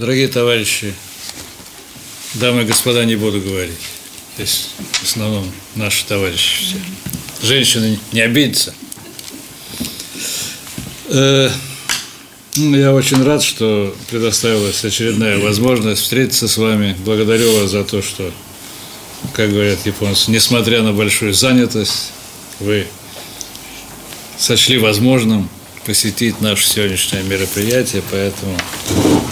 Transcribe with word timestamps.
Дорогие 0.00 0.28
товарищи, 0.28 0.94
дамы 2.32 2.62
и 2.62 2.64
господа, 2.64 3.04
не 3.04 3.16
буду 3.16 3.38
говорить. 3.38 3.76
Здесь 4.34 4.70
в 4.78 5.02
основном 5.02 5.52
наши 5.74 6.06
товарищи 6.06 6.64
все. 6.64 7.46
Женщины 7.46 8.00
не 8.10 8.22
обидятся. 8.22 8.72
Э, 11.08 11.50
ну, 12.56 12.76
я 12.78 12.94
очень 12.94 13.22
рад, 13.22 13.42
что 13.42 13.94
предоставилась 14.08 14.82
очередная 14.82 15.38
возможность 15.38 16.00
встретиться 16.00 16.48
с 16.48 16.56
вами. 16.56 16.96
Благодарю 17.04 17.60
вас 17.60 17.70
за 17.70 17.84
то, 17.84 18.00
что, 18.00 18.32
как 19.34 19.50
говорят 19.50 19.84
японцы, 19.84 20.30
несмотря 20.30 20.80
на 20.80 20.94
большую 20.94 21.34
занятость, 21.34 22.12
вы 22.58 22.86
сочли 24.38 24.78
возможным 24.78 25.50
посетить 25.84 26.40
наше 26.40 26.66
сегодняшнее 26.66 27.22
мероприятие, 27.22 28.02
поэтому 28.10 28.56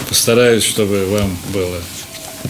постараюсь, 0.09 0.63
чтобы 0.63 1.05
вам 1.05 1.37
было 1.53 1.77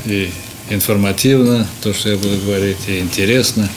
и 0.06 0.30
информативно, 0.70 1.68
то, 1.84 1.94
что 1.94 2.10
я 2.10 2.18
буду 2.18 2.38
говорить, 2.38 2.78
и 2.88 3.00
интересно, 3.00 3.70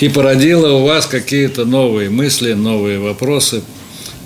и 0.00 0.08
породило 0.08 0.72
у 0.72 0.84
вас 0.84 1.06
какие-то 1.06 1.64
новые 1.64 2.10
мысли, 2.10 2.54
новые 2.54 2.98
вопросы. 2.98 3.62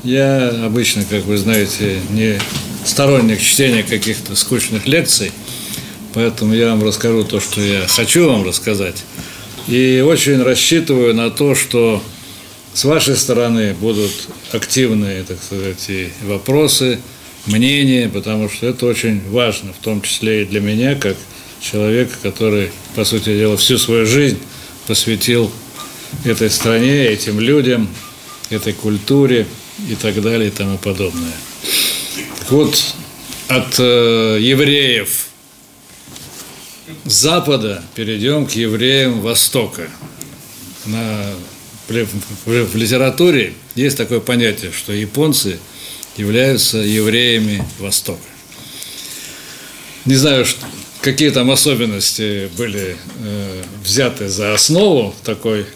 Я 0.04 0.48
обычно, 0.64 1.04
как 1.08 1.24
вы 1.24 1.38
знаете, 1.38 2.00
не 2.10 2.38
сторонник 2.84 3.40
чтения 3.40 3.82
каких-то 3.82 4.36
скучных 4.36 4.86
лекций, 4.86 5.32
поэтому 6.14 6.54
я 6.54 6.70
вам 6.70 6.84
расскажу 6.84 7.24
то, 7.24 7.40
что 7.40 7.60
я 7.60 7.86
хочу 7.88 8.28
вам 8.28 8.46
рассказать. 8.46 9.02
И 9.66 10.02
очень 10.06 10.42
рассчитываю 10.42 11.14
на 11.14 11.30
то, 11.30 11.54
что 11.54 12.02
с 12.74 12.84
вашей 12.84 13.16
стороны 13.16 13.74
будут 13.74 14.12
активные, 14.52 15.24
так 15.24 15.38
сказать, 15.42 15.84
и 15.88 16.10
вопросы, 16.22 17.00
мнения, 17.46 18.08
потому 18.08 18.48
что 18.48 18.66
это 18.66 18.86
очень 18.86 19.20
важно, 19.30 19.72
в 19.72 19.82
том 19.82 20.02
числе 20.02 20.42
и 20.42 20.44
для 20.46 20.60
меня, 20.60 20.94
как 20.94 21.16
человека, 21.60 22.12
который, 22.22 22.70
по 22.94 23.04
сути 23.04 23.36
дела, 23.36 23.56
всю 23.56 23.78
свою 23.78 24.06
жизнь 24.06 24.38
посвятил 24.86 25.50
этой 26.24 26.50
стране, 26.50 27.06
этим 27.06 27.40
людям, 27.40 27.88
этой 28.50 28.72
культуре 28.72 29.46
и 29.88 29.94
так 29.94 30.20
далее 30.22 30.48
и 30.48 30.52
тому 30.52 30.78
подобное. 30.78 31.36
Так 32.40 32.50
вот, 32.50 32.94
от 33.48 33.78
э, 33.78 34.38
евреев 34.40 35.26
Запада 37.04 37.82
перейдем 37.94 38.46
к 38.46 38.52
евреям 38.52 39.20
Востока. 39.20 39.88
На 40.86 41.34
в 41.88 42.76
литературе 42.76 43.54
есть 43.74 43.96
такое 43.96 44.20
понятие, 44.20 44.72
что 44.72 44.92
японцы 44.92 45.58
являются 46.18 46.78
евреями 46.78 47.64
Востока. 47.78 48.20
Не 50.04 50.16
знаю, 50.16 50.46
какие 51.00 51.30
там 51.30 51.50
особенности 51.50 52.50
были 52.56 52.96
э, 53.22 53.62
взяты 53.82 54.28
за 54.28 54.54
основу 54.54 55.14
такой 55.24 55.66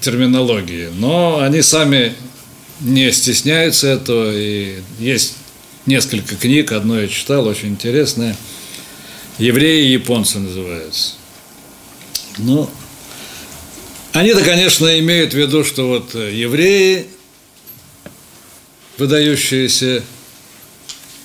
терминологии, 0.00 0.88
но 0.94 1.40
они 1.40 1.62
сами 1.62 2.14
не 2.80 3.12
стесняются 3.12 3.88
этого, 3.88 4.32
и 4.34 4.80
есть 4.98 5.34
несколько 5.86 6.36
книг, 6.36 6.72
одно 6.72 7.00
я 7.00 7.08
читал, 7.08 7.46
очень 7.46 7.68
интересное. 7.68 8.36
«Евреи 9.38 9.86
и 9.86 9.92
японцы» 9.92 10.38
называется. 10.38 11.14
Ну, 12.38 12.68
они-то, 14.12 14.42
конечно, 14.42 14.98
имеют 14.98 15.32
в 15.32 15.38
виду, 15.38 15.64
что 15.64 15.88
вот 15.88 16.14
э, 16.14 16.32
евреи, 16.34 17.06
выдающиеся 18.98 20.02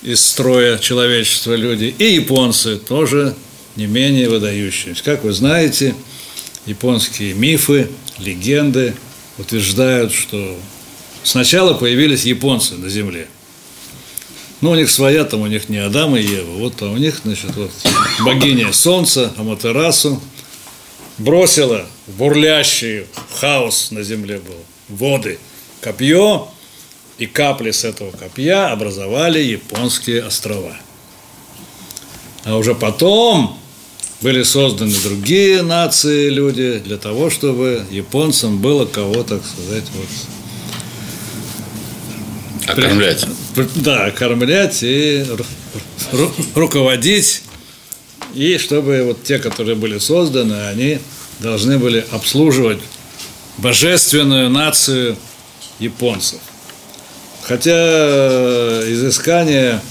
из 0.02 0.24
строя 0.24 0.78
человечества 0.78 1.54
люди, 1.54 1.94
и 1.98 2.14
японцы 2.14 2.76
тоже 2.76 3.34
не 3.76 3.86
менее 3.86 4.28
выдающиеся. 4.28 5.02
Как 5.02 5.24
вы 5.24 5.32
знаете, 5.32 5.94
японские 6.66 7.34
мифы, 7.34 7.88
легенды 8.18 8.94
утверждают, 9.38 10.12
что 10.12 10.58
сначала 11.22 11.74
появились 11.74 12.24
японцы 12.24 12.74
на 12.74 12.88
Земле. 12.88 13.28
Ну, 14.60 14.70
у 14.70 14.74
них 14.74 14.90
своя, 14.90 15.24
там 15.24 15.42
у 15.42 15.46
них 15.46 15.68
не 15.68 15.78
Адам 15.78 16.16
и 16.16 16.22
Ева, 16.22 16.50
вот 16.58 16.82
а 16.82 16.90
у 16.90 16.96
них, 16.96 17.20
значит, 17.24 17.54
вот 17.54 17.70
богиня 18.24 18.72
Солнца, 18.72 19.32
Аматерасу– 19.36 20.20
бросила 21.18 21.86
в 22.06 22.16
бурлящий 22.16 23.06
хаос 23.40 23.90
на 23.90 24.02
земле 24.02 24.38
был, 24.38 24.64
воды, 24.88 25.38
копье, 25.80 26.48
и 27.18 27.26
капли 27.26 27.70
с 27.72 27.84
этого 27.84 28.10
копья 28.12 28.72
образовали 28.72 29.40
японские 29.40 30.22
острова. 30.22 30.76
А 32.44 32.56
уже 32.56 32.74
потом 32.74 33.58
были 34.20 34.42
созданы 34.42 34.94
другие 35.04 35.62
нации, 35.62 36.28
люди, 36.28 36.78
для 36.78 36.96
того, 36.96 37.30
чтобы 37.30 37.84
японцам 37.90 38.58
было 38.58 38.86
кого, 38.86 39.22
так 39.22 39.42
сказать, 39.44 39.84
вот... 39.94 40.08
Окормлять. 42.66 43.26
Да, 43.76 44.06
окормлять 44.06 44.82
и 44.82 45.24
руководить 46.54 47.42
и 48.34 48.58
чтобы 48.58 49.02
вот 49.04 49.24
те, 49.24 49.38
которые 49.38 49.74
были 49.74 49.98
созданы, 49.98 50.68
они 50.68 50.98
должны 51.40 51.78
были 51.78 52.04
обслуживать 52.10 52.80
божественную 53.56 54.50
нацию 54.50 55.16
японцев. 55.78 56.40
Хотя 57.48 57.72
э, 57.74 58.84
изыскания 58.92 59.82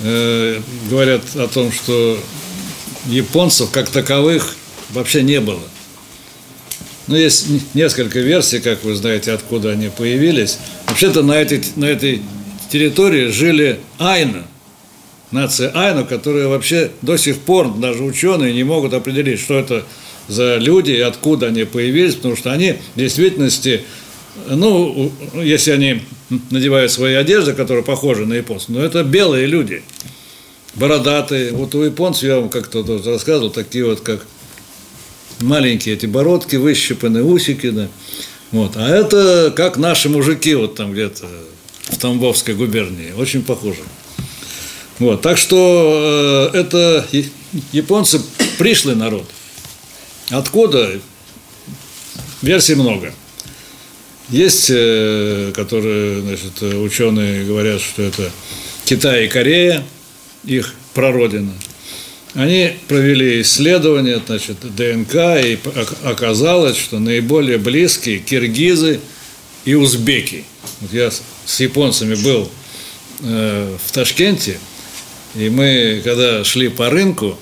э, 0.00 0.60
говорят 0.90 1.22
о 1.36 1.46
том, 1.46 1.72
что 1.72 2.18
японцев 3.06 3.70
как 3.70 3.88
таковых 3.88 4.56
вообще 4.90 5.22
не 5.22 5.40
было. 5.40 5.62
Но 7.06 7.16
есть 7.16 7.46
несколько 7.74 8.18
версий, 8.18 8.58
как 8.58 8.82
вы 8.82 8.96
знаете, 8.96 9.32
откуда 9.32 9.70
они 9.70 9.88
появились. 9.88 10.58
Вообще-то 10.88 11.22
на 11.22 11.32
этой, 11.32 11.64
на 11.76 11.84
этой 11.84 12.20
территории 12.70 13.28
жили 13.28 13.80
айны– 13.98 14.42
нация 15.30 15.70
Айну, 15.74 16.04
которые 16.04 16.48
вообще 16.48 16.90
до 17.02 17.16
сих 17.16 17.38
пор 17.38 17.76
даже 17.78 18.02
ученые 18.02 18.54
не 18.54 18.64
могут 18.64 18.94
определить, 18.94 19.40
что 19.40 19.58
это 19.58 19.84
за 20.28 20.56
люди 20.56 20.92
и 20.92 21.00
откуда 21.00 21.48
они 21.48 21.64
появились, 21.64 22.14
потому 22.14 22.36
что 22.36 22.52
они 22.52 22.76
в 22.94 22.98
действительности, 22.98 23.82
ну, 24.48 25.12
если 25.34 25.70
они 25.72 26.02
надевают 26.50 26.90
свои 26.92 27.14
одежды, 27.14 27.52
которые 27.52 27.84
похожи 27.84 28.26
на 28.26 28.34
японцев, 28.34 28.68
но 28.68 28.80
это 28.82 29.02
белые 29.04 29.46
люди, 29.46 29.82
бородатые. 30.74 31.52
Вот 31.52 31.74
у 31.74 31.82
японцев, 31.82 32.24
я 32.24 32.40
вам 32.40 32.48
как-то 32.48 32.84
рассказывал, 33.04 33.50
такие 33.50 33.84
вот, 33.84 34.00
как 34.00 34.26
маленькие 35.40 35.94
эти 35.94 36.06
бородки, 36.06 36.56
выщипанные 36.56 37.24
усики, 37.24 37.70
да. 37.70 37.88
Вот. 38.52 38.76
А 38.76 38.88
это 38.88 39.52
как 39.54 39.76
наши 39.76 40.08
мужики 40.08 40.54
вот 40.54 40.76
там 40.76 40.92
где-то 40.92 41.26
в 41.84 41.98
Тамбовской 41.98 42.54
губернии, 42.54 43.12
очень 43.12 43.42
похожи. 43.42 43.82
Вот, 44.98 45.20
так 45.20 45.36
что 45.36 46.50
э, 46.54 46.58
это 46.58 47.06
японцы 47.72 48.20
пришлый 48.58 48.96
народ. 48.96 49.26
Откуда? 50.30 50.98
Версий 52.40 52.74
много. 52.74 53.12
Есть, 54.28 54.70
э, 54.70 55.52
которые, 55.54 56.20
значит, 56.20 56.62
ученые 56.62 57.44
говорят, 57.44 57.80
что 57.80 58.02
это 58.02 58.30
Китай 58.84 59.26
и 59.26 59.28
Корея, 59.28 59.84
их 60.44 60.74
прародина. 60.94 61.52
Они 62.34 62.72
провели 62.88 63.40
исследование, 63.40 64.20
значит, 64.26 64.58
ДНК, 64.60 65.14
и 65.42 65.58
оказалось, 66.04 66.76
что 66.76 66.98
наиболее 66.98 67.56
близкие 67.56 68.18
киргизы 68.18 69.00
и 69.64 69.74
узбеки. 69.74 70.44
Вот 70.80 70.92
я 70.92 71.10
с 71.10 71.60
японцами 71.60 72.14
был 72.16 72.50
э, 73.22 73.76
в 73.84 73.92
Ташкенте, 73.92 74.58
и 75.34 75.48
мы, 75.48 76.00
когда 76.04 76.44
шли 76.44 76.68
по 76.68 76.90
рынку, 76.90 77.38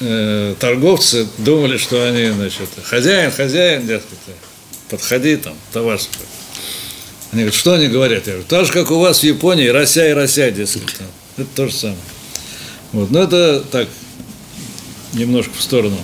э, 0.00 0.54
торговцы 0.60 1.26
думали, 1.38 1.76
что 1.76 2.06
они, 2.06 2.30
значит, 2.30 2.68
хозяин, 2.84 3.30
хозяин, 3.30 3.86
дескать, 3.86 4.18
подходи 4.90 5.36
там, 5.36 5.54
товар. 5.72 5.98
Они 7.32 7.42
говорят, 7.42 7.54
что 7.54 7.74
они 7.74 7.88
говорят? 7.88 8.26
Я 8.26 8.34
говорю, 8.34 8.48
так 8.48 8.66
же, 8.66 8.72
как 8.72 8.90
у 8.90 8.98
вас 8.98 9.20
в 9.20 9.24
Японии, 9.24 9.66
рося 9.66 10.08
и 10.08 10.12
рося, 10.12 10.50
дескать. 10.50 10.94
Там. 10.96 11.06
Это 11.36 11.48
то 11.54 11.66
же 11.66 11.74
самое. 11.74 11.98
Вот. 12.92 13.10
Но 13.10 13.22
это 13.22 13.60
так, 13.70 13.88
немножко 15.12 15.52
в 15.56 15.62
сторону. 15.62 15.98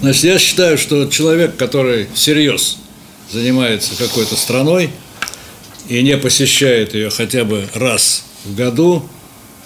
Значит, 0.00 0.24
я 0.24 0.38
считаю, 0.38 0.78
что 0.78 1.06
человек, 1.06 1.56
который 1.56 2.08
всерьез 2.14 2.78
занимается 3.30 3.94
какой-то 3.96 4.36
страной 4.36 4.90
и 5.88 6.02
не 6.02 6.16
посещает 6.16 6.94
ее 6.94 7.10
хотя 7.10 7.44
бы 7.44 7.68
раз 7.74 8.24
в 8.44 8.54
году, 8.54 9.08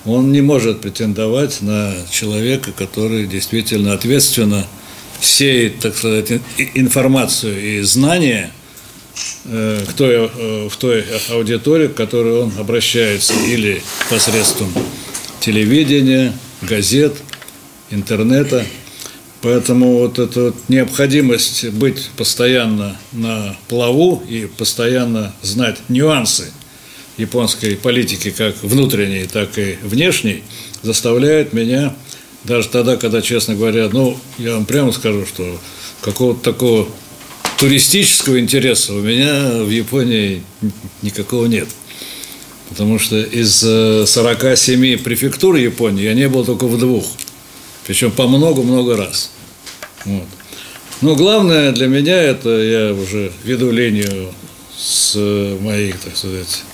он 0.04 0.32
не 0.32 0.40
может 0.40 0.80
претендовать 0.80 1.62
на 1.62 1.94
человека, 2.10 2.72
который 2.72 3.26
действительно 3.26 3.92
ответственно 3.92 4.66
сеет, 5.20 5.80
так 5.80 5.96
сказать, 5.96 6.40
информацию 6.74 7.78
и 7.78 7.80
знания 7.82 8.50
э, 9.44 9.84
к 9.88 9.92
той, 9.94 10.14
э, 10.14 10.68
в 10.68 10.76
той 10.76 11.04
аудитории, 11.30 11.88
к 11.88 11.94
которой 11.94 12.40
он 12.42 12.52
обращается, 12.58 13.34
или 13.48 13.82
посредством 14.10 14.72
телевидения, 15.40 16.32
газет, 16.62 17.14
интернета. 17.90 18.64
Поэтому 19.42 19.98
вот 19.98 20.18
эта 20.18 20.46
вот 20.46 20.56
необходимость 20.68 21.68
быть 21.70 22.10
постоянно 22.16 22.96
на 23.12 23.56
плаву 23.68 24.22
и 24.28 24.46
постоянно 24.46 25.32
знать 25.42 25.76
нюансы 25.88 26.52
японской 27.16 27.76
политики, 27.76 28.30
как 28.30 28.62
внутренней, 28.62 29.26
так 29.26 29.56
и 29.58 29.78
внешней, 29.82 30.42
заставляет 30.82 31.52
меня 31.52 31.94
даже 32.46 32.68
тогда, 32.68 32.96
когда, 32.96 33.22
честно 33.22 33.54
говоря, 33.54 33.88
ну, 33.92 34.16
я 34.38 34.54
вам 34.54 34.64
прямо 34.64 34.92
скажу, 34.92 35.26
что 35.26 35.58
какого-то 36.00 36.40
такого 36.40 36.88
туристического 37.58 38.38
интереса 38.38 38.92
у 38.92 39.00
меня 39.00 39.62
в 39.62 39.70
Японии 39.70 40.42
никакого 41.02 41.46
нет. 41.46 41.68
Потому 42.68 42.98
что 42.98 43.20
из 43.20 43.60
47 43.60 44.84
э, 44.84 44.98
префектур 44.98 45.56
Японии 45.56 46.04
я 46.04 46.14
не 46.14 46.28
был 46.28 46.44
только 46.44 46.66
в 46.66 46.78
двух. 46.78 47.06
Причем 47.86 48.10
по 48.10 48.26
много-много 48.26 48.96
раз. 48.96 49.30
Вот. 50.04 50.26
Но 51.00 51.14
главное 51.14 51.72
для 51.72 51.86
меня 51.86 52.16
это, 52.16 52.50
я 52.50 52.92
уже 52.92 53.32
веду 53.44 53.70
линию 53.70 54.32
с 54.76 55.14
моих, 55.60 56.00
так 56.00 56.16
сказать, 56.16 56.64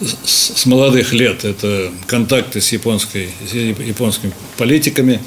с 0.00 0.66
молодых 0.66 1.12
лет, 1.12 1.44
это 1.44 1.90
контакты 2.06 2.60
с, 2.60 2.72
японской, 2.72 3.30
с 3.50 3.54
японскими 3.54 4.32
политиками. 4.58 5.20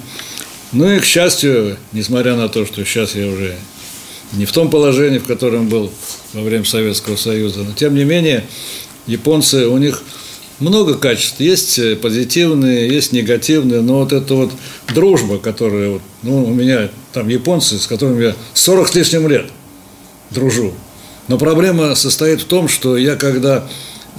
Ну 0.72 0.92
и, 0.92 1.00
к 1.00 1.06
счастью, 1.06 1.78
несмотря 1.92 2.36
на 2.36 2.50
то, 2.50 2.66
что 2.66 2.86
сейчас 2.86 3.16
я 3.16 3.28
уже 3.28 3.56
не 4.34 4.46
в 4.46 4.52
том 4.52 4.70
положении, 4.70 5.18
в 5.18 5.26
котором 5.26 5.68
был 5.68 5.92
во 6.34 6.42
время 6.42 6.66
Советского 6.66 7.16
Союза, 7.16 7.64
но 7.64 7.74
тем 7.74 7.96
не 7.96 8.04
менее 8.04 8.46
японцы, 9.08 9.68
у 9.68 9.78
них 9.78 10.04
много 10.60 10.96
качеств. 10.96 11.40
Есть 11.40 11.80
позитивные, 12.02 12.88
есть 12.88 13.12
негативные, 13.12 13.82
но 13.82 14.00
вот 14.00 14.14
эта 14.14 14.34
вот 14.36 14.52
дружба, 14.94 15.40
которая, 15.40 15.90
вот, 15.90 16.02
ну, 16.22 16.46
у 16.46 16.54
меня 16.54 16.90
там 17.14 17.28
японцы, 17.28 17.80
с 17.80 17.88
которыми 17.88 18.24
я 18.24 18.36
40 18.54 18.88
с 18.90 18.96
лишним 18.96 19.28
лет 19.28 19.50
дружу. 20.30 20.74
Но 21.28 21.38
проблема 21.38 21.96
состоит 21.96 22.42
в 22.42 22.46
том, 22.46 22.68
что 22.68 22.98
я 22.98 23.16
когда 23.16 23.68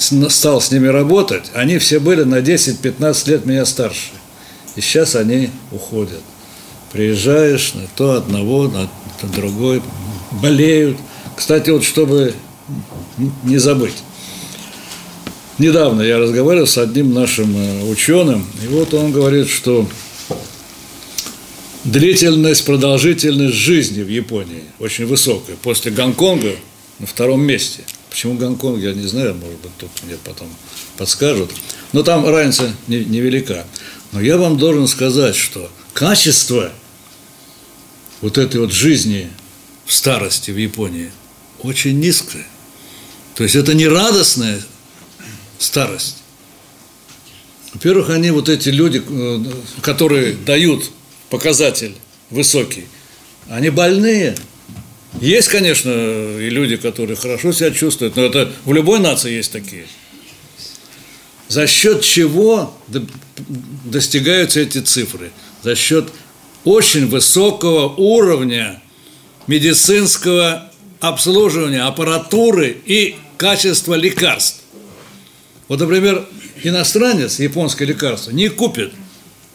стал 0.01 0.61
с 0.61 0.71
ними 0.71 0.89
работать, 0.89 1.51
они 1.55 1.79
все 1.79 2.01
были 2.01 2.23
на 2.23 2.41
10-15 2.41 3.31
лет 3.31 3.47
меня 3.47 3.65
старше. 3.65 4.11
И 4.77 4.81
сейчас 4.81 5.15
они 5.15 5.51
уходят. 5.73 6.23
Приезжаешь 6.93 7.75
на 7.75 7.83
то 7.95 8.15
одного, 8.15 8.69
на 8.69 8.91
то 9.21 9.27
другой, 9.27 9.83
болеют. 10.43 10.97
Кстати, 11.37 11.71
вот 11.71 11.85
чтобы 11.85 12.35
не 13.45 13.59
забыть. 13.59 13.97
Недавно 15.59 16.01
я 16.03 16.19
разговаривал 16.19 16.67
с 16.67 16.79
одним 16.79 17.13
нашим 17.13 17.55
э, 17.55 17.85
ученым, 17.85 18.47
и 18.65 18.67
вот 18.69 18.95
он 18.95 19.13
говорит, 19.13 19.49
что 19.51 19.87
длительность, 21.85 22.65
продолжительность 22.65 23.57
жизни 23.57 24.03
в 24.03 24.09
Японии 24.09 24.63
очень 24.79 25.05
высокая. 25.05 25.57
После 25.57 25.93
Гонконга 25.93 26.57
на 26.99 27.07
втором 27.07 27.43
месте. 27.43 27.83
Почему 28.21 28.35
Гонконг, 28.35 28.83
я 28.83 28.93
не 28.93 29.07
знаю, 29.07 29.35
может 29.35 29.59
быть, 29.61 29.71
тут 29.79 29.89
мне 30.03 30.19
потом 30.23 30.55
подскажут. 30.99 31.51
Но 31.95 32.03
там 32.03 32.29
разница 32.29 32.71
невелика. 32.87 33.67
Но 34.13 34.21
я 34.21 34.37
вам 34.37 34.59
должен 34.59 34.89
сказать, 34.89 35.35
что 35.35 35.71
качество 35.95 36.71
вот 38.21 38.37
этой 38.37 38.61
вот 38.61 38.73
жизни 38.73 39.31
в 39.87 39.95
старости 39.95 40.51
в 40.51 40.59
Японии 40.59 41.11
очень 41.61 41.99
низкое. 41.99 42.47
То 43.37 43.43
есть 43.43 43.57
это 43.57 43.73
не 43.73 43.89
радостная 43.89 44.61
старость. 45.59 46.19
Во-первых, 47.73 48.11
они 48.11 48.33
вот 48.33 48.51
эти 48.51 48.69
люди, 48.69 49.03
э, 49.03 49.45
которые 49.81 50.35
дают 50.35 50.91
показатель 51.31 51.95
высокий, 52.29 52.85
они 53.49 53.71
больные. 53.71 54.37
Есть, 55.19 55.49
конечно, 55.49 55.91
и 55.91 56.49
люди, 56.51 56.77
которые 56.77 57.17
хорошо 57.17 57.53
себя 57.53 57.73
чувствуют, 57.73 58.17
но 58.17 58.25
это 58.25 58.53
в 58.65 58.73
любой 58.73 59.01
нации 59.01 59.33
есть 59.33 59.51
такие. 59.51 59.87
За 61.49 61.67
счет 61.67 62.03
чего 62.03 62.77
достигаются 63.85 64.61
эти 64.61 64.79
цифры? 64.79 65.33
За 65.63 65.75
счет 65.75 66.09
очень 66.65 67.09
высокого 67.09 67.89
уровня 67.89 68.81
медицинского 69.49 70.71
обслуживания, 71.01 71.83
аппаратуры 71.83 72.77
и 72.87 73.17
качества 73.37 73.95
лекарств. 73.95 74.61
Вот, 75.67 75.81
например, 75.81 76.27
иностранец 76.63 77.41
японское 77.41 77.85
лекарство 77.85 78.31
не 78.31 78.49
купит 78.49 78.93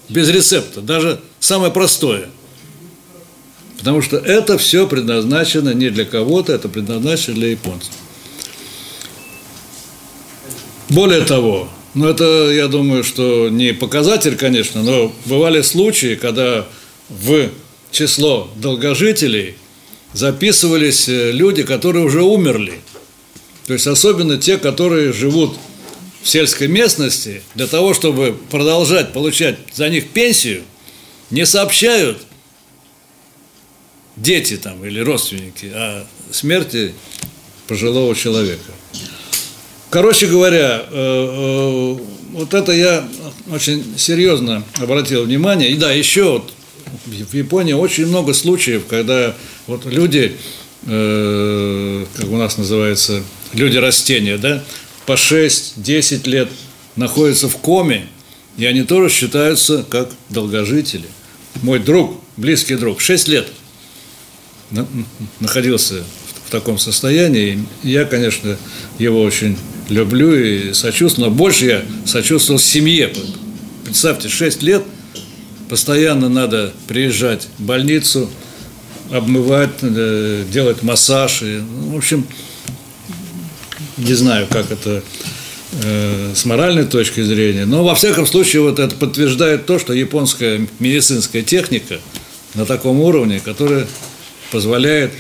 без 0.10 0.30
рецепта, 0.30 0.82
даже 0.82 1.22
самое 1.40 1.72
простое. 1.72 2.30
Потому 3.78 4.02
что 4.02 4.18
это 4.18 4.58
все 4.58 4.88
предназначено 4.88 5.74
не 5.74 5.90
для 5.90 6.06
кого-то, 6.06 6.54
это 6.54 6.70
предназначено 6.70 7.36
для 7.36 7.50
японцев. 7.50 7.92
Более 10.90 11.22
того, 11.22 11.70
ну 11.94 12.08
это, 12.08 12.52
я 12.52 12.68
думаю, 12.68 13.04
что 13.04 13.50
не 13.50 13.74
показатель, 13.74 14.36
конечно, 14.36 14.84
но 14.84 15.14
бывали 15.26 15.62
случаи, 15.62 16.16
когда 16.16 16.66
в 17.10 17.50
число 17.92 18.50
долгожителей 18.56 19.56
записывались 20.14 21.10
э, 21.10 21.32
люди, 21.32 21.64
которые 21.64 22.06
уже 22.06 22.22
умерли. 22.22 22.80
То 23.68 23.74
есть 23.74 23.88
особенно 23.88 24.38
те, 24.38 24.58
которые 24.58 25.12
живут 25.12 25.58
в 26.22 26.30
сельской 26.30 26.68
местности, 26.68 27.42
для 27.56 27.68
того, 27.68 27.94
чтобы 27.94 28.36
продолжать 28.52 29.14
получать 29.14 29.58
за 29.74 29.90
них 29.90 30.10
пенсию, 30.10 30.64
не 31.32 31.46
сообщают 31.46 32.20
дети 34.18 34.58
там 34.58 34.84
или 34.86 35.00
родственники 35.00 35.72
о 35.74 36.06
смерти 36.32 36.94
пожилого 37.68 38.16
человека. 38.16 38.72
Короче 39.90 40.28
говоря, 40.28 40.86
э, 40.90 40.92
э, 40.92 41.98
вот 42.34 42.54
это 42.54 42.72
я 42.72 43.08
очень 43.52 43.98
серьезно 43.98 44.64
обратил 44.78 45.24
внимание. 45.24 45.70
И 45.70 45.76
да, 45.76 45.92
еще 45.92 46.32
вот 46.34 46.54
в 47.06 47.34
Японии 47.34 47.74
очень 47.74 48.08
много 48.08 48.34
случаев, 48.34 48.84
когда 48.90 49.36
вот 49.68 49.86
люди, 49.86 50.36
э, 50.86 52.06
как 52.16 52.30
у 52.30 52.38
нас 52.38 52.58
называется, 52.58 53.24
люди 53.54 53.78
растения, 53.78 54.38
да, 54.38 54.64
по 55.06 55.14
6-10 55.14 56.28
лет 56.28 56.50
находятся 56.96 57.48
в 57.48 57.58
коме, 57.58 58.08
и 58.58 58.66
они 58.66 58.84
тоже 58.84 59.10
считаются 59.10 59.86
как 59.90 60.10
долгожители. 60.30 61.06
Мой 61.62 61.80
друг, 61.80 62.20
близкий 62.38 62.76
друг, 62.76 63.02
6 63.02 63.28
лет 63.28 63.48
находился 65.40 66.04
в 66.46 66.52
таком 66.52 66.78
состоянии. 66.78 67.66
Я, 67.84 68.06
конечно, 68.06 68.58
его 69.00 69.22
очень 69.22 69.58
люблю 69.90 70.34
и 70.34 70.74
сочувствую, 70.74 71.30
но 71.30 71.36
больше 71.36 71.66
я 71.66 71.86
сочувствовал 72.06 72.60
семье. 72.60 73.14
Представьте, 73.84 74.30
6 74.30 74.64
лет 74.64 74.84
постоянно 75.70 76.30
надо 76.30 76.74
приезжать 76.88 77.48
в 77.58 77.64
больницу, 77.64 78.30
обмывать, 79.12 79.72
э, 79.82 80.44
делать 80.52 80.84
массаж. 80.84 81.42
И, 81.42 81.62
ну, 81.62 81.94
в 81.94 81.98
общем, 81.98 82.26
не 83.98 84.14
знаю, 84.14 84.48
как 84.50 84.72
это 84.72 85.04
э, 85.84 86.32
с 86.36 86.46
моральной 86.46 86.86
точки 86.86 87.22
зрения, 87.22 87.66
но 87.66 87.84
во 87.84 87.96
всяком 87.96 88.26
случае 88.26 88.62
вот 88.62 88.80
это 88.80 88.96
подтверждает 88.96 89.66
то, 89.66 89.80
что 89.80 89.94
японская 89.94 90.68
медицинская 90.80 91.42
техника 91.42 92.00
на 92.54 92.66
таком 92.66 93.00
уровне, 93.00 93.40
которая 93.40 93.88
позволяет 94.52 95.12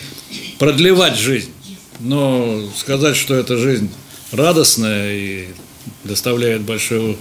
продлевать 0.60 1.18
жизнь. 1.18 1.52
Но 2.00 2.62
сказать, 2.78 3.16
что 3.16 3.36
эта 3.36 3.58
жизнь 3.58 3.90
радостная 4.32 5.14
и 5.14 5.48
доставляет 6.04 6.62
большое 6.62 7.16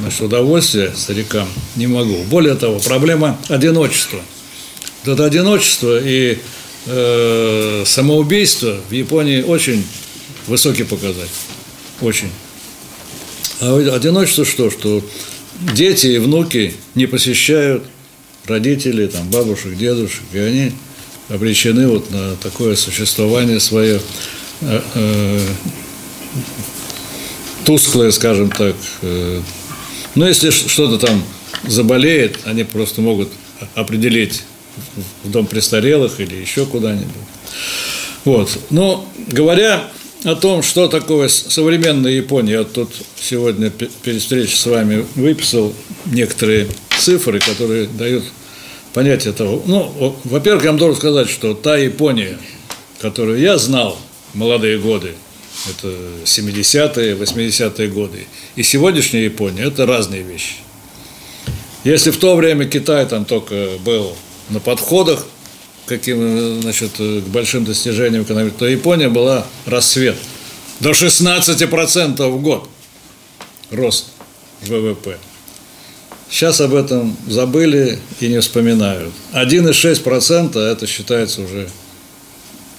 значит, 0.00 0.20
удовольствие 0.20 0.92
старикам, 0.94 1.48
не 1.76 1.86
могу. 1.86 2.22
Более 2.24 2.54
того, 2.54 2.78
проблема 2.80 3.38
одиночества. 3.48 4.20
Вот 5.04 5.14
это 5.14 5.24
одиночество 5.24 6.00
и 6.02 6.38
э, 6.86 7.84
самоубийство 7.86 8.80
в 8.88 8.92
Японии 8.92 9.42
очень 9.42 9.84
высокий 10.46 10.84
показатель. 10.84 11.28
Очень. 12.00 12.30
А 13.60 13.76
одиночество 13.94 14.44
что? 14.44 14.70
Что 14.70 15.02
дети 15.74 16.08
и 16.08 16.18
внуки 16.18 16.74
не 16.94 17.06
посещают 17.06 17.84
родителей, 18.46 19.08
там, 19.08 19.30
бабушек, 19.30 19.76
дедушек, 19.76 20.22
и 20.32 20.38
они 20.38 20.72
обречены 21.28 21.88
вот 21.88 22.10
на 22.10 22.36
такое 22.36 22.76
существование 22.76 23.60
свое 23.60 24.00
э, 24.60 24.80
э, 24.94 25.40
тусклое, 27.64 28.10
скажем 28.10 28.50
так. 28.50 28.76
Э. 29.02 29.40
Но 30.14 30.28
если 30.28 30.50
что-то 30.50 31.04
там 31.04 31.24
заболеет, 31.66 32.38
они 32.44 32.64
просто 32.64 33.00
могут 33.00 33.30
определить 33.74 34.42
в 35.22 35.30
дом 35.30 35.46
престарелых 35.46 36.20
или 36.20 36.34
еще 36.34 36.66
куда-нибудь. 36.66 37.08
Вот. 38.24 38.58
Но 38.70 39.08
говоря 39.28 39.84
о 40.24 40.34
том, 40.34 40.62
что 40.62 40.88
такое 40.88 41.28
современная 41.28 42.12
Япония, 42.12 42.52
я 42.52 42.64
тут 42.64 42.90
сегодня 43.20 43.70
перед 43.70 44.22
встречей 44.22 44.56
с 44.56 44.66
вами 44.66 45.04
выписал 45.14 45.74
некоторые 46.06 46.68
цифры, 46.98 47.40
которые 47.40 47.86
дают 47.86 48.24
понятие 48.94 49.34
того. 49.34 49.62
Ну, 49.66 50.16
во-первых, 50.24 50.64
я 50.64 50.70
вам 50.70 50.78
должен 50.78 50.96
сказать, 50.96 51.28
что 51.28 51.52
та 51.52 51.76
Япония, 51.76 52.38
которую 53.00 53.40
я 53.40 53.58
знал 53.58 53.98
в 54.32 54.38
молодые 54.38 54.78
годы, 54.78 55.12
это 55.68 55.88
70-е, 56.24 57.16
80-е 57.16 57.88
годы, 57.88 58.26
и 58.56 58.62
сегодняшняя 58.62 59.24
Япония– 59.24 59.64
это 59.64 59.84
разные 59.84 60.22
вещи. 60.22 60.56
Если 61.82 62.10
в 62.10 62.16
то 62.16 62.34
время 62.34 62.64
Китай 62.64 63.04
там 63.04 63.24
только 63.24 63.68
был 63.84 64.16
на 64.48 64.60
подходах, 64.60 65.26
каким, 65.86 66.62
значит, 66.62 66.92
к 66.96 67.26
большим 67.26 67.64
достижениям 67.64 68.22
экономики, 68.22 68.54
то 68.58 68.66
Япония 68.66 69.08
была 69.08 69.46
расцвет. 69.66 70.16
До 70.80 70.90
16% 70.90 72.26
в 72.26 72.40
год 72.40 72.68
рост 73.70 74.06
ВВП. 74.62 75.18
Сейчас 76.30 76.60
об 76.60 76.74
этом 76.74 77.16
забыли 77.28 77.98
и 78.20 78.28
не 78.28 78.40
вспоминают. 78.40 79.12
1,6% 79.32 80.58
это 80.58 80.86
считается 80.86 81.42
уже 81.42 81.68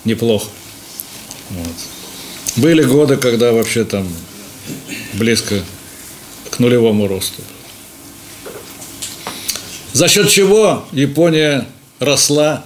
неплохо. 0.03 0.49
Вот. 1.51 1.75
Были 2.57 2.83
годы, 2.83 3.17
когда 3.17 3.51
вообще 3.51 3.83
там 3.83 4.07
близко 5.13 5.61
к 6.49 6.59
нулевому 6.59 7.07
росту. 7.07 7.41
За 9.93 10.07
счет 10.07 10.29
чего 10.29 10.85
Япония 10.91 11.67
росла 11.99 12.65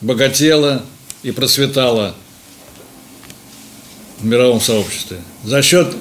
богатела 0.00 0.82
и 1.22 1.30
процветала 1.30 2.14
в 4.18 4.24
мировом 4.24 4.60
сообществе? 4.60 5.18
За 5.44 5.62
счет 5.62 5.94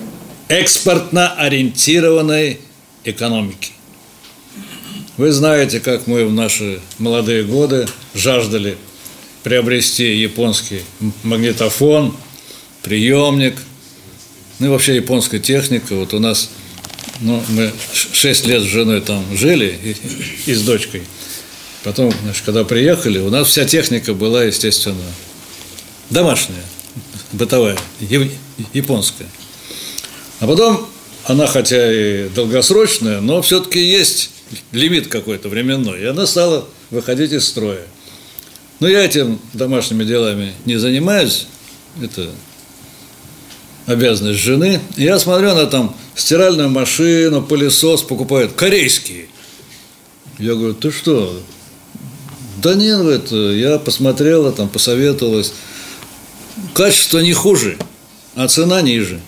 экспортно 0.48 1.33
ориентированной 1.33 2.59
экономики. 3.03 3.71
Вы 5.20 5.34
знаете, 5.34 5.82
как 5.82 6.08
мы 6.08 6.24
в 6.24 6.32
наши 6.32 6.80
молодые 6.98 7.44
годы 7.44 7.90
жаждали 8.16 8.78
приобрести 9.44 10.16
японский 10.16 10.82
магнитофон, 11.24 12.16
приемник, 12.84 13.56
ну 14.60 14.68
и 14.68 14.70
вообще 14.70 14.96
японская 14.96 15.42
техника. 15.42 15.94
Вот 15.96 16.14
у 16.14 16.20
нас, 16.20 16.50
ну, 17.20 17.44
мы 17.50 17.70
6 17.94 18.48
лет 18.48 18.62
с 18.62 18.66
женой 18.66 19.02
там 19.02 19.26
жили 19.36 19.78
и, 19.84 20.52
и 20.52 20.54
с 20.54 20.62
дочкой– 20.62 21.04
Потом, 21.84 22.14
значит, 22.24 22.44
когда 22.46 22.64
приехали, 22.64 23.20
у 23.20 23.30
нас 23.30 23.48
вся 23.48 23.66
техника 23.66 24.14
была, 24.14 24.44
естественно, 24.44 25.04
домашняя, 26.10 26.64
бытовая, 27.32 27.78
японская. 28.74 29.30
А 30.42 30.48
потом 30.48 30.90
она, 31.24 31.48
хотя 31.48 31.92
и 31.92 32.28
долгосрочная, 32.30 33.22
но 33.22 33.42
все-таки 33.42 33.80
есть 33.80 34.32
лимит 34.72 35.08
какой-то 35.08 35.50
временной, 35.50 36.01
и 36.01 36.06
она 36.06 36.25
стала 36.25 36.68
выходить 36.89 37.32
из 37.32 37.48
строя. 37.48 37.86
Но 38.79 38.88
я 38.88 39.03
этим 39.03 39.39
домашними 39.53 40.03
делами 40.03 40.53
не 40.65 40.77
занимаюсь, 40.77 41.48
это 42.01 42.29
обязанность 43.86 44.39
жены. 44.39 44.79
Я 44.96 45.20
смотрю, 45.20 45.50
она 45.50 45.65
там 45.65 45.96
стиральную 46.15 46.70
машину, 46.70 47.41
пылесос 47.41 48.03
покупает, 48.03 48.53
корейские. 48.53 49.27
Я 50.38 50.53
говорю, 50.53 50.74
ты 50.74 50.91
что, 50.91 51.41
да 52.62 52.75
нет, 52.75 53.01
это, 53.01 53.36
я 53.36 53.79
посмотрела, 53.79 54.51
там, 54.51 54.70
посоветовалась. 54.70 55.53
Качество 56.74 57.20
не 57.20 57.34
хуже, 57.34 57.77
а 58.36 58.48
цена 58.48 58.82
ниже. 58.82 59.20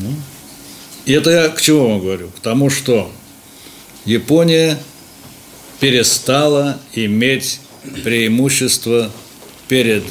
Ну. 0.00 0.14
И 1.06 1.12
это 1.12 1.30
я 1.30 1.48
к 1.48 1.60
чему 1.60 1.88
вам 1.88 2.00
говорю? 2.00 2.28
К 2.28 2.40
тому, 2.40 2.68
что 2.68 3.10
Япония 4.08 4.78
перестала 5.80 6.78
иметь 6.94 7.60
преимущество 8.04 9.10
перед 9.68 10.02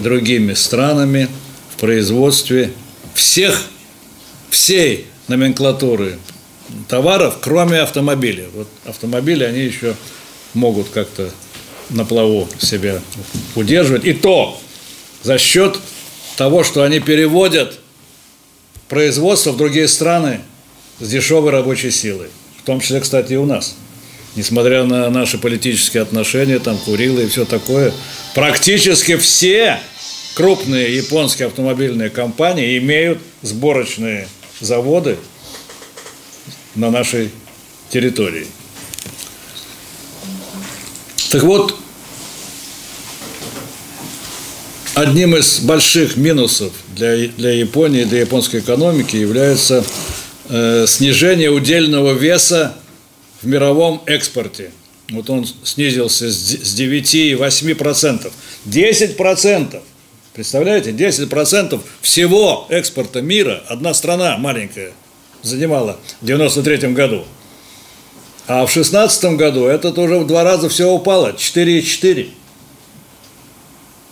другими 0.00 0.54
странами 0.54 1.28
в 1.76 1.78
производстве 1.78 2.72
всех, 3.12 3.66
всей 4.48 5.06
номенклатуры 5.28 6.18
товаров, 6.88 7.40
кроме 7.42 7.80
автомобилей. 7.80 8.46
Вот 8.54 8.68
автомобили, 8.86 9.44
они 9.44 9.60
еще 9.60 9.96
могут 10.54 10.88
как-то 10.88 11.30
на 11.90 12.06
плаву 12.06 12.48
себя 12.58 13.02
удерживать. 13.54 14.06
И 14.06 14.14
то 14.14 14.58
за 15.22 15.36
счет 15.36 15.78
того, 16.38 16.64
что 16.64 16.84
они 16.84 17.00
переводят 17.00 17.78
производство 18.88 19.52
в 19.52 19.58
другие 19.58 19.88
страны 19.88 20.40
с 21.00 21.06
дешевой 21.06 21.50
рабочей 21.50 21.90
силой. 21.90 22.28
В 22.62 22.66
том 22.66 22.80
числе, 22.80 23.00
кстати, 23.00 23.32
и 23.32 23.36
у 23.36 23.44
нас. 23.44 23.74
Несмотря 24.36 24.84
на 24.84 25.10
наши 25.10 25.36
политические 25.36 26.02
отношения, 26.02 26.58
там, 26.58 26.78
Курилы 26.78 27.24
и 27.24 27.26
все 27.26 27.44
такое, 27.44 27.92
практически 28.34 29.16
все 29.16 29.80
крупные 30.34 30.96
японские 30.96 31.48
автомобильные 31.48 32.08
компании 32.08 32.78
имеют 32.78 33.18
сборочные 33.42 34.28
заводы 34.60 35.18
на 36.74 36.90
нашей 36.90 37.30
территории. 37.90 38.46
Так 41.30 41.42
вот, 41.42 41.76
одним 44.94 45.34
из 45.34 45.60
больших 45.60 46.16
минусов 46.16 46.72
для, 46.94 47.16
для 47.28 47.50
Японии, 47.50 48.04
для 48.04 48.20
японской 48.20 48.60
экономики 48.60 49.16
является 49.16 49.84
э, 50.52 50.86
снижение 50.86 51.50
удельного 51.50 52.12
веса 52.12 52.74
в 53.40 53.46
мировом 53.46 54.02
экспорте. 54.06 54.70
Вот 55.10 55.28
он 55.30 55.46
снизился 55.64 56.30
с 56.30 56.78
9,8%. 56.78 58.30
10%! 58.66 59.82
Представляете, 60.32 60.90
10% 60.90 61.80
всего 62.00 62.66
экспорта 62.70 63.20
мира, 63.20 63.62
одна 63.68 63.92
страна 63.92 64.38
маленькая, 64.38 64.92
занимала 65.42 65.98
в 66.20 66.24
1993 66.24 66.92
году– 66.92 67.24
а 68.46 68.66
в 68.66 68.72
2016 68.72 69.36
году 69.36 69.66
это 69.66 69.92
тоже 69.92 70.18
в 70.18 70.26
два 70.26 70.42
раза 70.42 70.68
все 70.68 70.90
упало, 70.90 71.32
4,4. 71.32 72.28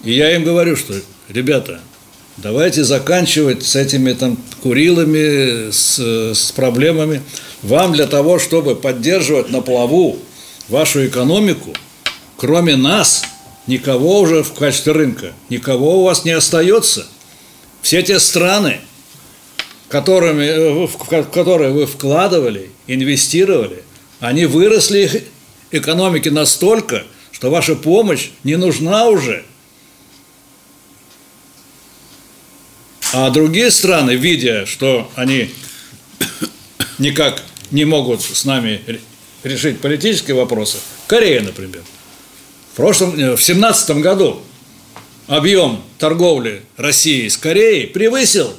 И 0.04 0.12
я 0.12 0.34
им 0.34 0.44
говорю, 0.44 0.76
что, 0.76 0.94
ребята, 1.28 1.80
давайте 2.36 2.84
заканчивать 2.84 3.64
с 3.64 3.76
этими 3.76 4.12
там 4.12 4.38
курилами, 4.62 5.70
с, 5.70 5.98
с 5.98 6.52
проблемами. 6.52 7.22
Вам 7.62 7.92
для 7.92 8.06
того, 8.06 8.38
чтобы 8.38 8.76
поддерживать 8.76 9.50
на 9.50 9.60
плаву 9.60 10.18
вашу 10.68 11.06
экономику, 11.06 11.74
кроме 12.36 12.76
нас, 12.76 13.24
никого 13.66 14.20
уже 14.20 14.42
в 14.42 14.52
качестве 14.54 14.92
рынка, 14.92 15.32
никого 15.48 16.00
у 16.00 16.04
вас 16.04 16.24
не 16.24 16.32
остается. 16.32 17.06
Все 17.82 18.02
те 18.02 18.18
страны, 18.18 18.80
которыми, 19.88 20.44
э, 20.44 20.86
в 20.86 21.24
которые 21.30 21.72
вы 21.72 21.86
вкладывали, 21.86 22.70
инвестировали– 22.86 23.82
они 24.20 24.44
выросли 24.44 25.00
их 25.00 25.22
экономики 25.70 26.28
настолько, 26.28 27.04
что 27.32 27.50
ваша 27.50 27.74
помощь 27.74 28.30
не 28.44 28.56
нужна 28.56 29.08
уже. 29.08 29.44
А 33.12 33.30
другие 33.30 33.70
страны, 33.72 34.12
видя, 34.12 34.66
что 34.66 35.10
они 35.16 35.50
никак 36.98 37.42
не 37.72 37.84
могут 37.84 38.22
с 38.22 38.44
нами 38.44 38.80
решить 39.42 39.80
политические 39.80 40.36
вопросы, 40.36 40.78
Корея, 41.08 41.40
например, 41.40 41.82
в 42.72 42.76
прошлом, 42.76 43.18
э, 43.18 43.34
в 43.34 43.42
семнадцатом 43.42 44.00
году 44.00 44.40
объем 45.26 45.82
торговли 45.98 46.62
России 46.76 47.26
с 47.26 47.36
Кореей 47.36 47.88
превысил 47.88 48.54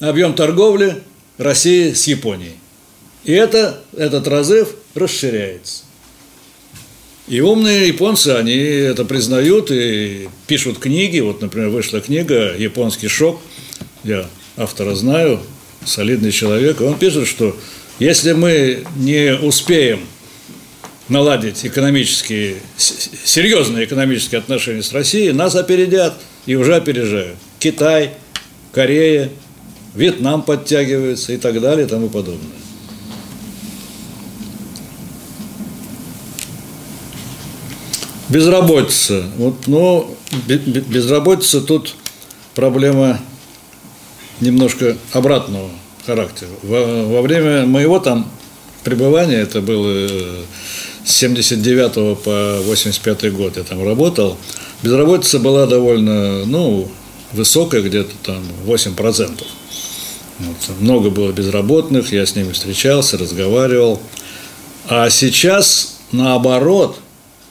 объем 0.00 0.34
торговли 0.34 1.02
России 1.38 1.94
с 1.94 2.06
Японией. 2.06 2.56
И 3.24 3.32
это, 3.32 3.82
этот 3.96 4.28
разрыв 4.28 4.68
расширяется. 4.94 5.84
И 7.30 7.40
умные 7.40 7.86
японцы, 7.86 8.30
они 8.30 8.56
это 8.56 9.04
признают 9.04 9.70
и 9.70 10.28
пишут 10.48 10.80
книги. 10.80 11.20
Вот, 11.20 11.40
например, 11.40 11.68
вышла 11.68 12.00
книга 12.00 12.56
«Японский 12.56 13.06
шок». 13.06 13.40
Я 14.02 14.26
автора 14.56 14.96
знаю, 14.96 15.38
солидный 15.84 16.32
человек. 16.32 16.80
Он 16.80 16.98
пишет, 16.98 17.28
что 17.28 17.56
если 18.00 18.32
мы 18.32 18.82
не 18.96 19.32
успеем 19.32 20.00
наладить 21.08 21.64
экономические, 21.64 22.56
серьезные 22.76 23.84
экономические 23.84 24.40
отношения 24.40 24.82
с 24.82 24.92
Россией, 24.92 25.30
нас 25.30 25.54
опередят 25.54 26.14
и 26.46 26.56
уже 26.56 26.74
опережают. 26.74 27.36
Китай, 27.60 28.10
Корея, 28.72 29.30
Вьетнам 29.94 30.42
подтягивается 30.42 31.32
и 31.32 31.36
так 31.36 31.60
далее 31.60 31.86
и 31.86 31.88
тому 31.88 32.08
подобное. 32.08 32.59
Безработица. 38.30 39.24
Вот, 39.36 39.66
но 39.66 40.08
безработица 40.46 41.60
тут 41.60 41.94
проблема 42.54 43.20
немножко 44.40 44.96
обратного 45.12 45.68
характера. 46.06 46.48
Во, 46.62 47.04
во 47.06 47.22
время 47.22 47.66
моего 47.66 47.98
там 47.98 48.30
пребывания, 48.84 49.36
это 49.36 49.60
было 49.60 50.08
с 51.04 51.12
79 51.12 52.18
по 52.22 52.60
85 52.66 53.32
год 53.32 53.56
я 53.56 53.64
там 53.64 53.84
работал, 53.84 54.36
безработица 54.82 55.38
была 55.38 55.66
довольно, 55.66 56.44
ну, 56.46 56.88
высокая, 57.32 57.82
где-то 57.82 58.12
там 58.22 58.42
8%. 58.64 59.42
Вот, 60.38 60.56
много 60.78 61.10
было 61.10 61.32
безработных, 61.32 62.12
я 62.12 62.24
с 62.24 62.34
ними 62.34 62.52
встречался, 62.52 63.18
разговаривал. 63.18 64.00
А 64.88 65.10
сейчас, 65.10 65.98
наоборот, 66.12 66.98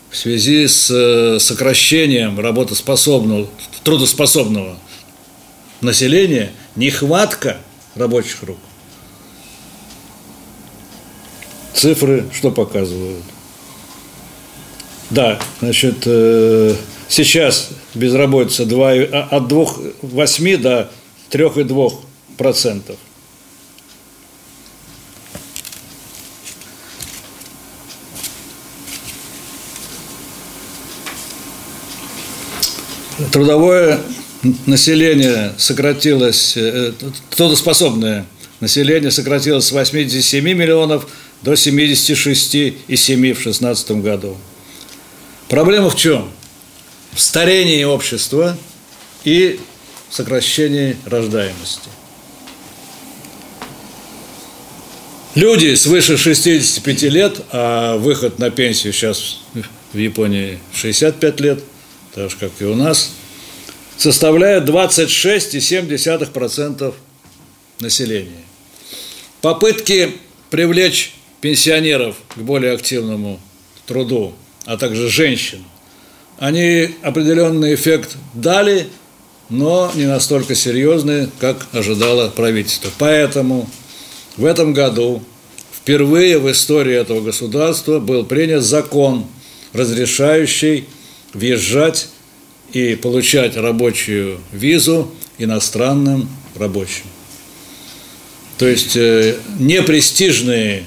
в 0.10 0.16
связи 0.16 0.68
с 0.68 0.90
э, 0.90 1.40
сокращением 1.40 2.40
работоспособного, 2.40 3.48
трудоспособного 3.84 4.78
населения, 5.82 6.52
нехватка 6.76 7.58
рабочих 7.96 8.44
рук. 8.44 8.58
Цифры 11.74 12.26
что 12.34 12.52
показывают? 12.52 13.24
Да, 15.10 15.40
значит, 15.60 16.04
э, 16.06 16.76
сейчас 17.08 17.70
безработица 17.94 18.66
2, 18.66 18.92
а, 18.92 19.28
от 19.32 19.44
2,8 19.52 20.58
до 20.58 20.92
3,2 21.32 21.94
процентов. 22.38 22.98
Трудовое 33.32 34.00
население 34.66 35.54
сократилось, 35.58 36.54
э, 36.56 36.94
трудоспособное 37.36 38.26
население 38.62 39.12
сократилось 39.12 39.66
с 39.66 39.72
87 39.72 40.44
миллионов 40.54 41.08
до 41.42 41.54
76,7 41.54 43.34
в 43.34 43.44
2016 43.44 44.02
году. 44.02 44.38
Проблема 45.50 45.90
в 45.90 45.98
чем? 45.98 46.32
В 47.12 47.20
старении 47.20 47.84
общества 47.84 48.58
и 49.26 49.60
сокращении 50.10 50.96
рождаемости. 51.06 51.90
Люди 55.36 55.76
свыше 55.76 56.18
65 56.18 57.04
лет, 57.04 57.42
а 57.52 57.98
выход 57.98 58.40
на 58.40 58.50
пенсию 58.50 58.94
сейчас 58.94 59.40
в 59.94 59.98
Японии 59.98 60.60
65 60.74 61.40
лет, 61.42 61.64
так 62.14 62.30
же, 62.30 62.36
как 62.38 62.52
и 62.60 62.66
у 62.66 62.76
нас, 62.76 63.14
составляют 63.98 64.70
26,7% 64.70 66.94
населения. 67.80 68.44
Попытки 69.42 70.18
привлечь 70.50 71.14
пенсионеров 71.42 72.18
к 72.36 72.40
более 72.40 72.74
активному 72.74 73.40
труду– 73.86 74.34
а 74.70 74.78
также 74.78 75.10
женщин, 75.10 75.64
они 76.38 76.92
определенный 77.02 77.74
эффект 77.74 78.18
дали, 78.36 78.88
но 79.50 79.92
не 79.96 80.06
настолько 80.06 80.54
серьезный, 80.54 81.28
как 81.40 81.66
ожидало 81.74 82.30
правительство. 82.30 82.92
Поэтому 83.00 83.68
в 84.38 84.46
этом 84.46 84.76
году 84.76 85.24
впервые 85.74 86.38
в 86.38 86.52
истории 86.52 86.94
этого 86.94 87.22
государства 87.22 88.00
был 88.00 88.26
принят 88.26 88.64
закон, 88.64 89.26
разрешающий 89.74 90.86
въезжать 91.34 92.10
и 92.74 92.96
получать 92.96 93.58
рабочую 93.58 94.40
визу 94.52 95.12
иностранным 95.38 96.30
рабочим. 96.56 97.06
То 98.58 98.68
есть 98.68 98.96
э, 98.96 99.38
непрестижные 99.58 100.86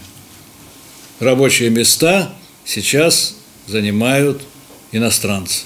рабочие 1.21 1.71
места 1.71 2.33
сейчас 2.65 3.37
занимают 3.67 4.43
иностранцы. 4.93 5.63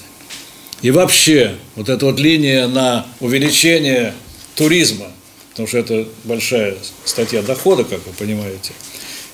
И 0.81 0.91
вообще, 0.91 1.55
вот 1.75 1.89
эта 1.89 2.05
вот 2.05 2.19
линия 2.19 2.67
на 2.67 3.05
увеличение 3.19 4.13
туризма, 4.55 5.07
потому 5.49 5.67
что 5.67 5.79
это 5.79 6.07
большая 6.23 6.77
статья 7.03 7.41
дохода, 7.41 7.83
как 7.83 8.05
вы 8.05 8.13
понимаете, 8.13 8.71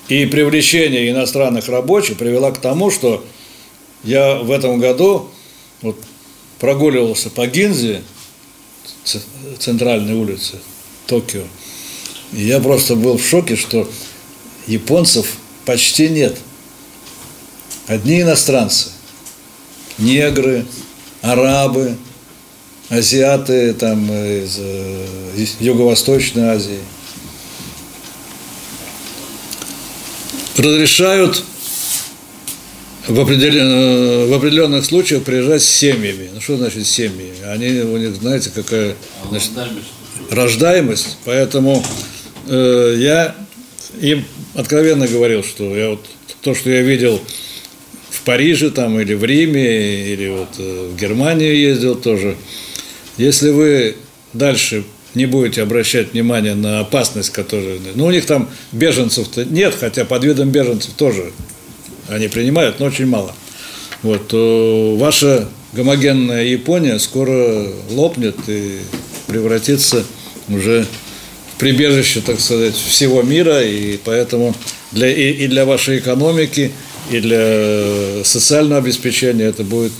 и 0.08 0.26
привлечение 0.26 1.10
иностранных 1.10 1.68
рабочих 1.68 2.18
привела 2.18 2.50
к 2.50 2.58
тому, 2.58 2.90
что 2.90 3.24
я 4.02 4.36
в 4.36 4.50
этом 4.50 4.80
году 4.80 5.30
вот, 5.84 5.96
прогуливался 6.58 7.30
по 7.30 7.46
Гинзе, 7.46 8.02
центральной 9.60 10.14
улице 10.14 10.58
Токио, 11.06 11.44
и 12.32 12.42
я 12.42 12.58
просто 12.58 12.96
был 12.96 13.18
в 13.18 13.24
шоке, 13.24 13.54
что 13.54 13.88
японцев 14.66 15.28
почти 15.64 16.08
нет– 16.08 16.36
Одни 17.86 18.22
иностранцы, 18.22 18.88
негры, 19.98 20.64
арабы, 21.20 21.98
азиаты 22.88 23.74
там, 23.74 24.10
из, 24.10 24.56
э, 24.58 25.06
из 25.36 25.56
Юго-Восточной 25.60 26.44
Азии. 26.44 26.80
Разрешают 30.56 31.44
в, 33.08 33.20
определен, 33.20 33.66
э, 33.66 34.26
в 34.26 34.32
определенных 34.34 34.84
случаях 34.84 35.22
приезжать 35.22 35.62
с 35.62 35.68
семьями. 35.68 36.30
Ну 36.32 36.40
что 36.40 36.56
значит 36.56 36.86
семьи? 36.86 37.32
Они, 37.46 37.80
у 37.80 37.96
них, 37.96 38.14
знаете, 38.16 38.50
какая 38.54 38.94
значит, 39.28 39.50
рождаемость. 40.30 41.18
Поэтому 41.24 41.84
э, 42.48 42.96
я 42.98 43.34
им 44.00 44.24
откровенно 44.54 45.06
говорил, 45.06 45.42
что 45.44 45.76
я 45.76 45.90
вот 45.90 46.04
то, 46.40 46.54
что 46.54 46.70
я 46.70 46.82
видел 46.82 47.20
Париже 48.24 48.70
там 48.70 48.98
или 48.98 49.14
в 49.14 49.24
Риме, 49.24 50.12
или 50.12 50.28
вот 50.28 50.48
э, 50.58 50.90
в 50.92 50.96
Германию 50.98 51.56
ездил 51.56 51.94
тоже. 51.94 52.36
Если 53.16 53.50
вы 53.50 53.96
дальше 54.32 54.84
не 55.14 55.26
будете 55.26 55.62
обращать 55.62 56.12
внимание 56.12 56.54
на 56.54 56.80
опасность, 56.80 57.30
которая... 57.30 57.78
Ну, 57.94 58.06
у 58.06 58.10
них 58.10 58.26
там 58.26 58.50
беженцев-то 58.72 59.44
нет, 59.44 59.74
хотя 59.78 60.04
под 60.04 60.24
видом 60.24 60.50
беженцев 60.50 60.92
тоже 60.96 61.32
они 62.08 62.28
принимают, 62.28 62.80
но 62.80 62.86
очень 62.86 63.06
мало. 63.06 63.34
Вот, 64.02 64.28
то 64.28 64.96
ваша 64.98 65.48
гомогенная 65.72 66.44
Япония 66.44 66.98
скоро 66.98 67.66
лопнет 67.90 68.36
и 68.46 68.80
превратится 69.26 70.04
уже 70.48 70.86
в 71.54 71.58
прибежище, 71.58 72.20
так 72.20 72.40
сказать, 72.40 72.74
всего 72.74 73.22
мира, 73.22 73.62
и 73.62 73.96
поэтому 73.96 74.54
для, 74.92 75.08
и, 75.08 75.44
и 75.44 75.46
для 75.46 75.64
вашей 75.64 75.98
экономики, 75.98 76.72
и 77.10 77.20
для 77.20 78.24
социального 78.24 78.80
обеспечения 78.82 79.44
это 79.44 79.64
будет 79.64 79.92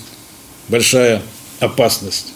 большая 0.68 1.22
опасность. 1.60 2.34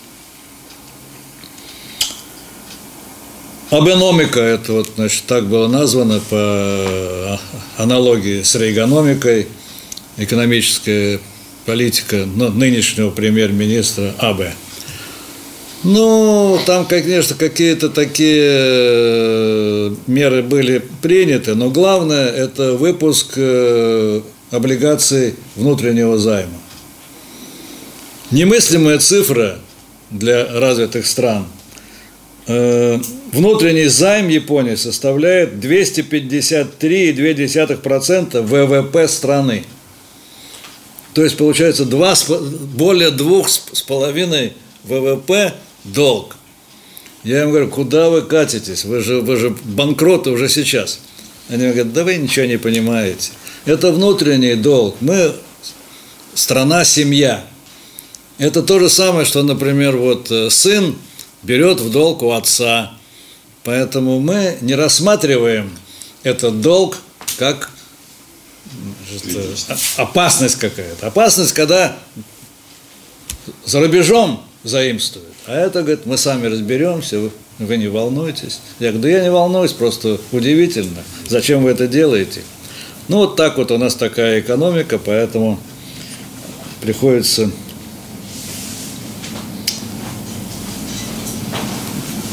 Абеномика, 3.70 4.40
это 4.40 4.72
вот, 4.72 4.92
значит, 4.96 5.24
так 5.26 5.46
было 5.46 5.68
названо 5.68 6.20
по 6.30 7.38
аналогии 7.76 8.42
с 8.42 8.54
рейгономикой, 8.54 9.46
экономическая 10.18 11.20
политика 11.64 12.26
нынешнего 12.26 13.10
премьер-министра 13.10 14.14
Абе. 14.18 14.52
Ну, 15.84 16.58
там, 16.66 16.86
конечно, 16.86 17.36
какие-то 17.36 17.88
такие 17.88 18.48
э, 18.48 19.94
меры 20.08 20.42
были 20.42 20.82
приняты, 21.02 21.54
но 21.54 21.70
главное– 21.70 22.28
это 22.32 22.72
выпуск 22.72 23.34
э, 23.36 24.22
облигаций 24.50 25.36
внутреннего 25.54 26.18
займа. 26.18 26.58
Немыслимая 28.32 28.98
цифра 28.98 29.60
для 30.10 30.48
развитых 30.58 31.06
стран. 31.06 31.46
Э, 32.48 32.98
внутренний 33.32 33.86
займ 33.86 34.26
Японии 34.28 34.74
составляет 34.74 35.64
253,2% 35.64 38.42
ВВП 38.42 39.06
страны. 39.06 39.62
То 41.18 41.24
есть 41.24 41.36
получается 41.36 41.84
2, 41.84 42.14
более 42.76 43.10
2,5 43.10 44.52
ВВП 44.84 45.52
долг. 45.82 46.36
Я 47.24 47.42
им 47.42 47.48
говорю, 47.48 47.66
куда 47.66 48.08
вы 48.08 48.22
катитесь? 48.22 48.84
Вы 48.84 49.00
же, 49.00 49.20
вы 49.20 49.36
же 49.36 49.50
банкроты 49.64 50.30
уже 50.30 50.48
сейчас. 50.48 51.00
Они 51.48 51.64
говорят, 51.64 51.92
да 51.92 52.04
вы 52.04 52.18
ничего 52.18 52.46
не 52.46 52.56
понимаете. 52.56 53.32
Это 53.64 53.90
внутренний 53.90 54.54
долг. 54.54 54.94
Мы 55.00 55.34
страна, 56.34 56.84
семья. 56.84 57.44
Это 58.38 58.62
то 58.62 58.78
же 58.78 58.88
самое, 58.88 59.26
что, 59.26 59.42
например, 59.42 59.96
вот 59.96 60.30
э, 60.30 60.50
сын 60.50 60.94
берет 61.42 61.80
в 61.80 61.90
долг 61.90 62.22
у 62.22 62.30
отца. 62.30 62.92
Поэтому 63.64 64.20
мы 64.20 64.56
не 64.60 64.76
рассматриваем 64.76 65.76
этот 66.22 66.60
долг 66.60 66.98
как 67.38 67.72
опасность 69.96 70.56
какая-то. 70.56 71.06
Опасность, 71.06 71.52
когда 71.52 71.96
за 73.64 73.80
рубежом 73.80 74.42
заимствуют. 74.64 75.28
А 75.46 75.54
это, 75.54 75.82
говорит, 75.82 76.06
мы 76.06 76.18
сами 76.18 76.46
разберемся, 76.46 77.18
вы, 77.18 77.30
вы 77.58 77.76
не 77.76 77.88
волнуйтесь. 77.88 78.60
Я 78.78 78.88
говорю, 78.92 79.02
да 79.02 79.08
я 79.08 79.22
не 79.22 79.30
волнуюсь, 79.30 79.72
просто 79.72 80.20
удивительно. 80.32 81.02
Зачем 81.26 81.62
вы 81.62 81.70
это 81.70 81.86
делаете? 81.86 82.42
Ну, 83.08 83.18
вот 83.18 83.36
так 83.36 83.56
вот 83.56 83.70
у 83.70 83.78
нас 83.78 83.94
такая 83.94 84.40
экономика, 84.40 84.98
поэтому 84.98 85.58
приходится 86.82 87.50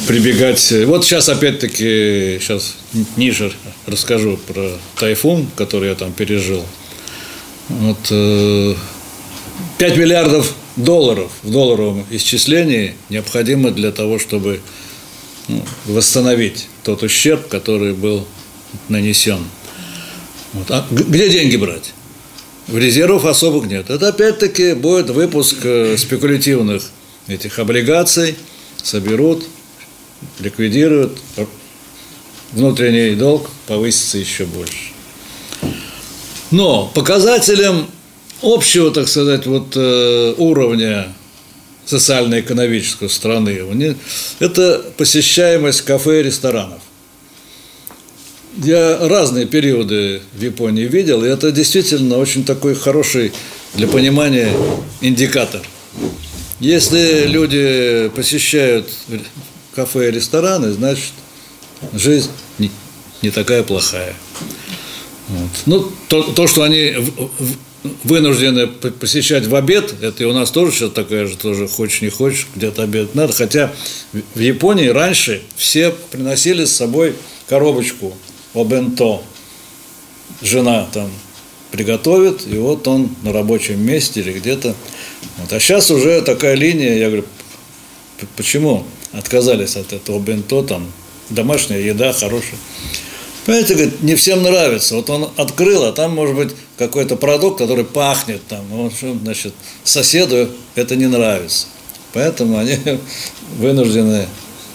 прибегать. 0.07 0.73
Вот 0.85 1.05
сейчас 1.05 1.29
опять-таки, 1.29 2.37
сейчас 2.41 2.75
ниже 3.15 3.53
расскажу 3.87 4.37
про 4.37 4.71
тайфун, 4.99 5.47
который 5.55 5.89
я 5.89 5.95
там 5.95 6.13
пережил. 6.13 6.63
Вот, 7.69 7.97
5 7.99 8.11
э, 8.11 8.75
миллиардов 9.79 10.53
долларов 10.75 11.31
в 11.43 11.51
долларовом 11.51 12.05
исчислении 12.11 12.95
необходимо 13.09 13.71
для 13.71 13.91
того, 13.91 14.19
чтобы 14.19 14.61
ну, 15.47 15.63
восстановить 15.85 16.67
тот 16.83 17.03
ущерб, 17.03 17.47
который 17.47 17.93
был 17.93 18.27
нанесен. 18.89 19.43
Вот. 20.53 20.69
А 20.69 20.85
где 20.89 21.29
деньги 21.29 21.55
брать? 21.55 21.93
В 22.67 22.77
резервов 22.77 23.25
особых 23.25 23.69
нет. 23.69 23.89
Это 23.89 24.09
опять-таки 24.09 24.73
будет 24.73 25.09
выпуск 25.09 25.57
э, 25.63 25.97
спекулятивных 25.97 26.83
этих 27.27 27.59
облигаций, 27.59 28.35
соберут, 28.81 29.45
ликвидируют, 30.39 31.17
внутренний 32.55 33.15
долг 33.15 33.49
повысится 33.67 34.17
еще 34.17 34.45
больше. 34.45 34.93
Но 36.51 36.91
показателем 36.95 37.87
общего, 38.41 38.91
так 38.91 39.07
сказать, 39.07 39.45
вот 39.45 39.73
э, 39.75 40.33
уровня 40.37 41.13
социально-экономического 41.85 43.09
страны 43.09 43.49
это 44.39 44.83
посещаемость 44.97 45.81
кафе 45.81 46.21
и 46.21 46.23
ресторанов. 46.23 46.79
Я 48.57 48.99
разные 49.07 49.45
периоды 49.45 50.21
в 50.33 50.41
Японии 50.41 50.85
видел, 50.85 51.23
и 51.23 51.27
это 51.27 51.51
действительно 51.51 52.17
очень 52.17 52.45
такой 52.45 52.73
хороший 52.73 53.33
для 53.73 53.87
понимания 53.87 54.49
индикатор. 55.01 55.61
Если 56.61 57.27
люди 57.27 58.09
посещают 58.15 58.87
кафе 59.75 60.07
и 60.07 60.11
рестораны, 60.11 60.71
значит, 60.71 61.11
жизнь 61.93 62.29
не, 62.57 62.71
не 63.21 63.31
такая 63.31 63.63
плохая. 63.63 64.15
Вот. 65.27 65.49
Ну, 65.65 65.91
то, 66.07 66.23
то, 66.23 66.47
что 66.47 66.63
они 66.63 66.93
вынуждены 68.03 68.67
посещать 68.67 69.45
в 69.47 69.55
обед, 69.55 69.93
это 70.01 70.23
и 70.23 70.25
у 70.25 70.33
нас 70.33 70.51
тоже 70.51 70.71
сейчас 70.71 70.91
такая 70.91 71.27
же, 71.27 71.37
тоже 71.37 71.67
хочешь 71.67 72.01
не 72.01 72.09
хочешь, 72.09 72.47
где-то 72.55 72.83
обед 72.83 73.15
надо. 73.15 73.33
Хотя 73.33 73.73
в 74.11 74.39
Японии 74.39 74.87
раньше 74.87 75.41
все 75.55 75.91
приносили 76.11 76.65
с 76.65 76.75
собой 76.75 77.15
коробочку 77.47 78.15
обенто. 78.53 79.21
Жена 80.41 80.87
там 80.91 81.11
приготовит, 81.71 82.47
и 82.47 82.57
вот 82.57 82.87
он 82.87 83.09
на 83.21 83.31
рабочем 83.31 83.79
месте 83.81 84.21
или 84.21 84.33
где-то. 84.33 84.75
Вот. 85.37 85.53
А 85.53 85.59
сейчас 85.59 85.91
уже 85.91 86.21
такая 86.21 86.55
линия, 86.55 86.97
я 86.97 87.07
говорю, 87.07 87.25
почему 88.35 88.85
отказались 89.11 89.75
от 89.75 89.93
этого 89.93 90.19
бенто, 90.19 90.63
там 90.63 90.91
домашняя 91.29 91.79
еда 91.79 92.13
хорошая. 92.13 92.59
Понимаете, 93.45 93.75
говорит, 93.75 94.01
не 94.01 94.15
всем 94.15 94.41
нравится. 94.41 94.95
Вот 94.95 95.09
он 95.09 95.29
открыл, 95.37 95.83
а 95.83 95.91
там 95.91 96.15
может 96.15 96.35
быть 96.35 96.49
какой-то 96.77 97.15
продукт, 97.15 97.59
который 97.59 97.85
пахнет 97.85 98.45
там. 98.47 98.65
Вот, 98.69 98.93
значит, 99.21 99.53
соседу 99.83 100.49
это 100.73 100.95
не 100.95 101.05
нравится. 101.05 101.67
Поэтому 102.13 102.57
они 102.57 102.77
вынуждены 103.57 104.25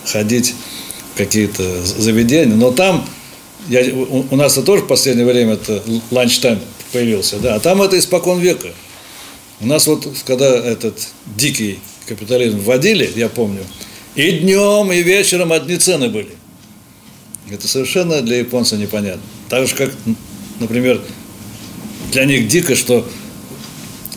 ходить 0.07 0.55
в 1.15 1.19
какие-то 1.19 1.83
заведения. 1.85 2.55
Но 2.55 2.71
там, 2.71 3.09
я, 3.69 3.83
у, 3.93 4.27
у 4.31 4.37
нас 4.37 4.57
-то 4.57 4.63
тоже 4.63 4.83
в 4.83 4.87
последнее 4.87 5.27
время 5.27 5.55
это 5.55 5.83
lunch 6.11 6.39
time 6.39 6.61
появился, 6.93 7.39
да, 7.39 7.57
а 7.57 7.61
там 7.61 7.83
это 7.83 7.99
испокон 7.99 8.41
века. 8.41 8.69
У 9.61 9.67
нас 9.67 9.87
вот, 9.87 10.07
когда 10.25 10.47
этот 10.47 10.95
дикий 11.37 11.81
капитализм 12.07 12.59
вводили, 12.61 13.11
я 13.17 13.29
помню, 13.29 13.65
и 14.15 14.31
днем, 14.33 14.91
и 14.93 15.03
вечером 15.03 15.53
одни 15.53 15.77
цены 15.77 16.09
были. 16.09 16.40
Это 17.51 17.67
совершенно 17.67 18.23
для 18.23 18.39
японцев 18.39 18.79
непонятно. 18.79 19.23
Так 19.49 19.67
же, 19.67 19.75
как, 19.75 19.93
например, 20.61 21.01
для 22.13 22.25
них 22.25 22.49
дико, 22.49 22.77
что 22.77 23.07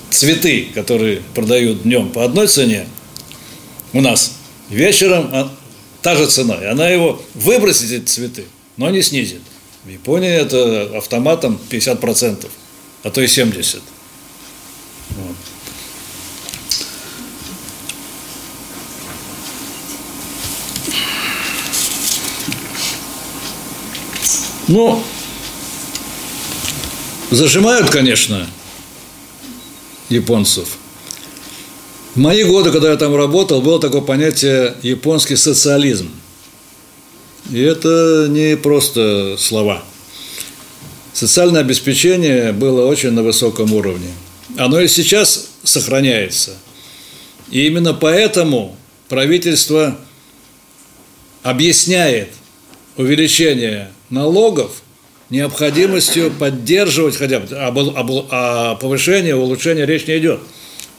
цветы, 0.10 0.68
которые 0.74 1.22
продают 1.34 1.84
днем 1.84 2.10
по 2.10 2.24
одной 2.24 2.48
цене, 2.48 2.86
у 3.94 4.02
нас 4.02 4.34
вечером 4.70 5.30
а, 5.32 5.52
та 6.02 6.16
же 6.16 6.28
цена. 6.28 6.56
И 6.56 6.66
она 6.66 6.90
его 6.90 7.22
выбросит, 7.34 7.92
эти 7.92 8.06
цветы, 8.06 8.46
но 8.78 8.90
не 8.90 9.02
снизит. 9.02 9.42
В 9.84 9.90
Японии 9.90 10.30
это 10.30 10.98
автоматом 10.98 11.60
50%, 11.70 12.48
а 13.04 13.10
то 13.10 13.22
и 13.22 13.26
70%. 13.26 13.82
Ну, 24.74 25.04
зажимают, 27.30 27.92
конечно, 27.92 28.48
японцев. 30.10 30.68
В 32.16 32.18
мои 32.18 32.44
годы, 32.44 32.72
когда 32.72 32.90
я 32.90 32.98
там 32.98 33.16
работал, 33.16 33.62
было 33.62 33.80
такое 33.80 34.02
понятие 34.02 34.74
японский 34.82 35.36
социализм. 35.36 36.10
И 37.52 37.62
это 37.62 38.26
не 38.32 38.58
просто 38.58 39.36
слова. 39.38 39.84
Социальное 41.14 41.62
обеспечение 41.62 42.52
было 42.52 42.88
очень 42.88 43.12
на 43.12 43.22
высоком 43.22 43.72
уровне. 43.74 44.12
Оно 44.58 44.80
и 44.80 44.88
сейчас 44.88 45.50
сохраняется. 45.64 46.58
И 47.52 47.68
именно 47.68 47.94
поэтому 47.94 48.76
правительство 49.08 50.00
объясняет 51.44 52.30
увеличение 52.98 53.92
налогов 54.14 54.84
необходимостью 55.30 56.32
поддерживать 56.32 57.18
хотя 57.18 57.40
бы, 57.40 57.56
об, 57.58 57.80
об, 57.80 58.12
о 58.30 58.76
повышении, 58.76 59.32
улучшении 59.32 59.84
речь 59.84 60.06
не 60.06 60.20
идет, 60.20 60.40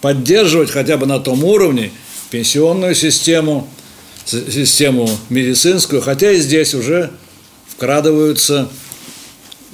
поддерживать 0.00 0.70
хотя 0.70 0.96
бы 0.96 1.06
на 1.06 1.20
том 1.20 1.44
уровне 1.44 1.92
пенсионную 2.30 2.96
систему, 2.96 3.68
систему 4.24 5.08
медицинскую, 5.28 6.02
хотя 6.02 6.32
и 6.32 6.38
здесь 6.38 6.74
уже 6.74 7.12
вкрадываются 7.68 8.68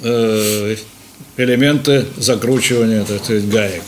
э, 0.03 0.75
элементы 1.37 2.05
закручивания 2.17 3.03
так 3.03 3.23
сказать, 3.23 3.49
гаек. 3.49 3.83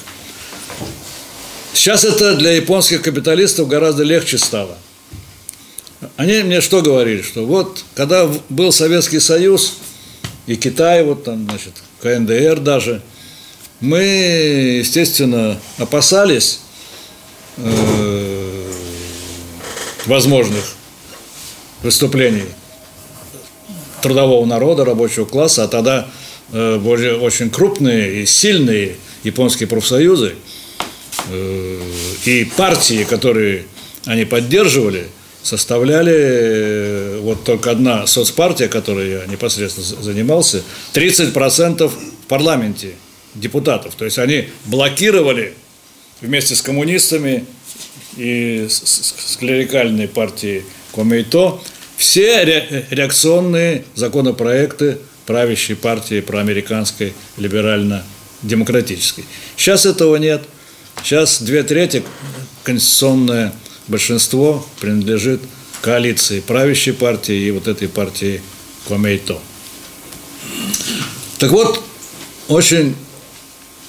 Сейчас 1.76 2.04
это 2.04 2.36
для 2.36 2.54
японских 2.54 3.04
капиталистов 3.04 3.68
гораздо 3.68 4.04
легче 4.04 4.39
стало– 4.39 4.78
они 6.18 6.44
мне 6.44 6.62
что 6.62 6.82
говорили, 6.82 7.22
что 7.22 7.46
вот, 7.46 7.84
когда 7.96 8.30
был 8.50 8.72
Советский 8.72 9.20
Союз, 9.20 9.78
и 10.46 10.56
Китай, 10.56 11.04
вот 11.04 11.24
там, 11.24 11.46
значит, 11.46 11.74
КНДР 12.02 12.60
даже, 12.60 13.02
мы, 13.80 14.02
естественно, 14.80 15.60
опасались 15.78 16.60
э, 17.58 18.72
возможных 20.06 20.63
выступлений 21.82 22.46
трудового 24.02 24.46
народа, 24.46 24.84
рабочего 24.86 25.26
класса, 25.26 25.63
а 25.63 25.68
тогда 25.68 26.08
э, 26.52 26.78
были 26.78 27.12
очень 27.12 27.50
крупные 27.50 28.24
и 28.24 28.26
сильные 28.26 28.98
японские 29.24 29.68
профсоюзы 29.68 30.36
э, 31.30 31.80
и 32.26 32.46
партии, 32.46 33.06
которые 33.06 33.66
они 34.06 34.26
поддерживали– 34.26 35.08
составляли, 35.43 36.15
э, 36.15 37.19
вот 37.21 37.43
только 37.43 37.71
одна 37.71 38.08
соцпартия, 38.08 38.67
которой 38.69 39.12
я 39.12 39.25
непосредственно 39.25 40.01
занимался, 40.01 40.63
30% 40.93 41.88
в 41.88 42.27
парламенте 42.27 42.93
депутатов. 43.36 43.95
То 43.95 44.06
есть 44.06 44.17
они 44.17 44.47
блокировали 44.65 45.53
вместе 46.21 46.56
с 46.56 46.62
коммунистами 46.62 47.45
и 48.17 48.67
с, 48.69 49.38
клерикальной 49.39 50.08
партией 50.08 50.63
Комейто 50.95 51.60
все 51.97 52.45
реакционные 52.89 53.84
законопроекты 53.95 54.99
правящей 55.25 55.75
партии 55.75 56.21
проамериканской 56.21 57.13
либерально-демократической. 57.38 59.25
Сейчас 59.56 59.86
этого 59.86 60.15
нет. 60.17 60.43
Сейчас 61.01 61.41
две 61.41 61.63
трети 61.63 62.03
конституционная 62.63 63.53
большинство 63.88 64.65
принадлежит 64.80 65.41
коалиции 65.82 66.39
правящей 66.39 66.93
партии 66.93 67.36
и 67.36 67.52
вот 67.52 67.67
этой 67.67 67.88
партии 67.88 68.41
Комейто. 68.88 69.38
Так 71.39 71.52
вот, 71.52 71.84
очень 72.48 72.96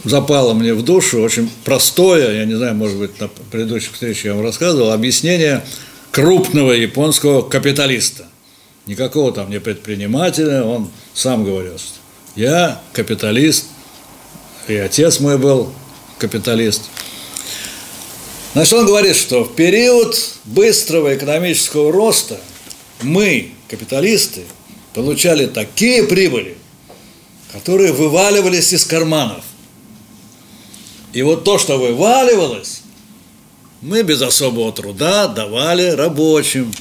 запало 0.04 0.54
мне 0.54 0.74
в 0.74 0.82
душу 0.82 1.20
очень 1.20 1.50
простое, 1.64 2.36
я 2.36 2.44
не 2.44 2.54
знаю, 2.54 2.74
может 2.74 2.96
быть, 2.96 3.20
на 3.20 3.28
предыдущих 3.28 3.92
встречах 3.92 4.24
я 4.24 4.34
вам 4.34 4.44
рассказывал, 4.44 4.92
объяснение 4.92 5.64
крупного 6.10 6.72
японского 6.72 7.42
капиталиста. 7.42 8.26
Никакого 8.86 9.32
там 9.32 9.50
не 9.50 9.60
предпринимателя, 9.60 10.62
он 10.62 10.90
сам 11.14 11.44
говорил, 11.44 11.78
я 12.36 12.80
капиталист, 12.92 13.66
и 14.68 14.74
отец 14.74 15.20
мой 15.20 15.38
был 15.38 15.72
капиталист. 16.18 16.82
Значит, 18.54 18.72
он 18.74 18.86
говорит, 18.86 19.16
что 19.16 19.42
в 19.42 19.56
период 19.56 20.16
быстрого 20.44 21.16
экономического 21.16 21.90
роста 21.90 22.40
мы, 23.02 23.52
капиталисты, 23.68 24.44
получали 24.94 25.46
такие 25.46 26.04
прибыли, 26.04 26.56
которые 27.52 27.92
вываливались 27.92 28.72
из 28.72 28.84
карманов. 28.84 29.44
И 31.12 31.22
вот 31.22 31.42
то, 31.42 31.58
что 31.58 31.78
вываливалось, 31.78 32.82
мы 33.80 34.02
без 34.02 34.22
особого 34.22 34.72
труда 34.72 35.26
давали 35.26 35.90
рабочим. 35.90 36.72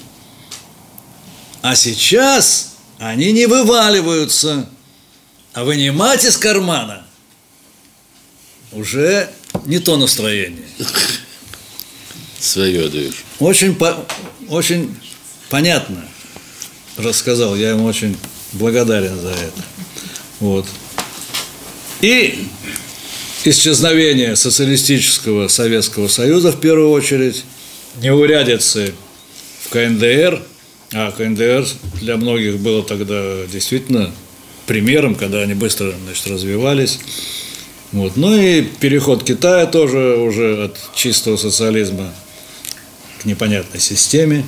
А 1.63 1.75
сейчас 1.75 2.75
они 2.99 3.31
не 3.31 3.47
вываливаются, 3.47 4.69
а 5.53 5.63
вынимать 5.63 6.23
из 6.23 6.37
кармана 6.37 7.07
уже 8.71 9.31
не 9.65 9.79
то 9.79 9.97
настроение. 9.97 10.67
Свое 12.43 12.89
даешь. 12.89 13.23
Очень, 13.39 13.73
по, 13.73 14.05
очень 14.49 14.93
понятно 15.49 16.05
рассказал, 16.97 17.55
я 17.55 17.69
ему 17.69 17.85
очень 17.85 18.17
благодарен 18.51 19.17
за 19.17 19.29
это. 19.29 19.63
Вот. 20.41 20.65
И 22.01 22.45
исчезновение 23.45 24.35
социалистического 24.35 25.47
Советского 25.47 26.09
Союза 26.09 26.51
в 26.51 26.59
первую 26.59 26.89
очередь, 26.89 27.45
неурядицы 28.01 28.93
в 29.63 29.69
КНДР, 29.69 30.43
а 30.91 31.11
КНДР 31.11 31.65
для 32.01 32.17
многих 32.17 32.59
было 32.59 32.83
тогда 32.83 33.45
действительно 33.49 34.11
примером, 34.67 35.15
когда 35.15 35.39
они 35.39 35.53
быстро 35.53 35.93
значит, 36.03 36.27
развивались. 36.27 36.99
Вот. 37.93 38.17
Ну 38.17 38.37
и 38.37 38.63
переход 38.63 39.23
Китая 39.23 39.65
тоже 39.65 40.17
уже 40.17 40.65
от 40.65 40.77
чистого 40.93 41.37
социализма 41.37 42.13
непонятной 43.25 43.79
системе. 43.79 44.45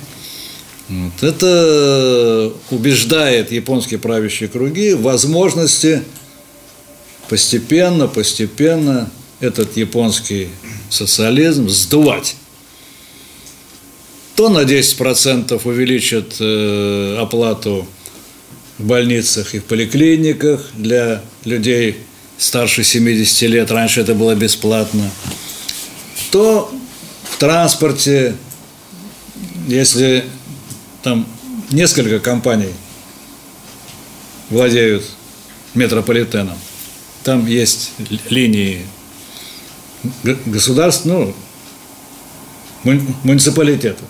Вот. 0.88 1.22
Это 1.22 2.52
убеждает 2.70 3.50
японские 3.50 3.98
правящие 3.98 4.48
круги 4.48 4.94
в 4.94 5.02
возможности 5.02 6.02
постепенно, 7.28 8.06
постепенно 8.06 9.10
этот 9.40 9.76
японский 9.76 10.48
социализм 10.88 11.68
сдувать. 11.68 12.36
То 14.36 14.48
на 14.48 14.60
10% 14.60 15.60
увеличат 15.64 16.36
э, 16.40 17.16
оплату 17.18 17.86
в 18.78 18.84
больницах 18.84 19.54
и 19.54 19.58
в 19.58 19.64
поликлиниках 19.64 20.70
для 20.74 21.22
людей 21.44 21.96
старше 22.38 22.84
70 22.84 23.42
лет, 23.48 23.70
раньше 23.70 24.02
это 24.02 24.14
было 24.14 24.34
бесплатно, 24.34 25.10
то 26.30 26.70
в 27.24 27.38
транспорте, 27.38 28.36
если 29.66 30.24
там 31.02 31.26
несколько 31.70 32.20
компаний 32.20 32.72
владеют 34.50 35.04
метрополитеном, 35.74 36.56
там 37.22 37.46
есть 37.46 37.92
линии 38.30 38.86
государств, 40.46 41.04
ну, 41.04 41.34
муниципалитета 43.24 44.04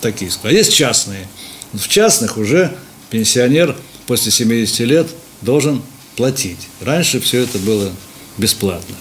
такие. 0.00 0.30
А 0.42 0.50
есть 0.50 0.74
частные. 0.74 1.26
В 1.72 1.88
частных 1.88 2.36
уже 2.36 2.76
пенсионер 3.10 3.76
после 4.06 4.30
70 4.30 4.80
лет 4.80 5.08
должен 5.40 5.82
платить. 6.16 6.68
Раньше 6.80 7.20
все 7.20 7.42
это 7.42 7.58
было 7.58 7.90
бесплатно. 8.36 8.94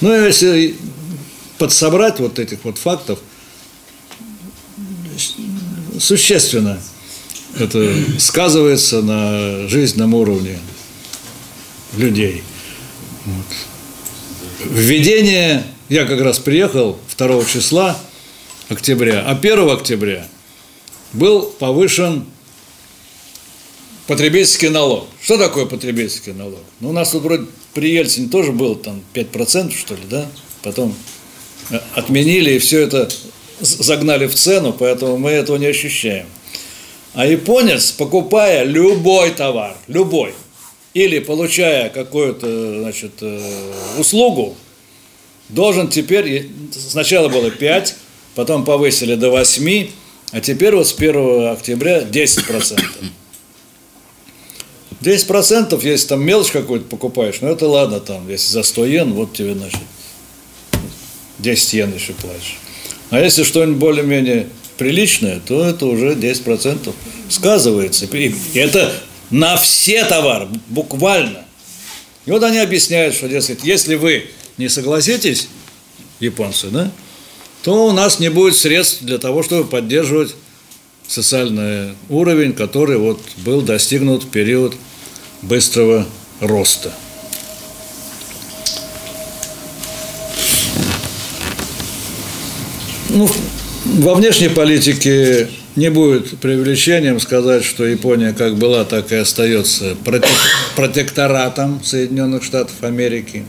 Ну, 0.00 0.14
и 0.14 0.26
если 0.26 0.76
подсобрать 1.58 2.20
вот 2.20 2.38
этих 2.38 2.64
вот 2.64 2.78
фактов, 2.78 3.18
существенно 5.98 6.80
это 7.58 7.94
сказывается 8.18 9.02
на 9.02 9.68
жизненном 9.68 10.14
уровне 10.14 10.58
людей. 11.96 12.42
Вот. 13.24 14.70
Введение, 14.70 15.64
я 15.88 16.04
как 16.04 16.20
раз 16.20 16.38
приехал 16.38 16.98
2 17.16 17.44
числа 17.44 17.98
октября, 18.68 19.24
а 19.26 19.32
1 19.32 19.70
октября 19.70 20.26
был 21.12 21.42
повышен 21.42 22.26
потребительский 24.06 24.68
налог. 24.68 25.06
Что 25.22 25.38
такое 25.38 25.66
потребительский 25.66 26.32
налог? 26.32 26.60
Ну, 26.80 26.90
у 26.90 26.92
нас 26.92 27.10
тут 27.10 27.22
вроде 27.22 27.46
при 27.74 27.90
Ельцине 27.90 28.28
тоже 28.28 28.52
было 28.52 28.76
там 28.76 29.02
5%, 29.14 29.76
что 29.76 29.94
ли, 29.94 30.02
да? 30.08 30.26
Потом 30.62 30.94
э, 31.70 31.78
отменили 31.94 32.52
и 32.52 32.58
все 32.58 32.80
это 32.80 33.08
загнали 33.60 34.26
в 34.26 34.34
цену, 34.34 34.72
поэтому 34.72 35.16
мы 35.16 35.30
этого 35.30 35.56
не 35.56 35.66
ощущаем. 35.66 36.26
А 37.14 37.26
японец, 37.26 37.92
покупая 37.92 38.64
любой 38.64 39.30
товар, 39.30 39.76
любой, 39.86 40.34
или 40.92 41.18
получая 41.18 41.88
какую-то 41.88 42.80
значит, 42.80 43.12
э, 43.22 43.72
услугу, 43.98 44.56
должен 45.48 45.88
теперь, 45.88 46.50
сначала 46.72 47.28
было 47.28 47.50
5, 47.50 47.94
потом 48.34 48.64
повысили 48.64 49.14
до 49.14 49.30
8, 49.30 49.88
а 50.32 50.40
теперь 50.40 50.74
вот 50.74 50.86
с 50.86 50.92
1 50.92 51.48
октября 51.52 52.02
10%. 52.02 52.80
10%, 55.00 55.86
если 55.86 56.06
там 56.08 56.22
мелочь 56.22 56.50
какую-то 56.50 56.86
покупаешь, 56.86 57.40
ну 57.40 57.48
это 57.48 57.68
ладно, 57.68 58.00
там, 58.00 58.28
если 58.28 58.52
за 58.52 58.62
100 58.62 58.86
йен, 58.86 59.12
вот 59.14 59.32
тебе, 59.34 59.54
значит, 59.54 59.80
10 61.38 61.74
йен 61.74 61.94
еще 61.94 62.12
платишь. 62.12 62.58
А 63.10 63.20
если 63.20 63.44
что-нибудь 63.44 63.78
более-менее 63.78 64.48
приличное, 64.76 65.40
то 65.40 65.64
это 65.64 65.86
уже 65.86 66.14
10% 66.14 66.92
сказывается. 67.28 68.06
И 68.06 68.34
это 68.54 68.92
на 69.30 69.56
все 69.56 70.04
товары, 70.04 70.48
буквально. 70.68 71.44
И 72.26 72.30
вот 72.30 72.42
они 72.42 72.58
объясняют, 72.58 73.14
что, 73.14 73.28
дескать, 73.28 73.64
если 73.64 73.94
вы 73.94 74.30
не 74.58 74.68
согласитесь, 74.68 75.48
японцы, 76.20 76.68
да, 76.68 76.90
то 77.62 77.86
у 77.86 77.92
нас 77.92 78.18
не 78.18 78.30
будет 78.30 78.56
средств 78.56 79.02
для 79.02 79.18
того, 79.18 79.42
чтобы 79.42 79.68
поддерживать 79.68 80.34
социальный 81.06 81.94
уровень, 82.08 82.52
который 82.52 82.96
вот 82.96 83.20
был 83.38 83.60
достигнут 83.60 84.24
в 84.24 84.30
период 84.30 84.74
быстрого 85.42 86.06
роста. 86.40 86.92
Ну, 93.16 93.30
во 93.84 94.14
внешней 94.14 94.50
политике 94.50 95.48
не 95.74 95.88
будет 95.88 96.38
преувеличением 96.38 97.18
сказать, 97.18 97.64
что 97.64 97.86
Япония 97.86 98.34
как 98.34 98.56
была, 98.56 98.84
так 98.84 99.10
и 99.10 99.14
остается 99.14 99.96
протекторатом 100.76 101.82
Соединенных 101.82 102.44
Штатов 102.44 102.74
Америки. 102.82 103.46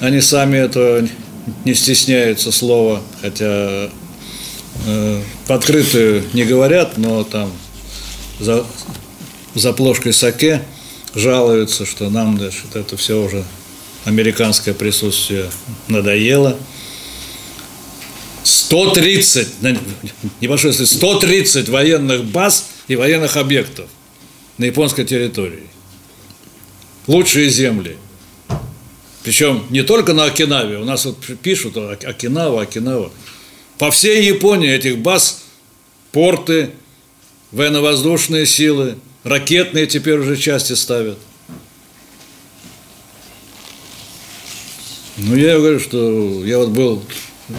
Они 0.00 0.22
сами 0.22 0.56
этого 0.56 1.06
не 1.66 1.74
стесняются 1.74 2.50
слова, 2.52 3.02
хотя 3.20 3.90
э, 4.86 5.22
открытую 5.46 6.24
не 6.32 6.44
говорят, 6.44 6.96
но 6.96 7.22
там 7.22 7.52
за, 8.38 8.64
за 9.54 9.74
плошкой 9.74 10.14
саке 10.14 10.62
жалуются, 11.14 11.84
что 11.84 12.08
нам 12.08 12.38
значит, 12.38 12.74
это 12.74 12.96
все 12.96 13.22
уже 13.22 13.44
американское 14.06 14.72
присутствие 14.72 15.50
надоело– 15.86 16.56
130, 18.42 19.48
небольшой 20.40 20.72
130 20.72 21.68
военных 21.68 22.24
баз 22.24 22.70
и 22.88 22.96
военных 22.96 23.36
объектов 23.36 23.88
на 24.58 24.64
японской 24.64 25.04
территории. 25.04 25.66
Лучшие 27.06 27.48
земли. 27.48 27.96
Причем 29.22 29.64
не 29.70 29.82
только 29.82 30.14
на 30.14 30.24
Окинаве, 30.24 30.78
у 30.78 30.84
нас 30.84 31.04
вот 31.04 31.18
пишут 31.42 31.76
Окинава, 31.76 32.62
Окинава. 32.62 33.10
По 33.78 33.90
всей 33.90 34.24
Японии 34.24 34.70
этих 34.70 34.98
баз 34.98 35.42
порты, 36.12 36.70
военно-воздушные 37.52 38.46
силы, 38.46 38.96
ракетные 39.24 39.86
теперь 39.86 40.18
уже 40.18 40.36
части 40.36 40.72
ставят. 40.72 41.18
Ну, 45.16 45.36
я 45.36 45.58
говорю, 45.58 45.80
что 45.80 46.44
я 46.46 46.58
вот 46.58 46.70
был 46.70 47.02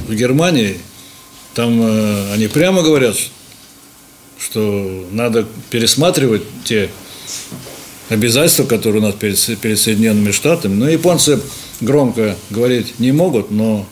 в 0.07 0.13
Германии, 0.13 0.77
там 1.53 1.81
э, 1.81 2.33
они 2.33 2.47
прямо 2.47 2.81
говорят, 2.81 3.15
что 4.39 5.07
надо 5.11 5.45
пересматривать 5.69 6.43
те 6.63 6.89
обязательства, 8.09 8.63
которые 8.65 9.01
у 9.01 9.05
нас 9.05 9.15
перед, 9.15 9.59
перед 9.59 9.79
Соединенными 9.79 10.31
Штатами. 10.31 10.73
Но 10.73 10.89
японцы 10.89 11.39
громко 11.79 12.35
говорить 12.49 12.99
не 12.99 13.11
могут, 13.11 13.51
но 13.51 13.85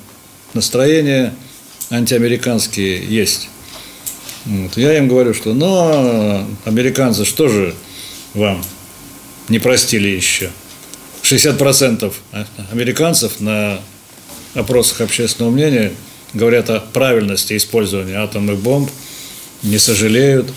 настроения 0.54 1.34
антиамериканские 1.90 3.06
есть. 3.06 3.50
Вот. 4.46 4.78
Я 4.78 4.98
им 4.98 5.08
говорю, 5.08 5.34
что 5.34 5.54
ну, 5.54 6.46
американцы 6.66 7.26
что 7.26 7.48
же 7.48 7.76
вам 8.34 8.64
не 9.50 9.60
простили 9.60 10.08
еще? 10.08 10.50
60% 11.24 12.14
американцев 12.72 13.40
на 13.40 13.80
опросах 14.56 15.02
общественного 15.02 15.52
мнения 15.52 15.94
говорят 16.34 16.70
о 16.70 16.80
правильности 16.80 17.58
использования 17.58 18.18
атомных 18.18 18.60
бомб, 18.60 18.90
не 19.64 19.78
сожалеют. 19.78 20.52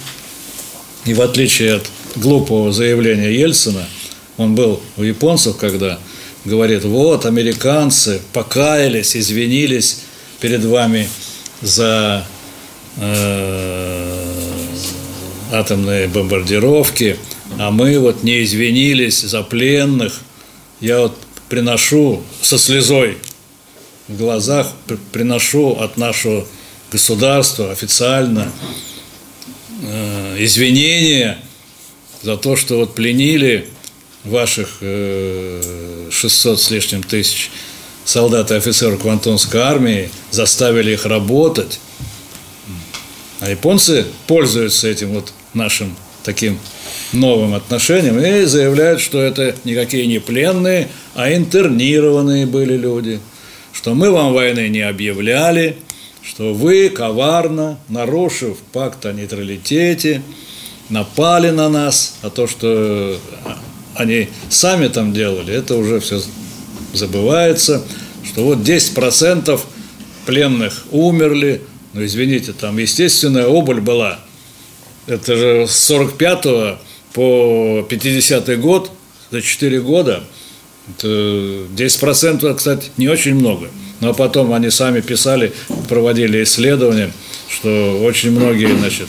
И 1.04 1.14
в 1.14 1.20
отличие 1.20 1.74
от 1.74 1.90
глупого 2.16 2.72
заявления 2.72 3.32
Ельцина, 3.32 3.86
он 4.36 4.54
был 4.54 4.80
у 4.96 5.02
японцев, 5.02 5.56
когда 5.56 5.98
говорит, 6.44 6.84
вот, 6.84 7.26
американцы 7.26 8.20
покаялись, 8.32 9.16
извинились 9.16 10.00
перед 10.40 10.64
вами 10.64 11.08
за 11.60 12.24
э, 12.96 14.24
атомные 15.52 16.08
бомбардировки, 16.08 17.16
а 17.58 17.70
мы 17.70 17.98
вот 17.98 18.22
не 18.22 18.42
извинились 18.42 19.20
за 19.20 19.42
пленных. 19.42 20.20
Я 20.80 21.00
вот 21.00 21.16
приношу 21.48 22.22
со 22.40 22.58
слезой 22.58 23.18
глазах, 24.16 24.72
приношу 25.12 25.72
от 25.72 25.96
нашего 25.96 26.46
государства 26.90 27.70
официально 27.70 28.50
э, 29.82 30.36
извинения 30.38 31.38
за 32.22 32.36
то, 32.36 32.56
что 32.56 32.76
вот 32.76 32.94
пленили 32.94 33.68
ваших 34.24 34.78
э, 34.80 36.08
600 36.10 36.60
с 36.60 36.70
лишним 36.70 37.02
тысяч 37.02 37.50
солдат 38.04 38.50
и 38.50 38.54
офицеров 38.54 39.00
Квантунской 39.00 39.60
армии, 39.60 40.10
заставили 40.30 40.92
их 40.92 41.06
работать. 41.06 41.80
А 43.40 43.50
японцы 43.50 44.06
пользуются 44.26 44.88
этим 44.88 45.12
вот 45.14 45.32
нашим 45.54 45.96
таким 46.24 46.58
новым 47.12 47.54
отношением 47.54 48.18
и 48.20 48.44
заявляют, 48.44 49.00
что 49.00 49.20
это 49.20 49.54
никакие 49.64 50.06
не 50.06 50.18
пленные, 50.18 50.88
а 51.14 51.32
интернированные 51.34 52.46
были 52.46 52.76
люди, 52.76 53.20
что 53.72 53.94
мы 53.94 54.10
вам 54.10 54.32
войны 54.32 54.68
не 54.68 54.80
объявляли, 54.80 55.76
что 56.22 56.54
вы 56.54 56.88
коварно, 56.88 57.78
нарушив 57.88 58.58
пакт 58.72 59.04
о 59.06 59.12
нейтралитете, 59.12 60.22
напали 60.88 61.50
на 61.50 61.68
нас, 61.68 62.18
а 62.22 62.30
то, 62.30 62.46
что 62.46 63.18
они 63.94 64.28
сами 64.48 64.88
там 64.88 65.12
делали, 65.12 65.54
это 65.54 65.76
уже 65.76 66.00
все 66.00 66.22
забывается, 66.92 67.82
что 68.24 68.44
вот 68.44 68.58
10% 68.58 69.60
пленных 70.26 70.84
умерли, 70.90 71.62
ну 71.92 72.04
извините, 72.04 72.52
там 72.52 72.78
естественная 72.78 73.48
убыль 73.48 73.80
была, 73.80 74.20
это 75.06 75.36
же 75.36 75.66
с 75.66 75.76
45 75.86 76.78
по 77.12 77.86
50 77.88 78.60
год, 78.60 78.90
за 79.30 79.42
4 79.42 79.80
года, 79.80 80.22
10%, 80.98 82.54
кстати, 82.54 82.90
не 82.96 83.08
очень 83.08 83.34
много. 83.34 83.68
Но 84.00 84.14
потом 84.14 84.52
они 84.52 84.70
сами 84.70 85.00
писали, 85.00 85.52
проводили 85.88 86.42
исследования, 86.42 87.12
что 87.48 88.00
очень 88.02 88.32
многие, 88.32 88.76
значит, 88.76 89.08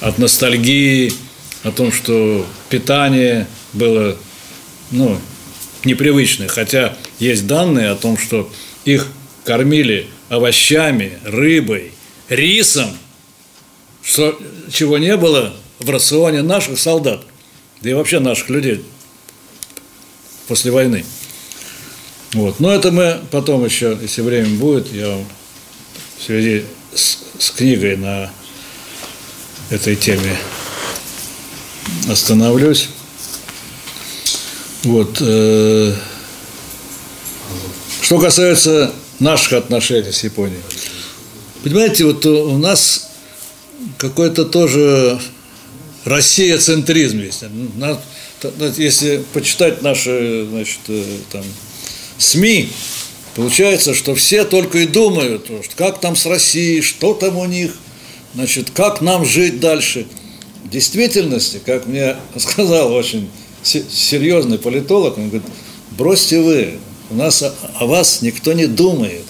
от 0.00 0.18
ностальгии, 0.18 1.12
о 1.62 1.70
том, 1.70 1.90
что 1.90 2.46
питание 2.68 3.46
было, 3.72 4.16
ну, 4.90 5.18
непривычное, 5.84 6.48
хотя 6.48 6.96
есть 7.18 7.46
данные 7.46 7.90
о 7.90 7.96
том, 7.96 8.18
что 8.18 8.50
их 8.84 9.08
кормили 9.44 10.08
овощами, 10.28 11.18
рыбой, 11.24 11.92
рисом, 12.28 12.90
что, 14.02 14.38
чего 14.70 14.98
не 14.98 15.16
было 15.16 15.54
в 15.78 15.88
рационе 15.88 16.42
наших 16.42 16.78
солдат, 16.78 17.22
да 17.80 17.90
и 17.90 17.94
вообще 17.94 18.20
наших 18.20 18.50
людей 18.50 18.84
после 20.48 20.70
войны. 20.70 21.04
Вот. 22.34 22.58
Но 22.60 22.74
это 22.74 22.90
мы 22.90 23.20
потом 23.30 23.64
еще, 23.64 23.96
если 24.02 24.20
время 24.20 24.58
будет, 24.58 24.92
я 24.92 25.16
в 26.18 26.22
связи 26.22 26.64
с, 26.92 27.18
с 27.38 27.50
книгой 27.50 27.96
на 27.96 28.30
этой 29.70 29.94
теме 29.94 30.36
остановлюсь. 32.10 32.88
Вот. 34.82 35.18
Э, 35.20 35.94
что 38.02 38.18
касается 38.18 38.92
наших 39.20 39.54
отношений 39.54 40.12
с 40.12 40.24
Японией. 40.24 40.60
Понимаете, 41.62 42.04
вот 42.04 42.26
у 42.26 42.58
нас 42.58 43.10
какой-то 43.96 44.44
тоже 44.44 45.18
Россия-центризм 46.04 47.20
есть. 47.20 47.44
Если 48.76 49.24
почитать 49.32 49.80
наши 49.82 50.46
значит, 50.50 50.80
э, 50.88 51.04
там, 51.32 51.42
СМИ, 52.24 52.70
получается, 53.34 53.94
что 53.94 54.14
все 54.14 54.44
только 54.44 54.78
и 54.78 54.86
думают, 54.86 55.50
как 55.76 56.00
там 56.00 56.16
с 56.16 56.26
Россией, 56.26 56.80
что 56.80 57.14
там 57.14 57.36
у 57.36 57.44
них, 57.44 57.72
значит, 58.34 58.70
как 58.70 59.00
нам 59.00 59.24
жить 59.24 59.60
дальше. 59.60 60.06
В 60.64 60.70
действительности, 60.70 61.60
как 61.64 61.86
мне 61.86 62.16
сказал 62.38 62.92
очень 62.92 63.30
серьезный 63.62 64.58
политолог, 64.58 65.18
он 65.18 65.28
говорит, 65.28 65.48
бросьте 65.92 66.40
вы, 66.40 66.78
у 67.10 67.14
нас 67.14 67.42
о 67.42 67.86
вас 67.86 68.22
никто 68.22 68.52
не 68.52 68.66
думает. 68.66 69.24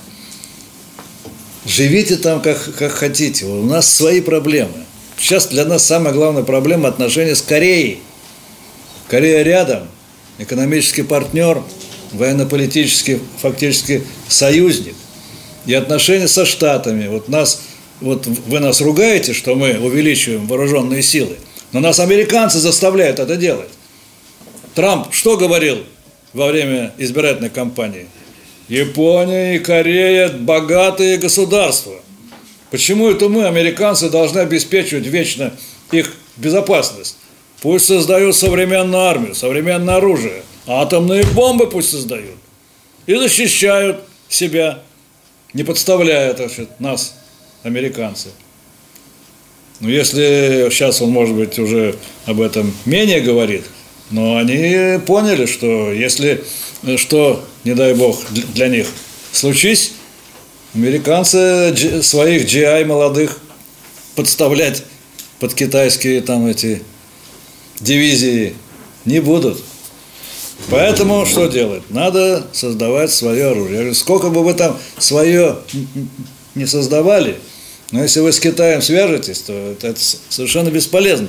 Живите 1.67 2.17
там, 2.17 2.43
как, 2.43 2.75
как 2.77 2.93
хотите, 2.93 3.47
у 3.47 3.65
нас 3.65 3.93
свои 3.93 4.21
проблемы. 4.21 4.85
Сейчас 5.19 5.47
для 5.47 5.65
нас 5.65 5.85
самая 5.85 6.13
главная 6.13 6.43
проблема 6.43 6.89
отношения 6.89 7.35
с 7.35 7.43
Кореей. 7.43 8.01
Корея 9.09 9.43
рядом, 9.43 9.89
экономический 10.39 11.03
партнер, 11.03 11.63
военно-политический 12.15 13.21
фактически 13.41 14.03
союзник. 14.29 14.95
И 15.67 15.75
отношения 15.75 16.29
со 16.29 16.45
Штатами. 16.45 17.09
Вот 17.09 17.29
нас, 17.29 17.63
вот 18.01 18.27
вы 18.27 18.61
нас 18.61 18.81
ругаете, 18.81 19.33
что 19.33 19.55
мы 19.55 19.79
увеличиваем 19.79 20.47
вооруженные 20.47 21.03
силы, 21.03 21.37
но 21.73 21.81
нас 21.81 22.01
американцы 22.01 22.59
заставляют 22.59 23.19
это 23.19 23.37
делать. 23.37 23.71
Трамп 24.75 25.13
что 25.13 25.37
говорил 25.37 25.79
во 26.33 26.49
время 26.49 26.93
избирательной 26.99 27.51
кампании? 27.51 28.07
Япония 28.69 29.57
и 29.57 29.59
Корея– 29.59 30.29
богатые 30.39 31.19
государства. 31.19 31.95
Почему 32.71 33.11
это 33.11 33.29
мы, 33.29 33.45
американцы, 33.45 34.09
должны 34.09 34.41
обеспечивать 34.41 35.07
вечно 35.07 35.53
их 35.93 36.13
безопасность? 36.37 37.19
Пусть 37.61 37.87
создают 37.87 38.35
современную 38.35 39.03
армию, 39.03 39.35
современное 39.35 39.97
оружие, 39.97 40.43
атомные 40.67 41.25
бомбы 41.25 41.69
пусть 41.69 41.91
создают 41.91 42.37
и 43.07 43.15
защищают 43.17 44.01
себя, 44.29 44.83
не 45.53 45.63
подставляя 45.63 46.35
значит, 46.35 46.81
нас, 46.81 47.15
американцы. 47.63 48.31
Но 49.81 49.89
если 49.89 50.69
сейчас 50.71 51.03
он, 51.03 51.11
может 51.11 51.35
быть, 51.35 51.59
уже 51.59 51.97
об 52.27 52.41
этом 52.41 52.75
менее 52.85 53.21
говорит, 53.21 53.65
но 54.11 54.37
они 54.37 54.99
поняли, 55.07 55.47
что 55.47 55.93
если 55.93 56.45
что, 56.97 57.45
не 57.65 57.75
дай 57.75 57.95
бог, 57.95 58.23
для 58.31 58.69
них 58.69 58.87
случись, 59.33 59.93
американцы 60.75 62.03
своих 62.03 62.47
GI 62.47 62.85
молодых 62.85 63.41
подставлять 64.15 64.85
под 65.41 65.55
китайские 65.55 66.21
там 66.21 66.47
эти 66.47 66.83
дивизии 67.81 68.55
не 69.05 69.21
будут. 69.21 69.63
Поэтому 70.71 71.27
что 71.27 71.47
делать? 71.47 71.83
Надо 71.91 72.47
создавать 72.53 73.11
свое 73.11 73.49
оружие. 73.49 73.73
Я 73.73 73.79
говорю, 73.81 73.95
сколько 73.95 74.31
бы 74.31 74.43
вы 74.43 74.55
там 74.55 74.79
свое 74.99 75.59
не 76.55 76.67
создавали, 76.67 77.39
но 77.91 78.03
если 78.03 78.21
вы 78.21 78.33
с 78.33 78.41
Китаем 78.41 78.81
свяжетесь, 78.81 79.41
то 79.41 79.53
это 79.53 79.95
совершенно 80.29 80.71
бесполезно. 80.71 81.29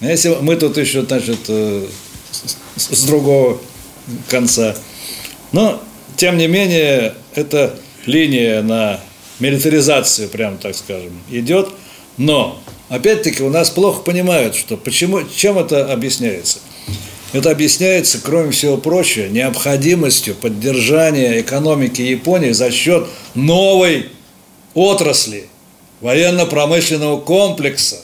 А 0.00 0.06
если 0.06 0.36
мы 0.40 0.56
тут 0.56 0.76
еще, 0.76 1.02
значит, 1.02 1.40
э, 1.48 1.86
с 2.76 3.04
другого 3.04 3.58
конца. 4.28 4.74
Но, 5.52 5.80
тем 6.16 6.36
не 6.36 6.46
менее, 6.46 7.14
эта 7.34 7.74
линия 8.06 8.62
на 8.62 9.00
милитаризацию, 9.40 10.28
прям 10.28 10.58
так 10.58 10.74
скажем, 10.74 11.12
идет. 11.30 11.68
Но, 12.16 12.60
опять-таки, 12.88 13.42
у 13.42 13.50
нас 13.50 13.70
плохо 13.70 14.00
понимают, 14.02 14.54
что 14.54 14.76
почему, 14.76 15.22
чем 15.24 15.58
это 15.58 15.92
объясняется. 15.92 16.58
Это 17.34 17.50
объясняется, 17.50 18.20
кроме 18.22 18.52
всего 18.52 18.76
прочего, 18.76 19.26
необходимостью 19.26 20.36
поддержания 20.36 21.40
экономики 21.40 22.00
Японии 22.00 22.52
за 22.52 22.70
счет 22.70 23.08
новой 23.34 24.10
отрасли 24.72 25.48
военно-промышленного 26.00 27.20
комплекса, 27.20 27.96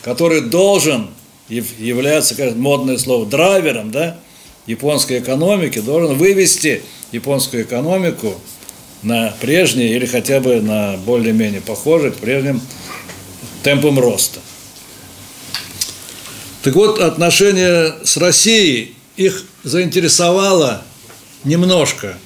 который 0.00 0.40
должен 0.40 1.10
являться, 1.50 2.34
как 2.34 2.56
модное 2.56 2.96
слово, 2.96 3.26
драйвером, 3.26 3.90
да, 3.90 4.16
японской 4.66 5.18
экономики 5.18 5.78
должен 5.80 6.16
вывести 6.16 6.82
японскую 7.12 7.64
экономику 7.64 8.36
на 9.02 9.34
прежний 9.38 9.88
или 9.88 10.06
хотя 10.06 10.40
бы 10.40 10.62
на 10.62 10.96
более-менее 11.04 11.60
похожий 11.60 12.10
к 12.10 12.16
прежним 12.16 12.62
темпам 13.62 13.98
роста. 13.98 14.40
Так 16.66 16.74
вот, 16.74 16.98
отношения 16.98 17.94
с 18.02 18.16
Россией 18.16 18.96
их 19.16 19.44
заинтересовало 19.62 20.82
немножко 21.44 22.18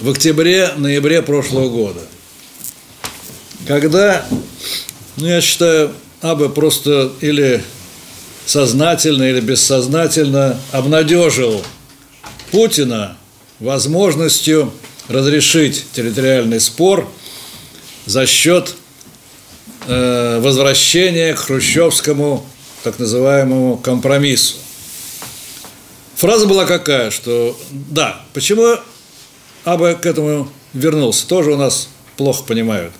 в 0.00 0.10
октябре-ноябре 0.10 1.22
прошлого 1.22 1.68
года, 1.68 2.00
когда, 3.68 4.26
ну, 5.16 5.28
я 5.28 5.40
считаю, 5.40 5.92
Абы 6.22 6.48
просто 6.48 7.12
или 7.20 7.62
сознательно, 8.46 9.22
или 9.22 9.38
бессознательно 9.38 10.58
обнадежил 10.72 11.62
Путина 12.50 13.16
возможностью 13.60 14.72
разрешить 15.06 15.84
территориальный 15.92 16.58
спор 16.58 17.08
за 18.06 18.26
счет 18.26 18.74
э, 19.86 20.40
возвращения 20.40 21.32
к 21.32 21.38
хрущевскому 21.38 22.44
так 22.86 23.00
называемому 23.00 23.78
компромиссу. 23.78 24.54
Фраза 26.14 26.46
была 26.46 26.66
какая, 26.66 27.10
что 27.10 27.58
да, 27.70 28.20
почему 28.32 28.76
Аба 29.64 29.94
к 29.94 30.06
этому 30.06 30.48
вернулся, 30.72 31.26
тоже 31.26 31.50
у 31.50 31.56
нас 31.56 31.88
плохо 32.16 32.44
понимают. 32.44 32.92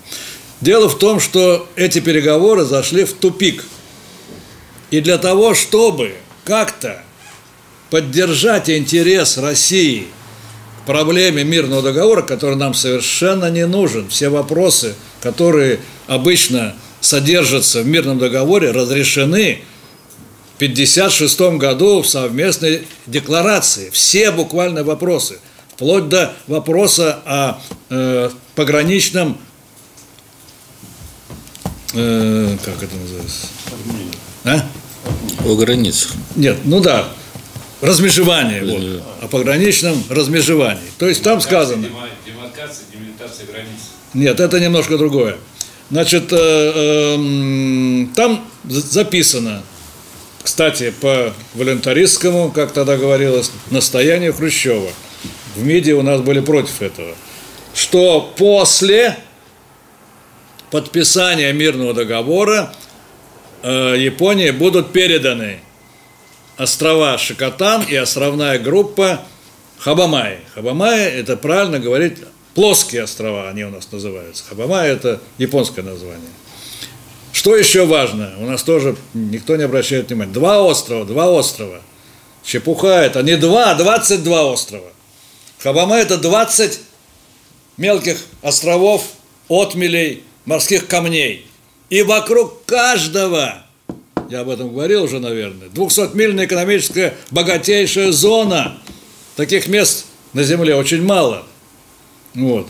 Дело 0.61 0.89
в 0.89 0.99
том, 0.99 1.21
что 1.21 1.69
эти 1.77 2.01
переговоры 2.01 2.65
зашли 2.65 3.05
в 3.05 3.13
тупик. 3.13 3.65
И 4.91 5.01
для 5.01 5.19
того, 5.19 5.55
чтобы 5.55 6.17
как-то 6.43 7.01
поддержать 7.89 8.69
интерес 8.69 9.39
России 9.39 10.09
к 10.83 10.87
проблеме 10.87 11.45
мирного 11.45 11.83
договора, 11.83 12.23
который 12.23 12.57
нам 12.57 12.75
совершенно 12.75 13.53
не 13.53 13.69
нужен, 13.69 14.09
все 14.09 14.31
вопросы, 14.31 14.97
которые 15.21 15.79
обычно 16.09 16.75
содержатся 17.01 17.83
в 17.83 17.87
мирном 17.87 18.19
договоре, 18.19 18.73
разрешены 18.73 19.63
1956 20.57 21.41
году 21.59 22.03
в 22.03 22.09
совместной 22.09 22.87
декларации. 23.07 23.91
Все 23.91 24.31
буквально 24.31 24.85
вопросы, 24.85 25.39
вплоть 25.75 26.09
до 26.09 26.33
вопроса 26.47 27.21
о 27.25 27.59
э, 27.91 28.31
пограничном 28.55 29.39
э, 31.95 32.57
как 32.65 32.83
это 32.83 32.97
называется? 32.97 33.47
А? 34.45 34.67
О 35.45 35.57
границах. 35.57 36.13
Нет, 36.37 36.59
ну 36.65 36.81
да, 36.81 37.09
размежевание, 37.81 38.65
вот, 38.65 39.03
о 39.23 39.29
пограничном 39.29 40.03
размежевании. 40.09 40.91
То 40.99 41.09
есть 41.09 41.23
там 41.23 41.41
сказано... 41.41 41.87
Демаркация, 42.27 42.87
демилитация 42.93 43.47
границ. 43.47 43.81
Нет, 44.15 44.41
это 44.41 44.59
немножко 44.59 44.97
другое. 44.97 45.37
Значит, 45.91 46.33
э, 46.33 46.37
э, 46.37 48.07
там 48.15 48.45
записано, 48.65 49.63
кстати, 50.47 50.95
по 51.01 51.35
волонтаристскому, 51.55 52.53
как 52.53 52.71
тогда 52.71 52.97
говорилось, 52.97 53.51
настоянию 53.73 54.33
Хрущева. 54.33 54.93
В 55.57 55.65
МИДе 55.65 55.95
у 55.95 56.03
нас 56.03 56.21
были 56.21 56.39
против 56.39 56.83
этого. 56.83 57.17
Что 57.75 58.33
после 58.39 59.19
подписания 60.71 61.53
мирного 61.53 61.95
договора 61.95 62.73
э, 63.65 63.97
Японии 63.99 64.53
будут 64.53 64.93
переданы 64.93 65.59
острова 66.57 67.19
Шикотан 67.19 67.83
и 67.83 67.97
островная 67.97 68.61
группа 68.61 69.23
Хабамай. 69.81 70.39
Хабамай– 70.55 71.07
это 71.11 71.37
правильно 71.37 71.81
говорить 71.81 72.19
плоские 72.55 73.03
острова, 73.03 73.49
они 73.49 73.65
у 73.65 73.71
нас 73.71 73.91
называются. 73.91 74.45
Хабамай– 74.49 74.91
это 74.91 75.21
японское 75.39 75.83
название. 75.83 76.31
Что 77.47 77.55
еще 77.55 77.87
важно? 77.87 78.33
У 78.41 78.47
нас 78.47 78.65
тоже 78.65 78.97
никто 79.15 79.55
не 79.55 79.63
обращает 79.63 80.09
внимания. 80.09 80.33
Два 80.33 80.65
острова, 80.65 81.05
два 81.05 81.31
острова. 81.31 81.81
Чепуха 82.43 82.89
это 82.89 83.23
не 83.23 83.37
два, 83.37 83.71
а 83.71 83.77
22 83.77 84.53
острова. 84.53 84.89
Хабамай– 85.61 86.03
это 86.03 86.19
20 86.19 86.81
мелких 87.77 88.19
островов, 88.43 89.05
отмелей, 89.49 90.25
морских 90.45 90.89
камней. 90.89 91.47
И 91.89 92.03
вокруг 92.03 92.65
каждого, 92.65 93.63
я 94.29 94.41
об 94.41 94.49
этом 94.49 94.75
говорил 94.75 95.05
уже, 95.05 95.21
наверное, 95.21 95.69
200-мильная 95.69 96.47
экономическая 96.47 97.15
богатейшая 97.31 98.11
зона. 98.11 98.77
Таких 99.37 99.69
мест 99.69 100.07
на 100.33 100.43
Земле 100.43 100.75
очень 100.75 101.05
мало. 101.05 101.47
Вот. 102.35 102.67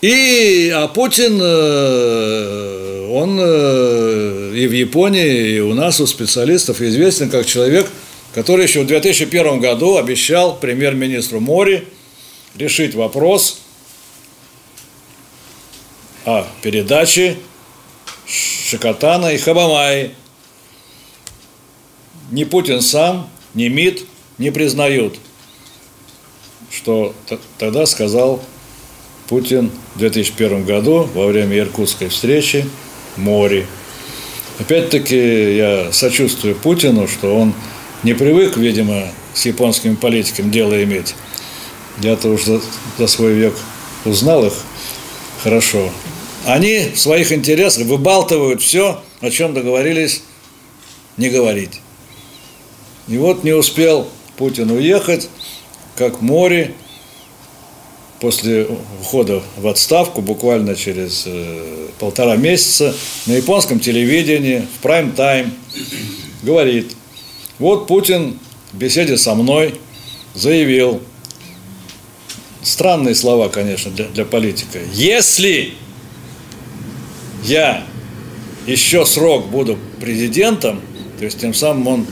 И, 0.00 0.72
а 0.72 0.86
Путин, 0.86 1.40
э, 1.42 2.91
он 3.12 3.38
э, 3.38 4.52
и 4.54 4.66
в 4.66 4.72
Японии, 4.72 5.56
и 5.56 5.60
у 5.60 5.74
нас, 5.74 6.00
у 6.00 6.06
специалистов 6.06 6.80
известен 6.80 7.28
как 7.28 7.44
человек, 7.44 7.90
который 8.34 8.64
еще 8.64 8.82
в 8.82 8.86
2001 8.86 9.60
году 9.60 9.98
обещал 9.98 10.56
премьер-министру 10.56 11.38
Мори 11.38 11.86
решить 12.54 12.94
вопрос 12.94 13.60
о 16.24 16.46
передаче 16.62 17.36
Шикотана 18.26 19.34
и 19.34 19.36
Хабамаи. 19.36 20.14
Ни 22.30 22.44
Путин 22.44 22.80
сам, 22.80 23.28
ни 23.52 23.68
МИД 23.68 24.06
не 24.38 24.50
признают, 24.50 25.18
что 26.70 27.14
тогда 27.58 27.84
сказал 27.84 28.42
Путин 29.28 29.70
в 29.96 29.98
2001 29.98 30.64
году 30.64 31.06
во 31.12 31.26
время 31.26 31.58
Иркутской 31.58 32.08
встречи 32.08 32.64
море. 33.16 33.66
Опять-таки 34.58 35.56
я 35.56 35.92
сочувствую 35.92 36.54
Путину, 36.54 37.08
что 37.08 37.34
он 37.36 37.54
не 38.02 38.14
привык, 38.14 38.56
видимо, 38.56 39.08
с 39.34 39.46
японскими 39.46 39.94
политиками 39.94 40.50
дело 40.50 40.82
иметь. 40.84 41.14
Я-то 42.00 42.28
уже 42.28 42.44
за, 42.44 42.60
за 42.98 43.06
свой 43.06 43.32
век 43.34 43.54
узнал 44.04 44.46
их 44.46 44.54
хорошо. 45.42 45.90
Они 46.44 46.90
в 46.94 46.98
своих 46.98 47.32
интересах 47.32 47.86
выбалтывают 47.86 48.62
все, 48.62 49.02
о 49.20 49.30
чем 49.30 49.54
договорились 49.54 50.22
не 51.16 51.28
говорить. 51.28 51.80
И 53.08 53.16
вот 53.18 53.44
не 53.44 53.52
успел 53.52 54.08
Путин 54.36 54.70
уехать, 54.70 55.28
как 55.96 56.20
море, 56.20 56.74
после 58.22 58.68
ухода 59.00 59.42
в 59.56 59.66
отставку, 59.66 60.22
буквально 60.22 60.76
через 60.76 61.24
э, 61.26 61.88
полтора 61.98 62.36
месяца, 62.36 62.94
на 63.26 63.32
японском 63.32 63.80
телевидении, 63.80 64.64
в 64.78 64.80
прайм-тайм, 64.80 65.50
говорит, 66.44 66.94
вот 67.58 67.88
Путин 67.88 68.38
в 68.72 68.78
беседе 68.78 69.16
со 69.16 69.34
мной 69.34 69.74
заявил, 70.34 71.02
странные 72.62 73.16
слова, 73.16 73.48
конечно, 73.48 73.90
для, 73.90 74.04
для 74.04 74.24
политика, 74.24 74.78
если 74.94 75.74
я 77.42 77.84
еще 78.68 79.04
срок 79.04 79.48
буду 79.48 79.76
президентом, 80.00 80.80
то 81.18 81.24
есть 81.24 81.40
тем 81.40 81.54
самым 81.54 81.86
он 81.88 82.06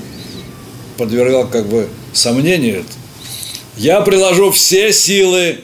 подвергал 0.99 1.47
как 1.47 1.69
бы 1.69 1.89
сомнению 2.13 2.81
это, 2.81 2.89
я 3.77 4.01
приложу 4.01 4.51
все 4.51 4.93
силы 4.93 5.61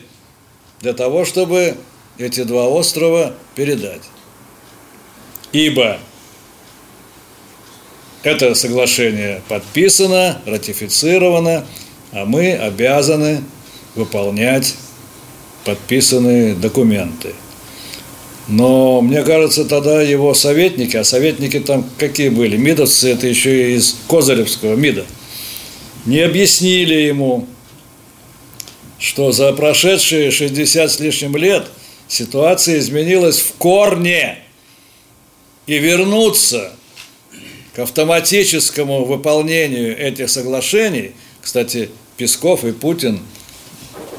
для 0.86 0.92
того, 0.92 1.24
чтобы 1.24 1.74
эти 2.16 2.44
два 2.44 2.68
острова 2.68 3.34
передать. 3.56 4.02
Ибо 5.50 5.98
это 8.22 8.54
соглашение 8.54 9.42
подписано, 9.48 10.40
ратифицировано, 10.46 11.66
а 12.12 12.24
мы 12.24 12.52
обязаны 12.52 13.42
выполнять 13.96 14.76
подписанные 15.64 16.54
документы– 16.54 17.34
но 18.48 19.00
мне 19.00 19.24
кажется, 19.24 19.64
тогда 19.64 20.00
его 20.00 20.32
советники, 20.32 20.96
а 20.96 21.02
советники 21.02 21.58
там 21.58 21.84
какие 21.98 22.28
были, 22.28 22.56
мидовцы, 22.56 23.10
это 23.10 23.26
еще 23.26 23.74
из 23.74 23.96
Козыревского 24.06 24.76
МИДа, 24.76 25.04
не 26.04 26.20
объяснили 26.20 26.94
ему, 26.94 27.48
что 28.98 29.32
за 29.32 29.52
прошедшие 29.52 30.30
60 30.30 30.90
с 30.90 31.00
лишним 31.00 31.36
лет 31.36 31.66
ситуация 32.08 32.78
изменилась 32.78 33.40
в 33.40 33.54
корне. 33.54 34.38
И 35.66 35.78
вернуться 35.78 36.72
к 37.74 37.80
автоматическому 37.80 39.04
выполнению 39.04 39.98
этих 39.98 40.30
соглашений, 40.30 41.12
кстати, 41.42 41.90
Песков 42.16 42.64
и 42.64 42.72
Путин 42.72 43.20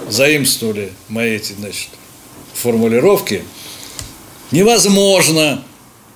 заимствовали 0.10 0.92
мои 1.08 1.36
эти 1.36 1.54
значит, 1.54 1.90
формулировки– 2.54 3.44
невозможно 4.52 5.64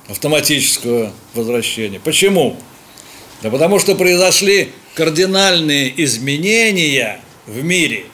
автоматического 0.07 1.13
возвращения. 1.33 1.99
Почему? 1.99 2.57
Да 3.41 3.49
потому 3.49 3.79
что 3.79 3.95
произошли 3.95 4.71
кардинальные 4.95 6.03
изменения 6.03 7.21
в 7.47 7.63
мире, 7.63 8.05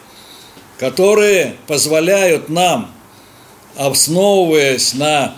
которые 0.77 1.55
позволяют 1.65 2.49
нам, 2.49 2.91
основываясь 3.75 4.93
на 4.93 5.35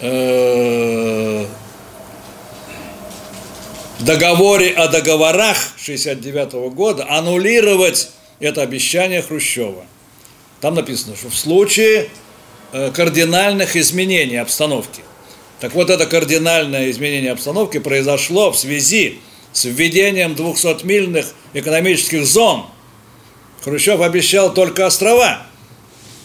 э, 0.00 1.46
договоре 4.00 4.70
о 4.70 4.88
договорах 4.88 5.56
1969 5.82 6.74
года, 6.74 7.06
аннулировать 7.08 8.10
это 8.40 8.62
обещание 8.62 9.22
Хрущева. 9.22 9.84
Там 10.60 10.74
написано, 10.74 11.16
что 11.16 11.30
в 11.30 11.36
случае 11.36 12.08
э, 12.72 12.90
кардинальных 12.90 13.76
изменений 13.76 14.36
обстановки. 14.36 15.02
Так 15.60 15.74
вот, 15.74 15.88
это 15.88 16.06
кардинальное 16.06 16.90
изменение 16.90 17.32
обстановки 17.32 17.78
произошло 17.78 18.50
в 18.50 18.58
связи 18.58 19.18
с 19.52 19.64
введением 19.64 20.32
200-мильных 20.32 21.26
экономических 21.54 22.26
зон. 22.26 22.66
Хрущев 23.64 24.02
обещал 24.02 24.52
только 24.52 24.84
острова. 24.84 25.42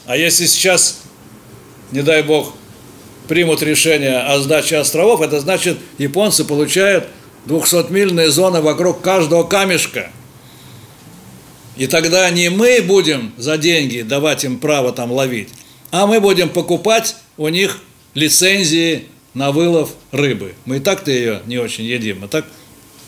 А 0.06 0.18
если 0.18 0.46
сейчас, 0.46 1.00
не 1.92 2.02
дай 2.02 2.22
бог, 2.22 2.54
примут 3.30 3.62
решение 3.62 4.20
о 4.20 4.40
сдаче 4.40 4.78
островов, 4.78 5.22
это 5.22 5.40
значит, 5.40 5.78
японцы 5.98 6.44
получают 6.44 7.08
200-мильные 7.46 8.28
зоны 8.28 8.62
вокруг 8.62 9.00
каждого 9.02 9.44
камешка. 9.44 10.12
И 11.78 11.88
тогда 11.88 12.30
не 12.30 12.50
мы 12.50 12.82
будем 12.82 13.32
за 13.38 13.58
деньги 13.58 14.02
давать 14.02 14.44
им 14.44 14.60
право 14.60 14.92
там 14.92 15.10
ловить, 15.14 15.48
а 15.92 16.08
мы 16.08 16.20
будем 16.20 16.50
покупать 16.50 17.16
у 17.38 17.48
них 17.48 17.80
лицензии 18.16 19.06
на 19.34 19.54
вылов 19.54 19.92
рыбы. 20.12 20.56
Мы 20.66 20.78
и 20.78 20.80
так-то 20.82 21.10
ее 21.10 21.42
не 21.46 21.58
очень 21.58 21.86
едим, 21.86 22.26
а 22.26 22.28
так 22.28 22.46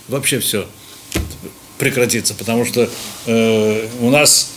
вообще 0.08 0.40
все 0.40 0.68
прекратится, 1.82 2.34
потому 2.34 2.64
что 2.64 2.90
э, 3.26 3.88
у 4.00 4.10
нас, 4.10 4.52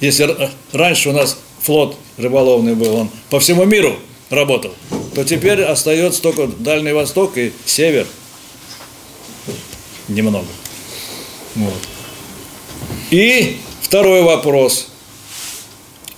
если 0.00 0.50
раньше 0.72 1.08
у 1.08 1.12
нас 1.12 1.38
флот 1.62 1.96
рыболовный 2.18 2.74
был, 2.74 2.94
он 2.94 3.10
по 3.30 3.40
всему 3.40 3.64
миру 3.64 3.98
работал, 4.30 4.72
то 5.16 5.24
теперь 5.24 5.62
остается 5.62 6.22
только 6.22 6.46
Дальний 6.46 6.92
Восток 6.92 7.36
и 7.36 7.52
Север– 7.64 8.06
немного. 10.10 10.46
Вот. 11.54 11.80
И 13.10 13.58
второй 13.80 14.22
вопрос. 14.22 14.88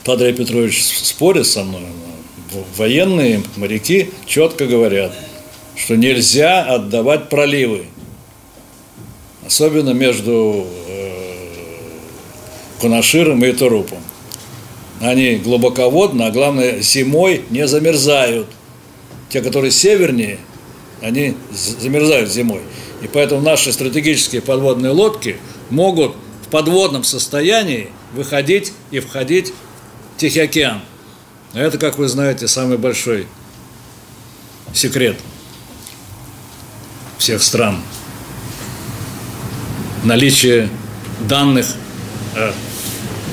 Падре 0.05 0.33
Петрович 0.33 0.83
спорит 0.83 1.47
со 1.47 1.63
мной. 1.63 1.83
Военные 2.77 3.43
моряки 3.57 4.11
четко 4.27 4.67
говорят, 4.67 5.15
что 5.77 5.97
нельзя 5.97 6.63
отдавать 6.63 7.29
проливы. 7.29 7.87
Особенно 9.53 9.91
между 9.91 10.67
э, 10.89 11.59
Кунаширом 12.81 13.45
и 13.45 13.53
Турупом. 13.53 13.99
Они 14.99 15.37
глубоководно, 15.37 16.29
а 16.29 16.31
главное 16.31 16.81
зимой 16.81 17.45
не 17.51 17.69
замерзают. 17.69 18.47
Те, 19.29 19.43
которые 19.43 19.71
севернее, 19.71 20.39
они 21.03 21.35
замерзают 21.51 22.31
зимой. 22.31 22.63
И 23.03 23.09
поэтому 23.09 23.43
наши 23.43 23.75
стратегические 23.75 24.41
подводные 24.41 24.93
лодки 24.93 25.37
могут 25.69 26.17
в 26.47 26.49
подводном 26.49 27.05
состоянии 27.05 27.91
выходить 28.15 28.73
и 28.91 29.01
входить 29.01 29.53
в 30.17 30.19
Тихий 30.19 30.41
океан. 30.41 30.81
Это, 31.53 31.77
как 31.77 31.99
вы 31.99 32.09
знаете, 32.09 32.49
самый 32.49 32.79
большой 32.79 33.27
секрет 34.73 35.19
всех 37.19 37.43
стран. 37.43 37.83
Наличие 40.05 40.69
данных 41.29 41.75
о 42.37 42.53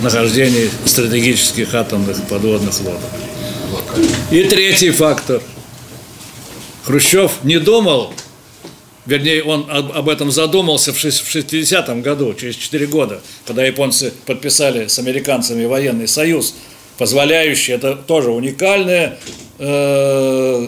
нахождении 0.01 0.69
стратегических 0.85 1.73
атомных 1.73 2.21
подводных 2.27 2.79
лодок. 2.79 3.01
И 4.31 4.43
третий 4.43 4.91
фактор. 4.91 5.41
Хрущев 6.85 7.43
не 7.43 7.59
думал 7.59 8.13
вернее, 9.09 9.43
он 9.43 9.65
об 9.69 10.07
этом 10.07 10.31
задумался 10.31 10.93
в 10.93 10.97
60-м 10.97 12.01
году, 12.01 12.33
через 12.33 12.55
4 12.55 12.87
года, 12.87 13.21
когда 13.45 13.65
японцы 13.65 14.13
подписали 14.25 14.87
с 14.87 14.99
американцами 14.99 15.65
военный 15.65 16.07
союз, 16.07 16.55
позволяющий, 16.97 17.73
это 17.73 17.95
тоже 17.95 18.29
уникальное 18.29 19.17
э, 19.57 20.67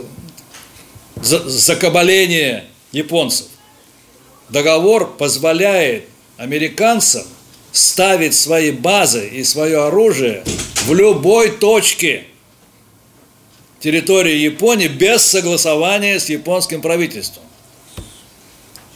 закабаление 1.22 2.66
японцев. 2.92 3.48
Договор 4.52 5.16
позволяет 5.16 6.06
американцам 6.38 7.24
ставить 7.72 8.36
свои 8.36 8.72
базы 8.72 9.30
и 9.30 9.46
свое 9.46 9.86
оружие 9.86 10.44
в 10.86 10.94
любой 10.94 11.52
точке 11.52 12.26
территории 13.80 14.36
Японии 14.36 14.90
без 14.90 15.24
согласования 15.24 16.20
с 16.20 16.28
японским 16.28 16.82
правительством. 16.82 17.44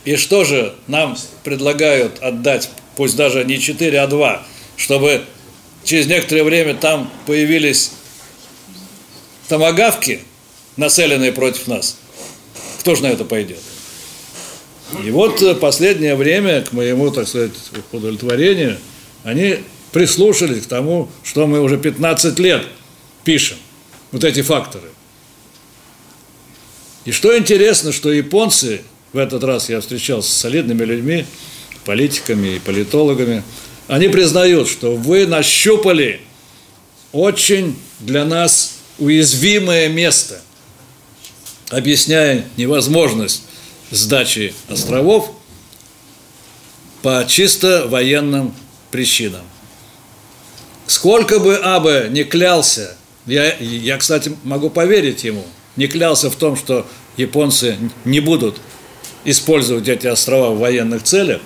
И 0.03 0.18
что 0.18 0.43
же 0.43 0.76
нам 0.88 1.18
предлагают 1.45 2.20
отдать, 2.20 2.70
пусть 2.97 3.16
даже 3.16 3.45
не 3.45 3.60
4, 3.60 4.01
а 4.01 4.08
2, 4.08 4.43
чтобы 4.76 5.24
через 5.86 6.06
некоторое 6.08 6.43
время 6.43 6.76
там 6.76 7.10
появились 7.26 7.91
томогавки, 9.47 10.20
нацеленные 10.76 11.32
против 11.32 11.68
нас? 11.68 11.97
Кто 12.82 12.93
же 12.95 13.03
на 13.03 13.08
это 13.08 13.24
пойдет? 13.24 13.60
И 15.04 15.12
вот 15.12 15.42
э, 15.42 15.56
последнее 15.56 16.16
время, 16.16 16.62
к 16.62 16.72
моему, 16.72 17.12
так 17.12 17.28
сказать, 17.28 17.52
удовлетворению, 17.92 18.78
они 19.24 19.60
прислушались 19.92 20.64
к 20.64 20.68
тому, 20.68 21.10
что 21.24 21.48
мы 21.48 21.62
уже 21.62 21.78
15 21.78 22.38
лет 22.40 22.64
пишем, 23.24 23.58
вот 24.12 24.24
эти 24.24 24.42
факторы. 24.42 24.90
И 27.06 27.12
что 27.12 27.38
интересно, 27.38 27.92
что 27.92 28.12
японцы 28.12 28.82
в 29.14 29.18
этот 29.18 29.44
раз 29.44 29.70
я 29.70 29.80
встречался 29.80 30.30
с 30.30 30.34
солидными 30.34 30.84
людьми, 30.84 31.26
политиками 31.86 32.56
и 32.56 32.60
политологами. 32.60 33.44
Они 33.88 34.10
признают, 34.10 34.68
что 34.68 34.96
вы 34.96 35.26
нащупали 35.26 36.20
очень 37.12 37.78
для 38.00 38.26
нас 38.26 38.80
уязвимое 38.98 39.88
место, 39.88 40.42
объясняя 41.70 42.44
невозможность 42.58 43.44
сдачи 43.92 44.54
островов 44.70 45.32
по 47.02 47.26
чисто 47.28 47.88
военным 47.88 48.54
причинам. 48.92 49.44
Сколько 50.88 51.40
бы 51.40 51.56
Абе 51.58 52.08
не 52.10 52.24
клялся, 52.24 52.96
я, 53.26 53.56
я, 53.58 53.98
кстати, 53.98 54.36
могу 54.44 54.70
поверить 54.70 55.24
ему, 55.24 55.44
не 55.76 55.88
клялся 55.88 56.30
в 56.30 56.36
том, 56.36 56.56
что 56.56 56.86
японцы 57.18 57.78
не 58.06 58.20
будут 58.20 58.58
использовать 59.24 59.88
эти 59.88 60.08
острова 60.08 60.52
в 60.52 60.60
военных 60.60 61.04
целях, 61.04 61.42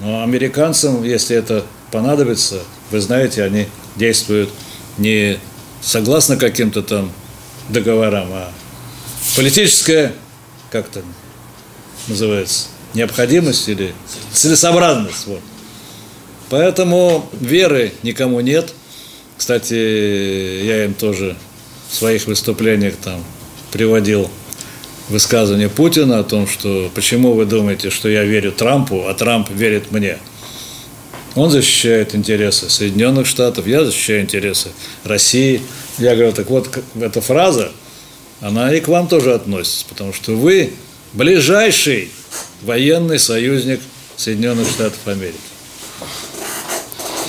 но 0.00 0.22
американцам, 0.22 1.02
если 1.04 1.36
это 1.36 1.64
понадобится, 1.90 2.62
вы 2.90 3.00
знаете, 3.00 3.42
они 3.42 3.66
действуют 3.96 4.50
не 4.96 5.38
согласно 5.80 6.36
каким-то 6.36 6.82
там 6.82 7.12
договорам, 7.68 8.28
а 8.32 8.52
политическая, 9.36 10.14
как 10.70 10.88
то 10.88 11.02
называется, 12.08 12.66
необходимость 12.94 13.68
или 13.68 13.94
целесообразность. 14.32 15.26
Вот. 15.26 15.40
Поэтому 16.50 17.28
веры 17.40 17.92
никому 18.02 18.40
нет. 18.40 18.72
Кстати, 19.36 19.74
я 19.74 20.84
им 20.84 20.94
тоже 20.94 21.36
в 21.90 21.94
своих 21.94 22.26
выступлениях 22.26 22.94
там 22.96 23.22
приводил 23.70 24.30
высказывание 25.08 25.68
Путина 25.68 26.18
о 26.18 26.24
том, 26.24 26.46
что 26.46 26.90
почему 26.94 27.32
вы 27.34 27.46
думаете, 27.46 27.90
что 27.90 28.08
я 28.08 28.24
верю 28.24 28.52
Трампу, 28.52 29.06
а 29.06 29.14
Трамп 29.14 29.50
верит 29.50 29.90
мне. 29.90 30.18
Он 31.34 31.50
защищает 31.50 32.14
интересы 32.14 32.68
Соединенных 32.68 33.26
Штатов, 33.26 33.66
я 33.66 33.84
защищаю 33.84 34.22
интересы 34.22 34.70
России. 35.04 35.62
Я 35.98 36.14
говорю, 36.14 36.32
так 36.32 36.50
вот, 36.50 36.82
эта 37.00 37.20
фраза, 37.20 37.70
она 38.40 38.72
и 38.74 38.80
к 38.80 38.88
вам 38.88 39.08
тоже 39.08 39.34
относится, 39.34 39.84
потому 39.88 40.12
что 40.12 40.32
вы 40.32 40.72
ближайший 41.12 42.10
военный 42.62 43.18
союзник 43.18 43.80
Соединенных 44.16 44.68
Штатов 44.68 45.06
Америки. 45.06 45.38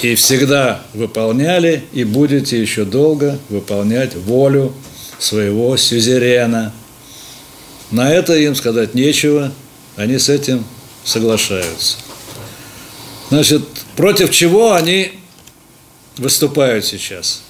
И 0.01 0.15
всегда 0.15 0.81
выполняли 0.93 1.83
и 1.91 2.03
будете 2.03 2.59
еще 2.59 2.85
долго 2.85 3.37
выполнять 3.49 4.15
волю 4.15 4.73
своего 5.19 5.75
сюзерена– 5.77 6.73
на 7.91 8.11
это 8.11 8.35
им 8.35 8.55
сказать 8.55 8.93
нечего, 8.93 9.51
они 9.95 10.19
с 10.19 10.29
этим 10.29 10.63
соглашаются. 11.03 11.97
Значит, 13.29 13.63
против 13.95 14.31
чего 14.31 14.73
они 14.73 15.13
выступают 16.17 16.85
сейчас? 16.85 17.41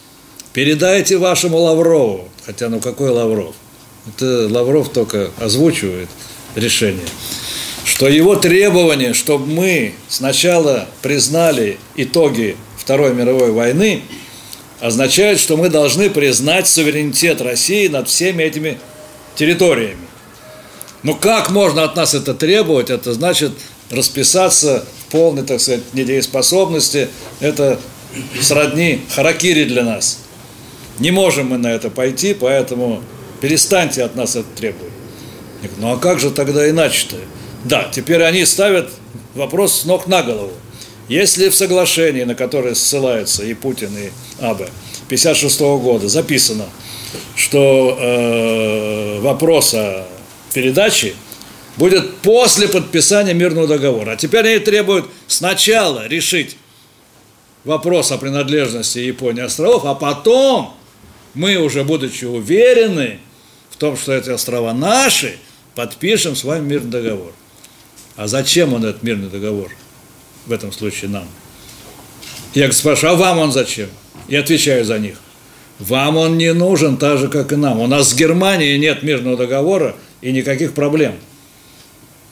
Передайте 0.53 1.17
вашему 1.17 1.57
Лаврову, 1.57 2.30
хотя 2.45 2.69
ну 2.69 2.80
какой 2.80 3.09
Лавров? 3.09 3.55
Это 4.07 4.47
Лавров 4.49 4.89
только 4.89 5.31
озвучивает 5.37 6.09
решение, 6.55 7.05
что 7.85 8.07
его 8.07 8.35
требование, 8.35 9.13
чтобы 9.13 9.45
мы 9.45 9.93
сначала 10.07 10.87
признали 11.01 11.77
итоги 11.95 12.55
Второй 12.77 13.13
мировой 13.13 13.51
войны, 13.51 14.01
означает, 14.79 15.39
что 15.39 15.57
мы 15.57 15.69
должны 15.69 16.09
признать 16.09 16.67
суверенитет 16.67 17.41
России 17.41 17.87
над 17.87 18.07
всеми 18.07 18.43
этими 18.43 18.79
территориями. 19.35 20.07
Но 21.03 21.13
как 21.13 21.49
можно 21.49 21.83
от 21.83 21.95
нас 21.95 22.13
это 22.13 22.33
требовать? 22.33 22.89
Это 22.89 23.13
значит 23.13 23.51
расписаться 23.89 24.85
в 25.07 25.11
полной, 25.11 25.43
так 25.43 25.59
сказать, 25.59 25.81
недееспособности. 25.93 27.09
Это 27.39 27.79
сродни 28.41 29.01
харакири 29.13 29.65
для 29.65 29.83
нас. 29.83 30.19
Не 30.99 31.11
можем 31.11 31.47
мы 31.47 31.57
на 31.57 31.67
это 31.67 31.89
пойти, 31.89 32.33
поэтому 32.33 33.03
перестаньте 33.41 34.03
от 34.03 34.15
нас 34.15 34.35
это 34.35 34.47
требовать. 34.55 34.93
Ну 35.77 35.91
а 35.93 35.97
как 35.97 36.19
же 36.19 36.31
тогда 36.31 36.69
иначе-то? 36.69 37.17
Да, 37.65 37.89
теперь 37.91 38.23
они 38.23 38.45
ставят 38.45 38.89
вопрос 39.35 39.81
с 39.81 39.85
ног 39.85 40.07
на 40.07 40.23
голову. 40.23 40.51
Если 41.07 41.49
в 41.49 41.55
соглашении, 41.55 42.23
на 42.23 42.35
которое 42.35 42.75
ссылаются 42.75 43.43
и 43.43 43.53
Путин, 43.53 43.89
и 43.97 44.11
Абе, 44.43 44.69
56 45.09 45.59
года 45.59 46.07
записано, 46.07 46.65
что 47.35 47.97
э, 47.99 49.19
вопрос 49.21 49.73
о 49.73 50.05
передаче 50.53 51.15
будет 51.77 52.17
после 52.17 52.67
подписания 52.67 53.33
мирного 53.33 53.67
договора. 53.67 54.11
А 54.11 54.15
теперь 54.15 54.47
они 54.47 54.59
требуют 54.59 55.05
сначала 55.27 56.07
решить 56.07 56.57
вопрос 57.63 58.11
о 58.11 58.17
принадлежности 58.17 58.99
Японии 58.99 59.43
островов, 59.43 59.85
а 59.85 59.95
потом 59.95 60.73
мы 61.33 61.55
уже, 61.55 61.83
будучи 61.83 62.25
уверены 62.25 63.19
том, 63.80 63.97
что 63.97 64.13
эти 64.13 64.30
острова 64.30 64.73
наши, 64.73 65.38
подпишем 65.73 66.36
с 66.36 66.43
вами 66.43 66.67
мирный 66.67 66.91
договор. 66.91 67.34
А 68.15 68.27
зачем 68.27 68.73
он 68.73 68.84
этот 68.86 69.01
мирный 69.01 69.30
договор? 69.30 69.71
В 70.45 70.51
этом 70.51 70.71
случае 70.71 71.09
нам. 71.09 71.27
Я 72.53 72.71
спрашиваю, 72.71 73.13
а 73.13 73.17
вам 73.17 73.39
он 73.39 73.51
зачем? 73.51 73.89
И 74.27 74.36
отвечаю 74.36 74.84
за 74.84 74.99
них. 74.99 75.17
Вам 75.80 76.17
он 76.17 76.38
не 76.38 76.53
нужен 76.53 76.97
так 76.97 77.17
же, 77.17 77.30
как 77.30 77.53
и 77.53 77.55
нам. 77.55 77.80
У 77.80 77.88
нас 77.88 78.09
с 78.09 78.13
Германией 78.13 78.77
нет 78.77 79.01
мирного 79.01 79.38
договора 79.38 79.95
и 80.21 80.32
никаких 80.32 80.73
проблем. 80.73 81.15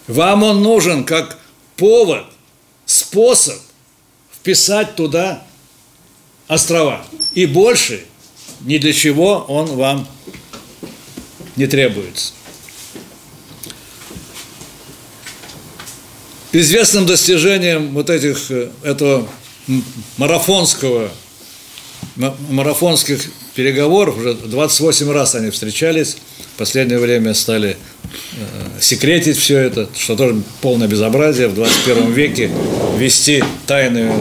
Вам 0.08 0.44
он 0.44 0.62
нужен 0.62 1.06
как 1.06 1.38
повод, 1.78 2.26
способ 2.86 3.56
вписать 4.34 4.96
туда 4.96 5.44
острова. 6.48 7.06
И 7.34 7.46
больше 7.46 8.04
ни 8.62 8.78
для 8.78 8.92
чего 8.92 9.46
он 9.48 9.68
вам 9.68 10.08
не 11.58 11.68
требуется. 11.68 12.34
известным 16.52 17.06
достижением 17.06 17.94
вот 17.94 18.10
этих, 18.10 18.52
э, 18.52 18.70
этого 18.84 19.28
марафонского, 20.18 21.12
марафонских 22.50 23.22
переговоров, 23.54 24.18
уже 24.18 24.34
28 24.34 25.12
раз 25.12 25.36
они 25.36 25.50
встречались, 25.50 26.18
в 26.56 26.58
последнее 26.58 27.00
время 27.00 27.34
стали 27.34 27.78
э, 28.06 28.80
секретить 28.80 29.38
все 29.38 29.58
это, 29.60 29.90
что 29.96 30.16
тоже 30.16 30.42
полное 30.62 30.88
безобразие 30.88 31.48
в 31.48 31.56
21 31.56 32.14
веке, 32.14 32.52
вести 32.98 33.44
тайную 33.66 34.14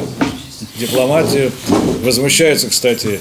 дипломатию. 0.78 1.52
Возмущаются, 2.02 2.68
кстати, 2.68 3.20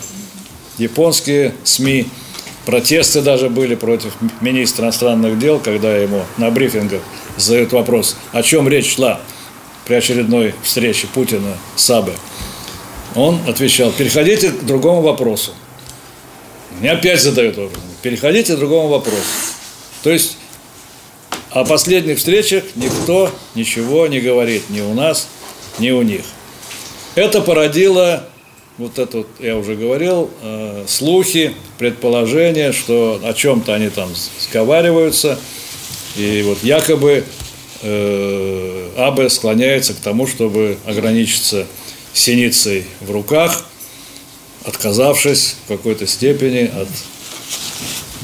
японские 0.77 1.53
СМИ, 1.63 2.07
протесты 2.65 3.21
даже 3.21 3.49
были 3.49 3.75
против 3.75 4.13
министра 4.41 4.85
иностранных 4.85 5.39
дел, 5.39 5.59
когда 5.59 5.95
ему 5.95 6.23
на 6.37 6.51
брифингах 6.51 7.01
задают 7.37 7.71
вопрос, 7.71 8.17
о 8.31 8.43
чем 8.43 8.67
речь 8.67 8.95
шла 8.95 9.19
при 9.85 9.95
очередной 9.95 10.53
встрече 10.63 11.07
Путина 11.07 11.57
с 11.75 11.89
Абе. 11.89 12.13
Он 13.15 13.39
отвечал, 13.47 13.91
переходите 13.91 14.49
к 14.49 14.65
другому 14.65 15.01
вопросу. 15.01 15.51
Мне 16.79 16.91
опять 16.91 17.21
задают 17.21 17.55
вопрос, 17.55 17.79
переходите 18.01 18.55
к 18.55 18.59
другому 18.59 18.89
вопросу. 18.89 19.19
То 20.03 20.09
есть 20.09 20.37
о 21.51 21.63
последних 21.63 22.17
встречах 22.17 22.63
никто 22.75 23.31
ничего 23.53 24.07
не 24.07 24.19
говорит 24.19 24.69
ни 24.69 24.81
у 24.81 24.93
нас, 24.93 25.29
ни 25.79 25.91
у 25.91 26.01
них. 26.01 26.21
Это 27.15 27.39
породило, 27.39 28.27
вот 28.77 28.99
это 28.99 29.19
вот, 29.19 29.27
я 29.39 29.57
уже 29.57 29.75
говорил, 29.75 30.29
э, 30.41 30.85
слухи, 30.87 31.53
предположения, 31.77 32.71
что 32.71 33.19
о 33.23 33.33
чем-то 33.33 33.73
они 33.73 33.89
там 33.89 34.09
сговариваются– 34.39 35.39
и 36.15 36.43
вот 36.45 36.63
якобы 36.63 37.25
э, 37.81 38.89
Абе 38.97 39.29
склоняется 39.29 39.93
к 39.93 39.97
тому, 39.97 40.27
чтобы 40.27 40.77
ограничиться 40.85 41.67
синицей 42.13 42.85
в 43.01 43.11
руках, 43.11 43.65
отказавшись 44.63 45.55
в 45.65 45.67
какой-то 45.67 46.07
степени 46.07 46.71
от, 46.73 46.87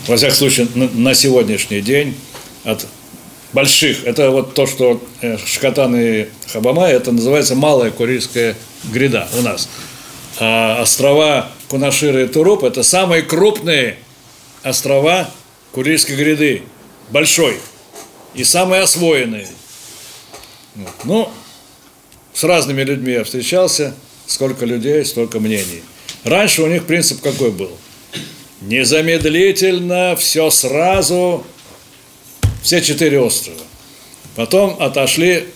во 0.08 0.16
всяком 0.16 0.36
случае, 0.36 0.68
на, 0.74 0.88
на 0.90 1.14
сегодняшний 1.14 1.82
день, 1.82 2.16
от 2.64 2.88
больших. 3.52 4.06
Это 4.06 4.32
вот 4.32 4.54
то, 4.54 4.66
что 4.68 5.04
э, 5.20 5.38
Шкатан 5.46 5.94
и 5.98 6.28
Хабамай, 6.54 6.94
это 6.94 7.12
называется 7.12 7.56
малая 7.56 7.92
Курильская 7.92 8.56
гряда 8.86 9.28
у 9.38 9.42
нас. 9.42 9.68
А 10.44 10.82
острова 10.82 11.52
Кунашира 11.70 12.24
и 12.24 12.28
Туруп– 12.28 12.64
это 12.66 12.82
самые 12.82 13.22
крупные 13.22 13.98
острова 14.64 15.30
Курильской 15.72 16.16
гряды, 16.16 16.64
большой– 17.12 17.58
и 18.34 18.44
самые 18.44 18.84
освоенные. 18.84 19.48
Ну, 21.04 21.30
с 22.34 22.44
разными 22.44 22.82
людьми 22.84 23.14
я 23.14 23.24
встречался, 23.24 23.94
сколько 24.26 24.66
людей, 24.66 25.04
столько 25.06 25.40
мнений. 25.40 25.84
Раньше 26.24 26.64
у 26.64 26.68
них 26.68 26.86
принцип 26.86 27.22
какой 27.22 27.52
был? 27.52 27.72
Незамедлительно, 28.62 30.16
все 30.16 30.50
сразу, 30.50 31.46
все 32.62 32.82
четыре 32.82 33.20
острова. 33.20 33.60
Потом 34.36 34.78
отошли 34.80 35.48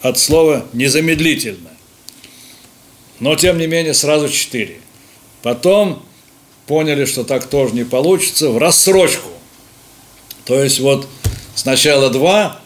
от 0.00 0.18
слова 0.18 0.66
незамедлительно. 0.72 1.70
Но, 3.22 3.36
тем 3.36 3.56
не 3.56 3.66
менее, 3.66 3.94
сразу 3.94 4.28
четыре. 4.28 4.76
Потом 5.42 6.02
поняли, 6.66 7.06
что 7.06 7.24
так 7.24 7.46
тоже 7.46 7.74
не 7.74 7.84
получится, 7.84 8.50
в 8.50 8.58
рассрочку. 8.58 9.30
То 10.44 10.62
есть 10.62 10.80
вот 10.80 11.08
Сначала 11.54 12.10
два, 12.10 12.60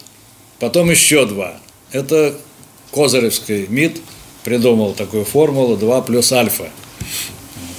потом 0.61 0.91
еще 0.91 1.27
два. 1.27 1.59
Это 1.93 2.35
Козыревский 2.93 3.67
МИД 3.67 4.01
придумал 4.45 4.93
такую 4.93 5.25
формулу 5.25 5.77
2 5.77 6.03
плюс 6.03 6.31
альфа. 6.33 6.69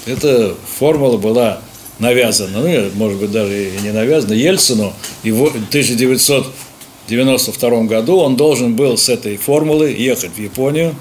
Эта 0.05 0.53
формула 0.77 1.15
была 1.17 1.61
навязана, 1.99 2.59
ну, 2.59 2.89
может 2.95 3.19
быть, 3.19 3.31
даже 3.31 3.69
и 3.69 3.77
не 3.81 3.91
навязана, 3.91 4.33
Ельцину, 4.33 4.91
и 5.23 5.31
в 5.31 5.47
1992 5.47 7.83
году 7.83 8.17
он 8.17 8.35
должен 8.35 8.75
был 8.75 8.97
с 8.97 9.07
этой 9.09 9.37
формулы 9.37 9.91
ехать 9.91 10.31
в 10.35 10.39
Японию. 10.39 10.95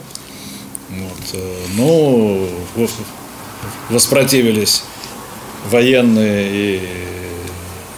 Вот. 1.02 1.34
Э, 1.34 1.54
ну, 1.76 2.48
воспротивились 3.90 4.84
военные 5.70 6.48
и 6.52 6.80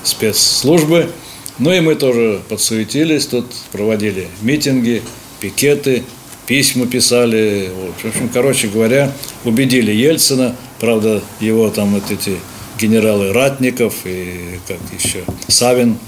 спецслужбы– 0.04 1.10
ну 1.58 1.72
и 1.72 1.80
мы 1.80 1.96
тоже 1.96 2.40
подсуетились, 2.48 3.26
тут 3.26 3.46
проводили 3.72 4.28
митинги, 4.42 5.02
пикеты, 5.40 6.04
письма 6.46 6.86
писали. 6.86 7.70
Вот. 7.74 7.94
В 8.00 8.04
общем, 8.04 8.28
короче 8.28 8.68
говоря, 8.68 9.12
убедили 9.44 9.90
Ельцина, 9.90 10.54
правда, 10.78 11.20
его 11.40 11.68
там 11.70 11.94
вот 11.94 12.10
эти 12.12 12.36
генералы 12.78 13.32
Ратников 13.32 13.94
и 14.04 14.60
как 14.68 14.78
еще 14.96 15.24
Савин, 15.48 15.98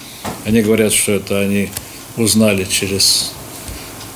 они 0.44 0.62
говорят, 0.62 0.92
что 0.92 1.12
это 1.12 1.40
они 1.40 1.68
узнали 2.16 2.64
через 2.64 3.32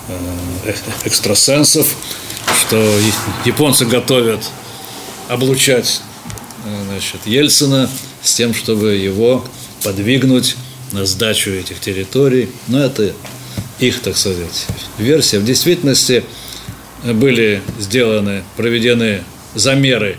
э, 0.07 0.73
экстрасенсов, 1.05 1.97
что 2.61 2.99
японцы 3.45 3.85
готовят 3.87 4.41
облучать 5.29 6.01
э, 6.65 6.85
значит, 6.87 7.21
Ельцина 7.27 7.91
с 8.23 8.35
тем, 8.35 8.55
чтобы 8.55 8.95
его 8.95 9.45
подвигнуть 9.83 10.57
на 10.93 11.07
сдачу 11.07 11.51
этих 11.51 11.81
территорий. 11.81 12.49
Но 12.69 12.83
это 12.83 13.13
их, 13.79 14.01
так 14.01 14.17
сказать, 14.17 14.67
версия. 14.99 15.39
В 15.39 15.45
действительности 15.45 16.25
были 17.03 17.63
сделаны, 17.79 18.45
проведены 18.57 19.23
замеры 19.55 20.17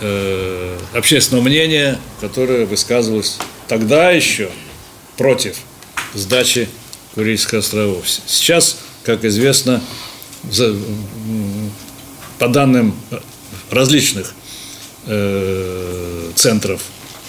э, 0.00 0.78
общественного 0.94 1.44
мнения, 1.44 1.98
которое 2.20 2.66
высказывалось 2.66 3.38
тогда 3.68 4.10
еще 4.10 4.50
против 5.16 5.56
сдачи 6.14 6.68
Курильских 7.14 7.54
островов. 7.54 8.04
Сейчас, 8.26 8.78
как 9.02 9.24
известно, 9.24 9.82
по 12.38 12.48
данным 12.48 12.94
различных 13.70 14.34
э, 15.06 16.30
центров 16.34 16.82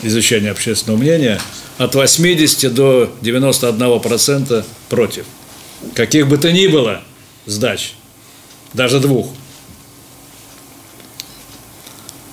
изучения 0.03 0.51
общественного 0.51 0.99
мнения, 0.99 1.39
от 1.78 1.95
80 1.95 2.74
до 2.74 3.12
91% 3.22 4.66
против. 4.89 5.26
каких 5.95 6.28
бы 6.28 6.38
то 6.38 6.51
ни 6.51 6.68
было 6.68 7.01
сдач, 7.45 7.93
даже 8.74 8.99
двух, 8.99 9.28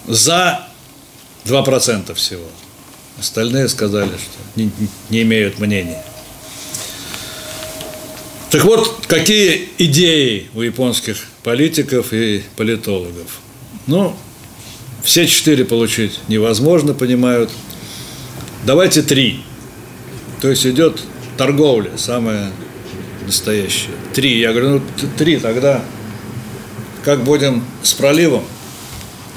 за 0.06 0.68
2% 1.44 2.14
всего. 2.14 2.44
Остальные 3.18 3.68
сказали, 3.68 4.10
что 4.10 4.38
не, 4.60 4.70
не 5.10 5.22
имеют 5.22 5.58
мнения. 5.58 6.04
Так 8.50 8.64
вот, 8.64 9.04
какие 9.06 9.68
идеи 9.76 10.48
у 10.54 10.62
японских 10.62 11.18
политиков 11.42 12.14
и 12.14 12.42
политологов? 12.56 13.40
Ну, 13.86 14.16
все 15.02 15.26
четыре 15.26 15.66
получить 15.66 16.20
невозможно, 16.28 16.94
понимают. 16.94 17.50
Давайте 18.64 19.02
три. 19.02 19.42
То 20.40 20.48
есть 20.48 20.66
идет 20.66 21.02
торговля, 21.36 21.90
самая 21.98 22.50
настоящая. 23.26 23.92
Три. 24.14 24.38
Я 24.38 24.52
говорю, 24.52 24.80
ну 25.00 25.08
три, 25.18 25.36
тогда 25.36 25.84
как 27.04 27.24
будем 27.24 27.64
с 27.82 27.92
проливом, 27.92 28.44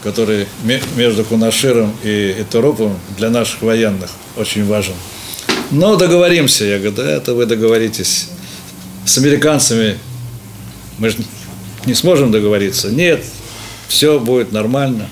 который 0.03 0.47
между 0.95 1.25
Кунаширом 1.25 1.93
и 2.03 2.35
Итуропом 2.39 2.97
для 3.17 3.29
наших 3.29 3.61
военных 3.61 4.09
очень 4.37 4.65
важен. 4.65 4.95
Но 5.69 5.95
договоримся. 5.95 6.65
Я 6.65 6.79
говорю, 6.79 6.95
да, 6.95 7.11
это 7.11 7.33
вы 7.33 7.45
договоритесь. 7.45 8.27
С 9.05 9.17
американцами 9.17 9.97
мы 10.97 11.09
же 11.09 11.17
не 11.85 11.93
сможем 11.93 12.31
договориться. 12.31 12.89
Нет, 12.89 13.23
все 13.87 14.19
будет 14.19 14.51
нормально. 14.51 15.09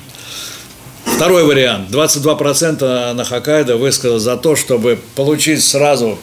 Второй 1.05 1.43
вариант. 1.43 1.89
22% 1.89 3.13
на 3.13 3.23
Хоккайдо 3.25 3.77
высказал 3.77 4.19
за 4.19 4.37
то, 4.37 4.55
чтобы 4.55 4.99
получить 5.15 5.63
сразу 5.63 6.17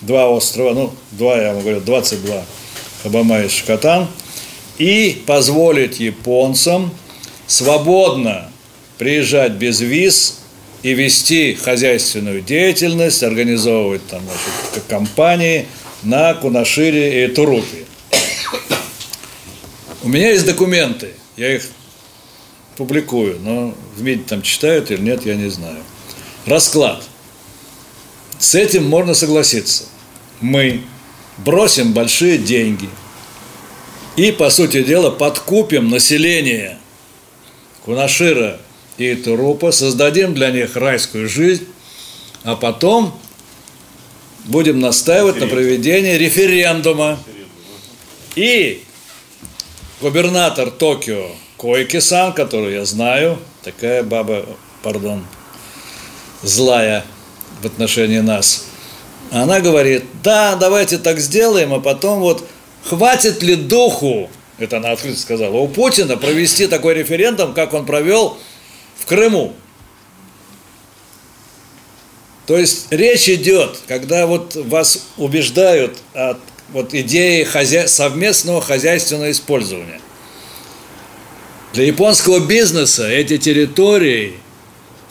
два 0.00 0.28
острова, 0.28 0.72
ну, 0.72 0.94
два, 1.12 1.36
я 1.36 1.52
вам 1.52 1.62
говорю, 1.62 1.80
22, 1.80 2.44
Хабама 3.02 3.40
и 3.40 3.48
Шкатан, 3.48 4.06
и 4.78 5.22
позволить 5.26 6.00
японцам 6.00 6.92
свободно 7.46 8.48
приезжать 8.96 9.52
без 9.52 9.80
виз 9.80 10.40
и 10.82 10.94
вести 10.94 11.54
хозяйственную 11.54 12.40
деятельность, 12.40 13.22
организовывать 13.22 14.06
там 14.06 14.22
значит, 14.22 14.84
компании 14.88 15.66
на 16.02 16.34
Кунашире 16.34 17.24
и 17.24 17.28
Турупе. 17.28 17.86
У 20.02 20.08
меня 20.08 20.30
есть 20.30 20.46
документы, 20.46 21.12
я 21.36 21.56
их 21.56 21.64
публикую, 22.76 23.38
но 23.40 23.74
в 23.96 24.02
МИДе 24.02 24.22
там 24.24 24.42
читают 24.42 24.90
или 24.90 25.00
нет, 25.00 25.26
я 25.26 25.34
не 25.34 25.50
знаю. 25.50 25.78
Расклад. 26.46 27.02
С 28.38 28.54
этим 28.54 28.88
можно 28.88 29.14
согласиться. 29.14 29.84
Мы 30.40 30.82
бросим 31.38 31.92
большие 31.92 32.38
деньги 32.38 32.88
и, 34.16 34.32
по 34.32 34.50
сути 34.50 34.82
дела, 34.82 35.10
подкупим 35.10 35.90
население 35.90 36.78
Кунашира 37.84 38.60
и 38.96 39.14
Турупа, 39.14 39.72
создадим 39.72 40.34
для 40.34 40.50
них 40.50 40.76
райскую 40.76 41.28
жизнь, 41.28 41.66
а 42.44 42.56
потом 42.56 43.18
будем 44.48 44.80
настаивать 44.80 45.40
на 45.40 45.46
проведении 45.46 46.14
референдума. 46.14 47.18
И 48.34 48.82
губернатор 50.00 50.70
Токио 50.70 51.30
Койки-сан, 51.56 52.32
которую 52.32 52.72
я 52.72 52.84
знаю, 52.84 53.38
такая 53.62 54.02
баба, 54.02 54.46
пардон, 54.82 55.24
злая 56.42 57.04
в 57.62 57.66
отношении 57.66 58.20
нас, 58.20 58.66
она 59.30 59.60
говорит, 59.60 60.04
да, 60.22 60.56
давайте 60.56 60.98
так 60.98 61.18
сделаем, 61.18 61.74
а 61.74 61.80
потом 61.80 62.20
вот 62.20 62.46
хватит 62.84 63.42
ли 63.42 63.54
духу, 63.54 64.30
это 64.58 64.78
она 64.78 64.92
открыто 64.92 65.18
сказала, 65.18 65.56
у 65.56 65.68
Путина 65.68 66.16
провести 66.16 66.66
такой 66.66 66.94
референдум, 66.94 67.52
как 67.52 67.74
он 67.74 67.84
провел 67.84 68.38
в 68.98 69.06
Крыму. 69.06 69.54
То 72.48 72.56
есть 72.56 72.86
речь 72.88 73.28
идет, 73.28 73.78
когда 73.86 74.26
вот 74.26 74.56
вас 74.56 75.08
убеждают 75.18 75.98
от 76.14 76.38
вот 76.72 76.94
идеи 76.94 77.44
хозя... 77.44 77.86
совместного 77.86 78.62
хозяйственного 78.62 79.30
использования. 79.30 80.00
Для 81.74 81.84
японского 81.84 82.40
бизнеса 82.40 83.06
эти 83.06 83.36
территории 83.36 84.32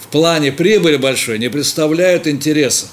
в 0.01 0.07
плане 0.07 0.51
прибыли 0.51 0.97
большой 0.97 1.37
не 1.37 1.49
представляют 1.49 2.25
интереса. 2.25 2.87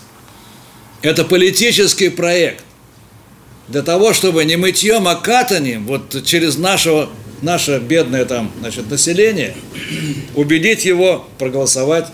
Это 1.00 1.24
политический 1.24 2.10
проект. 2.10 2.64
Для 3.68 3.80
того, 3.80 4.12
чтобы 4.12 4.44
не 4.44 4.56
мытьем, 4.56 5.08
а 5.08 5.14
катанием, 5.14 5.86
вот 5.86 6.22
через 6.26 6.58
нашего, 6.58 7.08
наше 7.40 7.78
бедное 7.78 8.26
там, 8.26 8.52
значит, 8.60 8.90
население, 8.90 9.56
убедить 10.34 10.84
его 10.84 11.26
проголосовать 11.38 12.08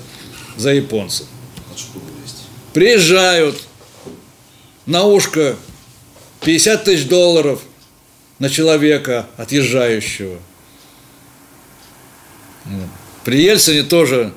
за 0.57 0.75
японцев. 0.75 1.27
Приезжают 2.73 3.61
на 4.87 5.05
ушко 5.05 5.57
50 6.43 6.85
тысяч 6.85 7.07
долларов 7.07 7.63
на 8.39 8.49
человека 8.49 9.27
отъезжающего– 9.37 10.39
при 13.25 13.43
Ельцине 13.43 13.83
тоже 13.83 14.33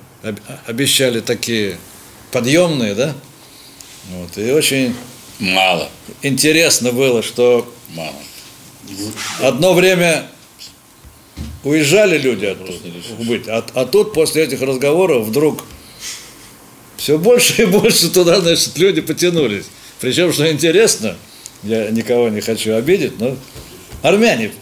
обещали 0.65 1.19
такие 1.19 1.77
подъемные, 2.31 2.95
да? 2.95 3.15
Вот, 4.09 4.37
и 4.37 4.51
очень 4.51 4.95
мало. 5.39 5.89
Интересно 6.21 6.91
было, 6.91 7.23
что 7.23 7.71
мало. 7.89 8.15
Одно 9.41 9.73
время 9.73 10.27
уезжали 11.63 12.17
люди 12.17 12.45
оттуда, 12.45 12.73
быть, 13.19 13.47
а, 13.47 13.65
а 13.73 13.85
тут 13.85 14.13
после 14.13 14.43
этих 14.43 14.61
разговоров 14.61 15.25
вдруг 15.27 15.63
все 17.03 17.17
больше 17.17 17.63
и 17.63 17.65
больше 17.65 18.09
туда, 18.09 18.39
значит, 18.39 18.77
люди 18.77 19.01
потянулись. 19.01 19.65
Причем, 19.99 20.31
что 20.31 20.49
интересно, 20.49 21.17
я 21.61 21.89
никого 21.89 22.29
не 22.29 22.39
хочу 22.39 22.75
обидеть, 22.75 23.19
но 23.19 23.35
армяне 24.01 24.53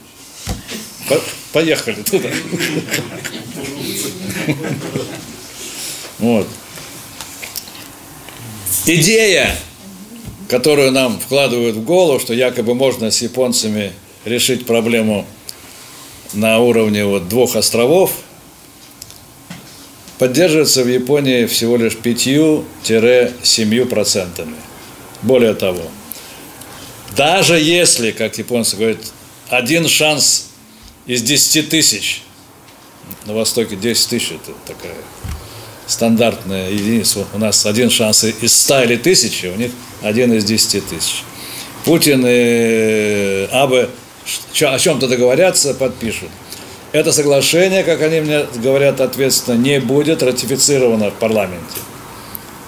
по 1.07 1.21
поехали 1.53 2.01
туда. 2.01 2.29
Вот. 6.17 6.47
Идея, 8.87 9.55
которую 10.47 10.91
нам 10.91 11.19
вкладывают 11.19 11.75
в 11.75 11.83
голову, 11.83 12.19
что 12.19 12.33
якобы 12.33 12.73
можно 12.73 13.11
с 13.11 13.21
японцами 13.21 13.91
решить 14.25 14.65
проблему 14.65 15.27
на 16.33 16.57
уровне 16.57 17.05
вот 17.05 17.29
двух 17.29 17.55
островов, 17.55 18.13
поддерживается 20.21 20.83
в 20.83 20.87
Японии 20.87 21.47
всего 21.47 21.77
лишь 21.77 21.93
5-7%. 21.93 24.47
Более 25.23 25.55
того, 25.55 25.81
даже 27.17 27.59
если, 27.59 28.11
как 28.11 28.37
японцы 28.37 28.77
говорят, 28.77 28.99
один 29.49 29.87
шанс 29.87 30.49
из 31.07 31.23
10 31.23 31.69
тысяч 31.69 32.21
на 33.25 33.33
Востоке 33.33 33.75
10 33.75 34.09
тысяч, 34.09 34.33
это 34.33 34.51
такая 34.67 34.93
стандартная 35.87 36.69
единица. 36.69 37.25
У 37.33 37.39
нас 37.39 37.65
один 37.65 37.89
шанс 37.89 38.23
из 38.23 38.55
100 38.55 38.83
или 38.83 38.97
тысячи, 38.97 39.47
у 39.47 39.55
них 39.55 39.71
один 40.03 40.31
из 40.33 40.45
10 40.45 40.87
тысяч. 40.87 41.23
Путин 41.83 42.23
и 42.27 43.47
Абе 43.51 43.89
о 44.61 44.77
чем-то 44.77 45.07
договорятся, 45.07 45.73
подпишут. 45.73 46.29
Это 46.91 47.13
соглашение, 47.13 47.83
как 47.83 48.01
они 48.01 48.19
мне 48.19 48.45
говорят 48.55 48.99
ответственно, 48.99 49.55
не 49.55 49.79
будет 49.79 50.21
ратифицировано 50.21 51.11
в 51.11 51.13
парламенте. 51.13 51.79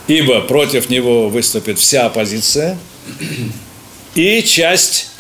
Ибо 0.08 0.42
против 0.42 0.90
него 0.90 1.30
выступит 1.30 1.80
вся 1.80 2.06
оппозиция 2.06 2.78
и 4.16 4.42
часть 4.44 5.12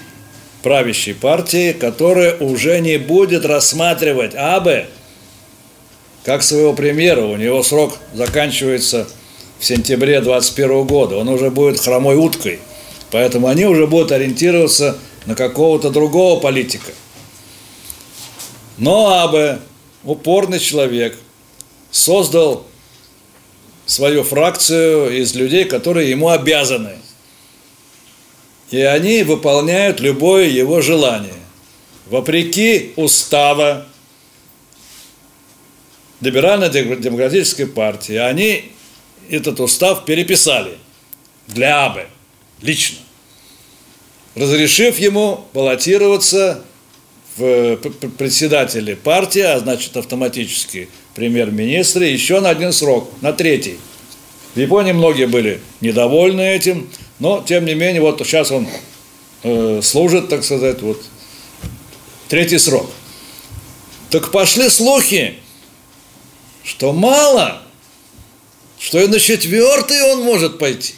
правящей 0.62 1.14
партии, 1.14 1.74
которая 1.74 2.38
уже 2.38 2.80
не 2.80 2.97
будет 2.97 3.45
рассматривать 3.45 4.34
Абе 4.36 4.88
как 6.24 6.41
своего 6.41 6.74
премьера. 6.74 7.26
У 7.26 7.36
него 7.36 7.62
срок 7.64 7.97
заканчивается 8.14 9.08
в 9.60 9.66
сентябре 9.66 10.22
2021 10.22 10.84
года. 10.88 11.18
Он 11.18 11.28
уже 11.28 11.51
будет 11.51 11.80
хромой 11.80 12.16
уткой. 12.16 12.60
Поэтому 13.12 13.47
они 13.47 13.66
уже 13.66 13.86
будут 13.88 14.12
ориентироваться 14.12 14.97
на 15.26 15.36
какого-то 15.36 15.89
другого 15.89 16.39
политика. 16.39 16.91
Но 18.78 19.24
Абе, 19.24 19.60
упорный 20.04 20.60
человек, 20.60 21.18
создал 21.92 22.66
свою 23.86 24.24
фракцию 24.24 25.22
из 25.22 25.36
людей, 25.36 25.66
которые 25.66 26.10
ему 26.10 26.30
обязаны. 26.30 26.98
И 28.72 28.80
они 28.80 29.24
выполняют 29.24 30.00
любое 30.00 30.48
его 30.48 30.82
желание. 30.82 31.34
Вопреки 32.08 32.94
устава 32.96 33.86
либерально-демократической 36.22 37.66
партии. 37.66 38.16
Они 38.16 38.72
этот 39.30 39.60
устав 39.60 40.06
переписали 40.06 40.78
для 41.48 41.86
АБЭ 41.86 42.08
лично. 42.62 42.98
разрешив 44.36 44.98
ему 44.98 45.46
баллотироваться 45.54 46.64
в 47.38 47.78
председатели 48.18 48.94
партии, 48.94 49.42
а 49.42 49.60
значит 49.60 49.96
автоматически 49.98 50.90
премьер-министры, 51.16 52.06
еще 52.06 52.40
на 52.40 52.50
один 52.50 52.72
срок, 52.72 53.10
на 53.22 53.34
третий. 53.34 53.80
В 54.56 54.60
Японии 54.60 54.92
многие 54.92 55.26
были 55.26 55.62
недовольны 55.82 56.42
этим, 56.42 56.90
но 57.20 57.44
тем 57.46 57.66
не 57.66 57.74
менее, 57.74 58.02
вот 58.02 58.20
сейчас 58.20 58.52
он 58.52 58.68
э, 59.44 59.82
служит, 59.82 60.30
так 60.30 60.44
сказать, 60.44 60.82
вот 60.82 61.04
третий 62.28 62.60
срок. 62.60 62.90
Так 64.10 64.32
пошли 64.32 64.70
слухи, 64.70 65.36
что 66.64 66.94
мало, 66.94 67.64
что 68.78 69.00
и 69.00 69.08
на 69.08 69.20
четвертый 69.20 70.02
он 70.12 70.22
может 70.22 70.60
пойти. 70.60 70.94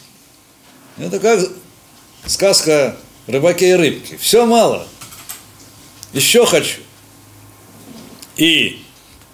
Это 0.98 1.18
как 1.18 1.40
сказка 2.26 2.96
рыбаке 3.26 3.70
и 3.70 3.74
рыбки. 3.74 4.18
Все 4.20 4.44
мало. 4.44 4.86
Еще 6.16 6.46
хочу. 6.46 6.80
И 8.38 8.78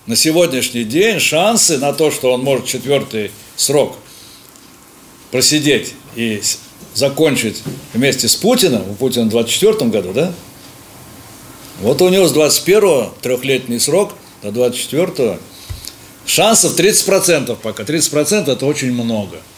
на 0.06 0.16
сегодняшний 0.16 0.82
день 0.82 1.20
шансы 1.20 1.78
на 1.78 1.92
то, 1.92 2.10
что 2.10 2.32
он 2.32 2.42
может 2.42 2.66
четвертый 2.66 3.30
срок 3.54 3.96
просидеть 5.30 5.94
и 6.16 6.42
закончить 6.92 7.62
вместе 7.94 8.26
с 8.26 8.34
Путиным, 8.34 8.82
у 8.90 8.94
Путина 8.94 9.26
в 9.26 9.28
24 9.28 9.90
году, 9.90 10.12
да? 10.12 10.34
Вот 11.82 12.02
у 12.02 12.08
него 12.08 12.26
с 12.26 12.32
21 12.32 13.10
трехлетний 13.22 13.78
срок 13.78 14.14
до 14.42 14.50
24 14.50 15.38
шансов 16.26 16.76
30% 16.76 17.56
пока. 17.62 17.84
30% 17.84 18.50
это 18.50 18.66
очень 18.66 18.92
много– 18.92 19.36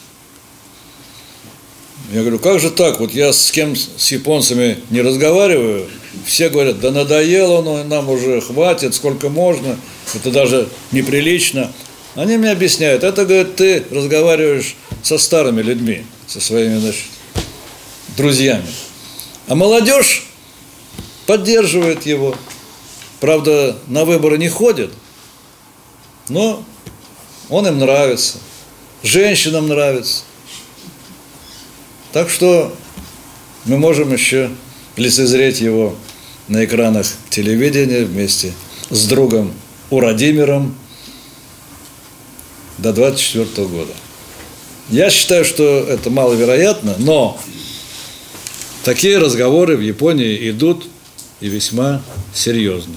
я 2.12 2.20
говорю, 2.20 2.38
как 2.38 2.60
же 2.60 2.70
так? 2.70 3.00
Вот 3.00 3.12
я 3.12 3.32
с 3.32 3.50
кем 3.50 3.74
с 3.74 4.12
японцами 4.12 4.78
не 4.90 5.00
разговариваю, 5.00 5.88
все 6.26 6.48
говорят, 6.48 6.80
да 6.80 6.90
надоело 6.90 7.60
он, 7.60 7.88
нам 7.88 8.08
уже 8.08 8.40
хватит, 8.40 8.94
сколько 8.94 9.28
можно, 9.28 9.78
это 10.14 10.30
даже 10.30 10.68
неприлично. 10.92 11.72
Они 12.14 12.36
мне 12.36 12.50
объясняют, 12.50 13.02
это, 13.02 13.24
говорит, 13.24 13.56
ты 13.56 13.84
разговариваешь 13.90 14.76
со 15.02 15.18
старыми 15.18 15.62
людьми, 15.62 16.04
со 16.26 16.40
своими, 16.40 16.78
значит, 16.78 17.04
друзьями. 18.16 18.68
А 19.48 19.54
молодежь 19.54 20.24
поддерживает 21.26 22.06
его. 22.06 22.36
Правда, 23.20 23.76
на 23.86 24.04
выборы 24.04 24.38
не 24.38 24.48
ходит, 24.48 24.90
но 26.28 26.64
он 27.48 27.66
им 27.66 27.78
нравится, 27.78 28.38
женщинам 29.02 29.68
нравится. 29.68 30.22
Так 32.12 32.30
что 32.30 32.74
мы 33.64 33.78
можем 33.78 34.12
еще 34.12 34.50
лицезреть 34.96 35.60
его 35.60 35.96
на 36.48 36.64
экранах 36.64 37.06
телевидения 37.30 38.04
вместе 38.04 38.52
с 38.90 39.06
другом 39.06 39.52
Урадимиром 39.90 40.74
до 42.78 42.92
24 42.92 43.66
года. 43.68 43.92
Я 44.90 45.10
считаю, 45.10 45.44
что 45.44 45.80
это 45.80 46.10
маловероятно, 46.10 46.94
но 46.98 47.40
такие 48.84 49.18
разговоры 49.18 49.76
в 49.76 49.80
Японии 49.80 50.50
идут 50.50 50.86
и 51.40 51.48
весьма 51.48 52.02
серьезно. 52.34 52.94